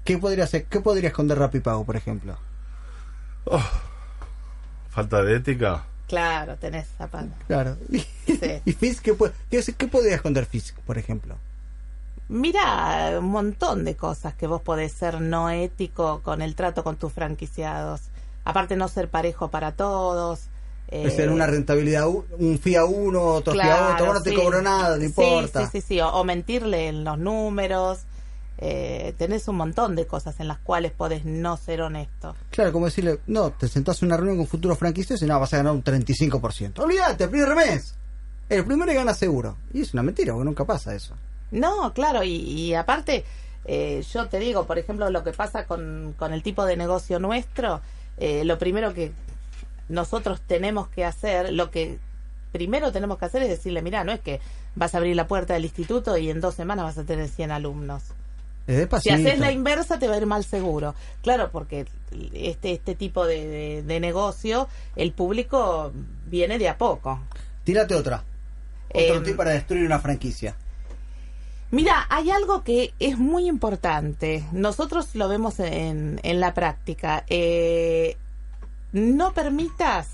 ¿Qué 0.05 0.19
podría 0.19 0.45
hacer? 0.45 0.65
¿Qué 0.65 0.81
podría 0.81 1.09
esconder 1.09 1.39
Rapipago, 1.39 1.85
por 1.85 1.97
ejemplo? 1.97 2.37
Falta 4.91 5.23
de 5.23 5.37
ética. 5.37 5.85
Claro, 6.09 6.57
tenés 6.57 6.87
zapato. 6.99 7.31
Claro. 7.47 7.77
¿Y 8.65 8.73
Fisk 8.73 9.03
qué, 9.03 9.17
qué, 9.51 9.63
qué 9.63 9.89
podría 9.89 10.17
esconder 10.17 10.45
Fisk, 10.45 10.79
por 10.81 10.99
ejemplo? 10.99 11.37
Mira, 12.29 13.19
un 13.19 13.31
montón 13.31 13.85
de 13.85 13.97
cosas 13.97 14.35
que 14.35 14.47
vos 14.47 14.63
podés 14.63 14.93
ser 14.93 15.21
no 15.21 15.51
ético 15.51 16.21
con 16.23 16.43
el 16.43 16.55
trato 16.55 16.85
con 16.85 16.97
tus 16.97 17.13
franquiciados. 17.13 18.03
Aparte 18.45 18.77
no 18.77 18.89
ser 18.89 19.09
parejo 19.09 19.49
para 19.49 19.73
todos. 19.73 20.49
Eh, 20.93 21.05
es 21.07 21.17
ser 21.17 21.31
una 21.31 21.47
rentabilidad, 21.47 22.07
un 22.07 22.59
fee 22.59 22.77
a 22.77 22.85
uno, 22.85 23.23
otro 23.23 23.55
fee 23.55 23.63
a 23.63 23.65
claro, 23.65 23.95
otro, 23.95 24.07
vos 24.07 24.15
no 24.17 24.23
te 24.23 24.35
cobro 24.35 24.61
nada, 24.61 24.99
no 24.99 25.05
importa. 25.05 25.65
Sí, 25.65 25.81
sí, 25.81 25.87
sí, 25.89 26.01
o, 26.01 26.09
o 26.09 26.23
mentirle 26.23 26.89
en 26.89 27.03
los 27.03 27.19
números. 27.19 28.01
Eh, 28.59 29.15
tenés 29.17 29.49
un 29.49 29.57
montón 29.57 29.97
de 29.97 30.07
cosas 30.07 30.39
en 30.39 30.49
las 30.49 30.59
cuales 30.59 30.93
podés 30.93 31.25
no 31.25 31.57
ser 31.57 31.81
honesto. 31.81 32.37
Claro, 32.51 32.73
como 32.73 32.85
decirle, 32.85 33.21
no, 33.27 33.51
te 33.53 33.69
sentás 33.69 34.03
en 34.03 34.09
una 34.09 34.19
reunión 34.19 34.37
con 34.37 34.47
futuros 34.47 34.79
franquicios 34.79 35.23
y 35.23 35.27
no, 35.27 35.41
vas 35.41 35.55
a 35.55 35.57
ganar 35.57 35.73
un 35.73 35.83
35%. 35.83 36.79
Olvídate, 36.79 37.25
el 37.25 37.31
primer 37.31 37.57
mes. 37.57 37.95
El 38.51 38.65
primero 38.67 38.93
gana 38.93 39.15
seguro. 39.15 39.57
Y 39.73 39.81
es 39.81 39.95
una 39.95 40.03
mentira, 40.03 40.35
porque 40.35 40.45
nunca 40.45 40.67
pasa 40.67 40.95
eso. 40.95 41.15
No, 41.51 41.93
claro, 41.95 42.23
y, 42.23 42.35
y 42.35 42.75
aparte, 42.75 43.25
eh, 43.65 44.05
yo 44.13 44.29
te 44.29 44.39
digo, 44.39 44.67
por 44.67 44.79
ejemplo, 44.79 45.09
lo 45.09 45.25
que 45.25 45.33
pasa 45.33 45.65
con, 45.65 46.15
con 46.19 46.35
el 46.35 46.43
tipo 46.43 46.67
de 46.67 46.77
negocio 46.77 47.19
nuestro, 47.19 47.81
eh, 48.19 48.45
lo 48.45 48.59
primero 48.59 48.93
que 48.93 49.13
nosotros 49.89 50.41
tenemos 50.47 50.89
que 50.89 51.05
hacer, 51.05 51.53
lo 51.53 51.71
que 51.71 51.99
primero 52.53 52.93
tenemos 52.93 53.19
que 53.19 53.25
hacer 53.25 53.43
es 53.43 53.49
decirle, 53.49 53.83
mira, 53.83 54.05
no 54.05 54.13
es 54.13 54.21
que 54.21 54.41
vas 54.75 54.95
a 54.95 54.99
abrir 54.99 55.17
la 55.17 55.27
puerta 55.27 55.55
del 55.55 55.65
instituto 55.65 56.17
y 56.19 56.31
en 56.31 56.41
dos 56.41 56.55
semanas 56.55 56.85
vas 56.85 56.99
a 56.99 57.05
tener 57.05 57.29
100 57.29 57.51
alumnos. 57.51 58.03
Si 59.03 59.11
haces 59.11 59.39
la 59.41 59.51
inversa 59.51 59.99
te 59.99 60.07
va 60.07 60.15
a 60.15 60.19
ir 60.19 60.27
mal 60.27 60.45
seguro. 60.45 60.95
Claro, 61.23 61.51
porque 61.51 61.87
este, 62.33 62.73
este 62.73 62.95
tipo 62.95 63.27
de, 63.27 63.47
de- 63.49 63.83
de 63.83 64.01
negocio, 64.01 64.69
el 64.97 65.13
público 65.13 65.93
viene 66.27 66.59
de 66.59 66.69
a 66.69 66.79
poco. 66.79 67.19
Tírate 67.65 67.95
otra. 67.97 68.23
Otro 68.95 69.17
Em, 69.17 69.23
tip 69.25 69.37
para 69.37 69.51
destruir 69.51 69.85
una 69.85 69.99
franquicia. 69.99 70.55
Mira, 71.71 72.07
hay 72.11 72.31
algo 72.31 72.63
que 72.63 72.93
es 72.99 73.19
muy 73.19 73.49
importante. 73.49 74.45
Nosotros 74.53 75.15
lo 75.15 75.27
vemos 75.29 75.59
en, 75.59 76.21
en 76.23 76.39
la 76.39 76.53
práctica. 76.55 77.25
Eh, 77.29 78.17
no 78.93 79.33
permitas 79.33 80.09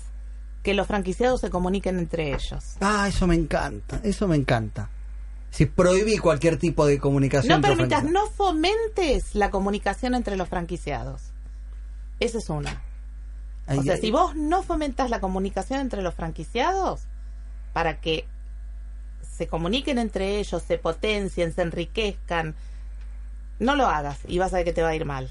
que 0.63 0.73
los 0.73 0.87
franquiciados 0.87 1.41
se 1.41 1.49
comuniquen 1.49 1.99
entre 1.99 2.33
ellos. 2.33 2.75
Ah, 2.81 3.07
eso 3.07 3.27
me 3.27 3.35
encanta, 3.35 3.99
eso 4.03 4.27
me 4.27 4.35
encanta. 4.35 4.89
Si 5.51 5.65
prohibí 5.65 6.17
cualquier 6.17 6.57
tipo 6.57 6.85
de 6.85 6.99
comunicación. 6.99 7.61
No 7.61 7.67
permitas, 7.67 8.03
no 8.03 8.27
fomentes 8.27 9.35
la 9.35 9.49
comunicación 9.49 10.13
entre 10.13 10.35
los 10.35 10.47
franquiciados. 10.47 11.31
Esa 12.19 12.37
es 12.37 12.49
una. 12.49 12.81
Ay, 13.65 13.79
o 13.79 13.83
sea, 13.83 13.95
ay. 13.95 14.01
si 14.01 14.11
vos 14.11 14.35
no 14.35 14.63
fomentas 14.63 15.09
la 15.09 15.19
comunicación 15.19 15.79
entre 15.79 16.01
los 16.01 16.13
franquiciados 16.13 17.01
para 17.73 17.99
que 17.99 18.25
se 19.37 19.47
comuniquen 19.47 19.97
entre 19.97 20.37
ellos, 20.37 20.61
se 20.61 20.77
potencien, 20.77 21.53
se 21.53 21.61
enriquezcan, 21.61 22.55
no 23.59 23.75
lo 23.75 23.87
hagas 23.87 24.19
y 24.27 24.37
vas 24.37 24.53
a 24.53 24.57
ver 24.57 24.65
que 24.65 24.73
te 24.73 24.81
va 24.81 24.89
a 24.89 24.95
ir 24.95 25.05
mal. 25.05 25.29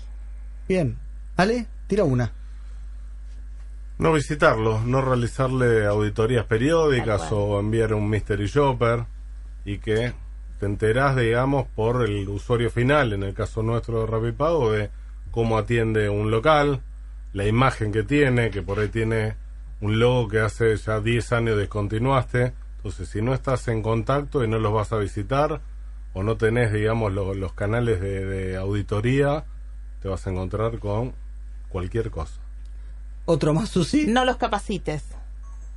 Bien. 0.66 0.96
Ale, 1.36 1.66
tira 1.86 2.04
una. 2.04 2.32
No 3.98 4.12
visitarlo, 4.12 4.80
no 4.84 5.00
realizarle 5.00 5.84
auditorías 5.86 6.44
periódicas 6.46 7.20
o 7.32 7.58
enviar 7.58 7.94
un 7.94 8.08
mystery 8.08 8.46
shopper 8.46 9.06
y 9.64 9.78
que 9.78 10.12
te 10.60 10.66
enterás, 10.66 11.16
digamos, 11.16 11.66
por 11.74 12.02
el 12.04 12.28
usuario 12.28 12.70
final, 12.70 13.12
en 13.12 13.22
el 13.24 13.34
caso 13.34 13.62
nuestro 13.62 14.00
de 14.00 14.06
Rapipago, 14.06 14.70
de 14.72 14.90
cómo 15.32 15.58
atiende 15.58 16.08
un 16.08 16.30
local, 16.30 16.80
la 17.32 17.46
imagen 17.46 17.90
que 17.92 18.04
tiene, 18.04 18.50
que 18.50 18.62
por 18.62 18.78
ahí 18.78 18.88
tiene 18.88 19.34
un 19.80 19.98
logo 19.98 20.28
que 20.28 20.40
hace 20.40 20.76
ya 20.76 21.00
10 21.00 21.32
años 21.32 21.56
descontinuaste. 21.56 22.52
Entonces, 22.76 23.08
si 23.08 23.20
no 23.20 23.34
estás 23.34 23.66
en 23.68 23.82
contacto 23.82 24.44
y 24.44 24.48
no 24.48 24.58
los 24.58 24.72
vas 24.72 24.92
a 24.92 24.98
visitar 24.98 25.60
o 26.14 26.22
no 26.22 26.36
tenés, 26.36 26.72
digamos, 26.72 27.12
lo- 27.12 27.34
los 27.34 27.52
canales 27.52 28.00
de, 28.00 28.24
de 28.24 28.56
auditoría, 28.56 29.44
te 30.00 30.08
vas 30.08 30.26
a 30.26 30.30
encontrar 30.30 30.78
con 30.78 31.12
cualquier 31.68 32.10
cosa. 32.10 32.40
Otro 33.30 33.52
más, 33.52 33.68
Susi. 33.68 34.06
No 34.06 34.24
los 34.24 34.38
capacites. 34.38 35.02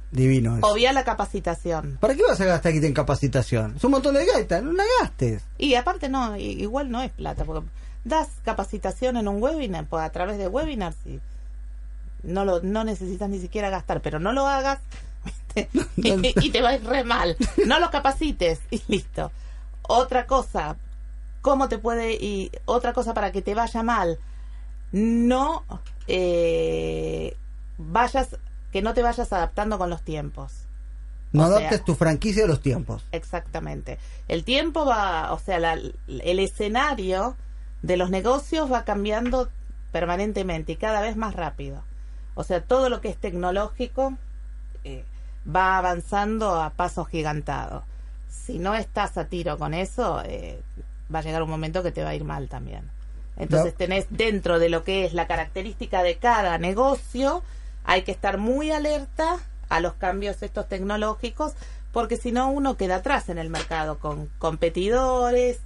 Divino 0.09 0.57
eso. 0.57 0.67
Obvia 0.67 0.93
la 0.93 1.03
capacitación. 1.03 1.97
¿Para 1.99 2.15
qué 2.15 2.23
vas 2.23 2.39
a 2.39 2.45
gastar 2.45 2.71
aquí 2.71 2.85
en 2.85 2.93
capacitación? 2.93 3.73
Es 3.75 3.83
un 3.83 3.91
montón 3.91 4.15
de 4.15 4.25
gaita, 4.25 4.61
no 4.61 4.71
la 4.71 4.85
gastes. 5.01 5.43
Y 5.57 5.75
aparte 5.75 6.07
no, 6.07 6.37
igual 6.37 6.89
no 6.89 7.01
es 7.01 7.11
plata, 7.11 7.43
porque 7.43 7.67
das 8.05 8.29
capacitación 8.45 9.17
en 9.17 9.27
un 9.27 9.43
webinar, 9.43 9.85
pues 9.85 10.01
a 10.01 10.09
través 10.13 10.37
de 10.37 10.47
webinars 10.47 10.95
y 11.05 11.19
no 12.23 12.45
lo 12.45 12.61
no 12.61 12.85
necesitas 12.85 13.29
ni 13.29 13.39
siquiera 13.39 13.69
gastar, 13.69 13.99
pero 13.99 14.17
no 14.17 14.31
lo 14.31 14.47
hagas 14.47 14.79
y 15.97 16.51
te 16.51 16.61
va 16.61 16.69
a 16.69 16.75
ir 16.75 16.85
re 16.85 17.03
mal. 17.03 17.35
No 17.65 17.81
los 17.81 17.89
capacites 17.89 18.61
y 18.69 18.81
listo. 18.87 19.29
Otra 19.81 20.25
cosa, 20.25 20.77
¿cómo 21.41 21.67
te 21.67 21.79
puede 21.79 22.13
y 22.13 22.49
otra 22.63 22.93
cosa 22.93 23.13
para 23.13 23.33
que 23.33 23.41
te 23.41 23.55
vaya 23.55 23.83
mal? 23.83 24.19
No 24.93 25.65
eh, 26.13 27.35
vayas 27.77 28.37
que 28.71 28.81
no 28.81 28.93
te 28.93 29.01
vayas 29.01 29.31
adaptando 29.33 29.77
con 29.77 29.89
los 29.89 30.01
tiempos. 30.03 30.51
No 31.31 31.43
O 31.43 31.47
sea- 31.47 31.57
adaptes 31.57 31.85
tu 31.85 31.95
franquicia 31.95 32.43
a 32.43 32.47
los 32.47 32.61
tiempos. 32.61 33.05
Exactamente. 33.13 33.97
El 34.27 34.43
tiempo 34.43 34.85
va, 34.85 35.31
o 35.33 35.39
sea, 35.39 35.59
la- 35.59 35.73
el 36.07 36.39
escenario 36.39 37.35
de 37.81 37.95
los 37.97 38.09
negocios 38.09 38.71
va 38.71 38.83
cambiando 38.83 39.49
permanentemente 39.91 40.73
y 40.73 40.75
cada 40.75 41.01
vez 41.01 41.15
más 41.15 41.33
rápido. 41.35 41.83
O 42.35 42.43
sea, 42.43 42.61
todo 42.61 42.89
lo 42.89 43.01
que 43.01 43.09
es 43.09 43.17
tecnológico 43.17 44.13
eh, 44.83 45.05
va 45.53 45.77
avanzando 45.77 46.61
a 46.61 46.71
pasos 46.71 47.07
gigantados. 47.07 47.83
Si 48.29 48.57
no 48.59 48.75
estás 48.75 49.17
a 49.17 49.25
tiro 49.25 49.57
con 49.57 49.73
eso, 49.73 50.21
eh, 50.25 50.61
va 51.13 51.19
a 51.19 51.21
llegar 51.21 51.43
un 51.43 51.49
momento 51.49 51.83
que 51.83 51.91
te 51.91 52.03
va 52.03 52.09
a 52.09 52.15
ir 52.15 52.23
mal 52.23 52.47
también. 52.49 52.89
Entonces 53.37 53.73
No. 53.73 53.77
tenés 53.77 54.05
dentro 54.09 54.59
de 54.59 54.69
lo 54.69 54.83
que 54.83 55.05
es 55.05 55.13
la 55.13 55.27
característica 55.27 56.03
de 56.03 56.17
cada 56.17 56.57
negocio, 56.57 57.43
hay 57.83 58.03
que 58.03 58.11
estar 58.11 58.37
muy 58.37 58.71
alerta 58.71 59.37
a 59.69 59.79
los 59.79 59.93
cambios 59.93 60.43
estos 60.43 60.67
tecnológicos, 60.67 61.53
porque 61.91 62.17
si 62.17 62.31
no 62.31 62.49
uno 62.51 62.77
queda 62.77 62.97
atrás 62.97 63.29
en 63.29 63.37
el 63.37 63.49
mercado 63.49 63.99
con 63.99 64.29
competidores, 64.37 65.59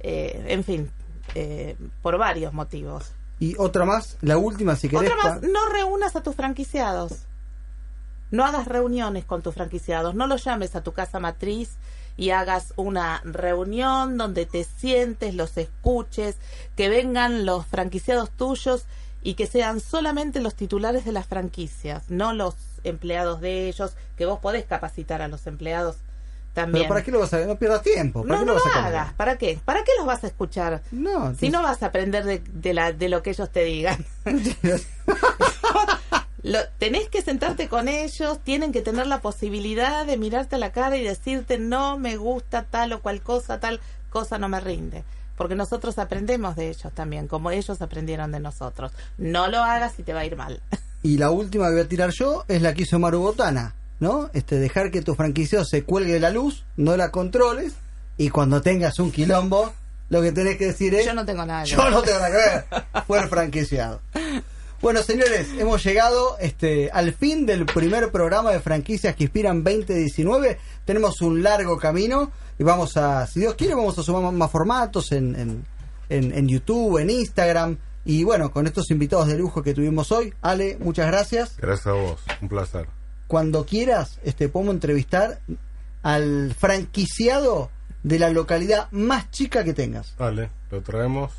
eh, 0.00 0.44
en 0.48 0.64
fin, 0.64 0.90
eh, 1.34 1.76
por 2.02 2.18
varios 2.18 2.52
motivos. 2.52 3.12
Y 3.38 3.56
otra 3.58 3.84
más, 3.84 4.18
la 4.20 4.36
última 4.36 4.76
si 4.76 4.88
querés. 4.88 5.10
Otra 5.10 5.30
más, 5.30 5.42
no 5.42 5.68
reúnas 5.68 6.14
a 6.16 6.22
tus 6.22 6.36
franquiciados. 6.36 7.26
No 8.30 8.44
hagas 8.44 8.66
reuniones 8.66 9.24
con 9.24 9.42
tus 9.42 9.54
franquiciados. 9.54 10.14
No 10.14 10.26
los 10.26 10.44
llames 10.44 10.74
a 10.76 10.82
tu 10.82 10.92
casa 10.92 11.18
matriz 11.20 11.76
y 12.16 12.30
hagas 12.30 12.72
una 12.76 13.20
reunión 13.24 14.16
donde 14.16 14.46
te 14.46 14.64
sientes, 14.64 15.34
los 15.34 15.56
escuches, 15.56 16.36
que 16.76 16.88
vengan 16.88 17.44
los 17.46 17.66
franquiciados 17.66 18.30
tuyos 18.30 18.84
y 19.22 19.34
que 19.34 19.46
sean 19.46 19.80
solamente 19.80 20.40
los 20.40 20.54
titulares 20.54 21.04
de 21.04 21.12
las 21.12 21.26
franquicias, 21.26 22.10
no 22.10 22.32
los 22.32 22.54
empleados 22.84 23.40
de 23.40 23.68
ellos, 23.68 23.94
que 24.16 24.26
vos 24.26 24.40
podés 24.40 24.64
capacitar 24.64 25.22
a 25.22 25.28
los 25.28 25.46
empleados 25.46 25.96
también. 26.54 26.84
Pero 26.84 26.88
¿para 26.94 27.04
qué 27.04 27.10
lo 27.10 27.20
vas 27.20 27.32
a 27.32 27.46
No 27.46 27.56
pierdas 27.56 27.82
tiempo. 27.82 28.22
¿Para 28.22 28.34
No, 28.34 28.40
qué 28.40 28.46
lo 28.46 28.54
vas 28.54 28.76
a 28.76 28.86
hagas. 28.86 29.12
¿Para 29.14 29.38
qué? 29.38 29.58
¿Para 29.64 29.84
qué 29.84 29.92
los 29.96 30.06
vas 30.06 30.22
a 30.24 30.26
escuchar? 30.26 30.82
No, 30.90 31.34
si 31.34 31.48
no 31.48 31.62
vas 31.62 31.82
a 31.82 31.86
aprender 31.86 32.24
de, 32.24 32.40
de 32.40 32.74
la, 32.74 32.92
de 32.92 33.08
lo 33.08 33.22
que 33.22 33.30
ellos 33.30 33.50
te 33.50 33.64
digan. 33.64 34.04
Lo- 36.42 36.58
tenés 36.78 37.08
que 37.08 37.22
sentarte 37.22 37.68
con 37.68 37.88
ellos, 37.88 38.38
tienen 38.42 38.72
que 38.72 38.82
tener 38.82 39.06
la 39.06 39.20
posibilidad 39.20 40.04
de 40.06 40.16
mirarte 40.16 40.56
a 40.56 40.58
la 40.58 40.72
cara 40.72 40.96
y 40.96 41.04
decirte 41.04 41.58
no 41.58 41.98
me 41.98 42.16
gusta 42.16 42.64
tal 42.64 42.92
o 42.92 43.00
cual 43.00 43.20
cosa, 43.22 43.60
tal 43.60 43.80
cosa 44.10 44.38
no 44.38 44.48
me 44.48 44.60
rinde. 44.60 45.04
Porque 45.36 45.54
nosotros 45.54 45.98
aprendemos 45.98 46.56
de 46.56 46.68
ellos 46.68 46.92
también, 46.94 47.26
como 47.26 47.50
ellos 47.50 47.80
aprendieron 47.80 48.32
de 48.32 48.40
nosotros. 48.40 48.92
No 49.18 49.48
lo 49.48 49.58
hagas 49.58 49.98
y 49.98 50.02
te 50.02 50.12
va 50.12 50.20
a 50.20 50.24
ir 50.26 50.36
mal. 50.36 50.60
Y 51.04 51.18
la 51.18 51.30
última 51.32 51.66
que 51.66 51.72
voy 51.72 51.80
a 51.80 51.88
tirar 51.88 52.10
yo 52.12 52.44
es 52.46 52.62
la 52.62 52.74
que 52.74 52.82
hizo 52.82 52.96
Maru 53.00 53.18
Botana, 53.18 53.74
¿no? 53.98 54.30
Este, 54.34 54.60
dejar 54.60 54.92
que 54.92 55.02
tu 55.02 55.16
franquiciado 55.16 55.64
se 55.64 55.82
cuelgue 55.82 56.12
de 56.12 56.20
la 56.20 56.30
luz, 56.30 56.64
no 56.76 56.96
la 56.96 57.10
controles, 57.10 57.72
y 58.16 58.28
cuando 58.28 58.62
tengas 58.62 59.00
un 59.00 59.10
quilombo, 59.10 59.72
lo 60.10 60.22
que 60.22 60.30
tenés 60.30 60.58
que 60.58 60.66
decir 60.66 60.94
es... 60.94 61.04
Yo 61.04 61.12
no 61.12 61.24
tengo 61.26 61.44
nada 61.44 61.64
Yo 61.64 61.90
no 61.90 62.02
tengo 62.02 62.20
nada 62.20 62.30
que 62.30 62.36
ver. 62.36 63.04
Fue 63.08 63.18
el 63.18 63.28
franquiciado. 63.28 64.00
Bueno, 64.82 65.00
señores, 65.02 65.48
hemos 65.58 65.84
llegado 65.84 66.36
este, 66.40 66.90
al 66.92 67.12
fin 67.12 67.46
del 67.46 67.66
primer 67.66 68.10
programa 68.10 68.50
de 68.50 68.58
franquicias 68.60 69.14
que 69.14 69.22
inspiran 69.24 69.62
2019. 69.62 70.58
Tenemos 70.84 71.20
un 71.22 71.42
largo 71.42 71.76
camino 71.78 72.32
y 72.58 72.64
vamos 72.64 72.96
a, 72.96 73.26
si 73.28 73.40
Dios 73.40 73.54
quiere, 73.54 73.76
vamos 73.76 73.96
a 73.98 74.02
sumar 74.02 74.32
más 74.32 74.50
formatos 74.50 75.12
en, 75.12 75.36
en, 75.36 75.64
en- 76.08 76.32
en 76.36 76.48
YouTube, 76.48 76.98
en 76.98 77.10
Instagram. 77.10 77.78
Y 78.04 78.24
bueno, 78.24 78.50
con 78.50 78.66
estos 78.66 78.90
invitados 78.90 79.28
de 79.28 79.38
lujo 79.38 79.62
que 79.62 79.72
tuvimos 79.72 80.10
hoy, 80.10 80.34
Ale, 80.42 80.76
muchas 80.80 81.06
gracias. 81.06 81.56
Gracias 81.58 81.86
a 81.86 81.92
vos, 81.92 82.20
un 82.40 82.48
placer. 82.48 82.88
Cuando 83.28 83.64
quieras, 83.64 84.18
este, 84.24 84.48
podemos 84.48 84.74
entrevistar 84.74 85.38
al 86.02 86.52
franquiciado 86.58 87.70
de 88.02 88.18
la 88.18 88.30
localidad 88.30 88.88
más 88.90 89.30
chica 89.30 89.62
que 89.62 89.74
tengas. 89.74 90.16
Dale, 90.18 90.50
lo 90.72 90.82
traemos. 90.82 91.30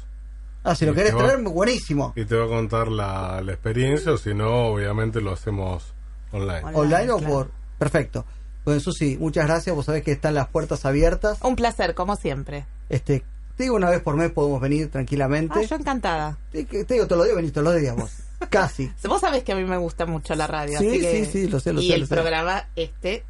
Ah, 0.63 0.75
si 0.75 0.85
lo 0.85 0.93
Y 0.93 0.95
querés 0.95 1.11
te 1.11 1.17
va- 1.17 1.27
traer, 1.29 1.41
buenísimo. 1.43 2.13
Y 2.15 2.25
te 2.25 2.35
va 2.35 2.45
a 2.45 2.47
contar 2.47 2.87
la, 2.87 3.41
la 3.41 3.51
experiencia, 3.53 4.11
o 4.13 4.17
si 4.17 4.33
no, 4.33 4.67
obviamente 4.67 5.19
lo 5.21 5.31
hacemos 5.33 5.93
online. 6.31 6.61
online, 6.73 7.11
o 7.11 7.19
por 7.19 7.51
perfecto 7.77 8.25
bueno 8.65 8.79
Susi 8.79 9.17
muchas 9.17 9.45
gracias 9.45 9.75
vos 9.75 9.85
sabés 9.85 10.03
que 10.03 10.13
están 10.13 10.35
las 10.35 10.47
puertas 10.47 10.85
abiertas 10.85 11.37
Un 11.41 11.55
placer, 11.57 11.93
como 11.95 12.15
siempre. 12.15 12.65
este 12.87 13.23
te 13.57 13.63
digo 13.63 13.75
una 13.75 13.89
vez 13.89 14.01
por 14.01 14.15
mes 14.15 14.31
podemos 14.31 14.61
venir 14.61 14.89
tranquilamente 14.89 15.59
Ah, 15.59 15.63
yo 15.63 15.75
encantada. 15.75 16.37
te, 16.51 16.63
te 16.63 16.93
digo 16.93 17.05
todos 17.05 17.17
los 17.17 17.25
días 17.25 17.35
venís 17.35 17.51
todos 17.51 17.65
los 17.73 17.75
días 17.81 17.93
vos 17.95 18.11
casi 18.49 18.89
Vos 19.05 19.19
sabés 19.19 19.43
que 19.43 19.51
a 19.51 19.55
mí 19.57 19.65
me 19.65 19.75
gusta 19.77 20.05
mucho 20.05 20.33
la 20.35 20.47
radio. 20.47 20.79
Sí, 20.79 20.87
así 20.87 21.01
que- 21.01 21.25
sí, 21.25 21.31
sí, 21.31 21.47
lo 21.49 21.59
sé, 21.59 21.73
lo 21.73 21.81
y 21.81 21.87
sé, 21.89 21.93
el 21.95 22.01
lo 22.01 22.07
sé. 22.07 22.15
programa 22.15 22.67
este, 22.77 23.25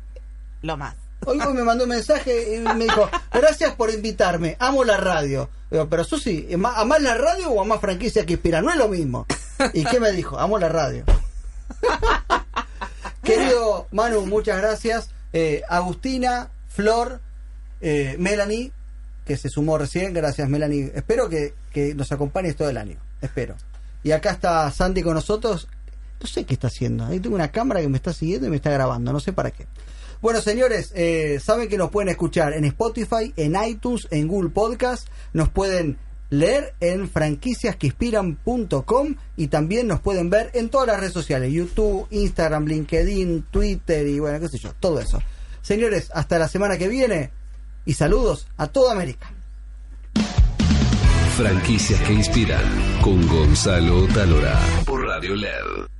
lo 0.61 0.77
más. 0.77 0.95
Hoy 1.25 1.37
me 1.53 1.63
mandó 1.63 1.83
un 1.83 1.89
mensaje 1.91 2.55
y 2.55 2.59
me 2.75 2.85
dijo 2.85 3.09
gracias 3.31 3.73
por 3.75 3.89
invitarme 3.91 4.55
amo 4.59 4.83
la 4.83 4.97
radio 4.97 5.49
Digo, 5.71 5.87
pero 5.89 6.03
Susi 6.03 6.47
¿ama- 6.53 6.75
¿amás 6.77 7.01
la 7.01 7.15
radio 7.15 7.49
o 7.51 7.61
amás 7.61 7.79
franquicia 7.81 8.25
que 8.25 8.33
inspira? 8.33 8.61
no 8.61 8.69
es 8.69 8.75
lo 8.77 8.87
mismo 8.89 9.25
¿y 9.73 9.83
qué 9.85 9.99
me 9.99 10.11
dijo? 10.11 10.37
amo 10.39 10.57
la 10.59 10.69
radio 10.69 11.03
querido 13.23 13.87
Manu 13.91 14.25
muchas 14.25 14.57
gracias 14.57 15.09
Eh, 15.35 15.61
Agustina 15.67 16.49
Flor 16.69 17.19
eh, 17.81 18.15
Melanie 18.19 18.71
que 19.25 19.35
se 19.37 19.47
sumó 19.49 19.77
recién. 19.77 20.13
Gracias, 20.13 20.49
Melanie. 20.49 20.91
Espero 20.95 21.29
que, 21.29 21.53
que 21.71 21.95
nos 21.95 22.11
acompañes 22.11 22.57
todo 22.57 22.69
el 22.69 22.75
año. 22.77 22.97
Espero. 23.21 23.55
Y 24.03 24.11
acá 24.11 24.31
está 24.31 24.69
Sandy 24.69 25.01
con 25.01 25.13
nosotros. 25.13 25.69
No 26.19 26.27
sé 26.27 26.43
qué 26.43 26.53
está 26.55 26.67
haciendo. 26.67 27.05
Ahí 27.05 27.19
tengo 27.21 27.35
una 27.35 27.49
cámara 27.49 27.79
que 27.79 27.87
me 27.87 27.95
está 27.97 28.11
siguiendo 28.11 28.47
y 28.47 28.49
me 28.49 28.57
está 28.57 28.69
grabando. 28.69 29.13
No 29.13 29.19
sé 29.21 29.31
para 29.31 29.49
qué. 29.51 29.65
Bueno, 30.23 30.39
señores, 30.39 30.91
eh, 30.95 31.39
saben 31.43 31.67
que 31.67 31.77
nos 31.77 31.91
pueden 31.91 32.07
escuchar 32.07 32.53
en 32.53 32.63
Spotify, 32.63 33.33
en 33.35 33.57
iTunes, 33.61 34.07
en 34.09 34.29
Google 34.29 34.51
Podcast. 34.51 35.09
Nos 35.33 35.49
pueden 35.49 35.97
leer 36.29 36.73
en 36.79 37.09
franquiciasqueinspiran.com 37.09 39.15
y 39.35 39.47
también 39.47 39.89
nos 39.89 39.99
pueden 39.99 40.29
ver 40.29 40.49
en 40.53 40.69
todas 40.69 40.87
las 40.87 41.01
redes 41.01 41.11
sociales. 41.11 41.51
YouTube, 41.51 42.07
Instagram, 42.09 42.67
LinkedIn, 42.67 43.47
Twitter 43.51 44.07
y 44.07 44.19
bueno, 44.19 44.39
qué 44.39 44.47
sé 44.47 44.59
yo. 44.59 44.71
Todo 44.79 45.01
eso. 45.01 45.21
Señores, 45.61 46.09
hasta 46.13 46.39
la 46.39 46.47
semana 46.47 46.77
que 46.77 46.87
viene 46.87 47.31
y 47.83 47.93
saludos 47.93 48.47
a 48.55 48.67
toda 48.67 48.93
América. 48.93 49.29
Franquicias 51.35 51.99
que 51.99 52.13
inspiran 52.13 52.63
con 53.01 53.27
Gonzalo 53.27 54.07
Talora 54.07 54.57
por 54.85 55.05
Radio 55.05 55.35
LED. 55.35 55.93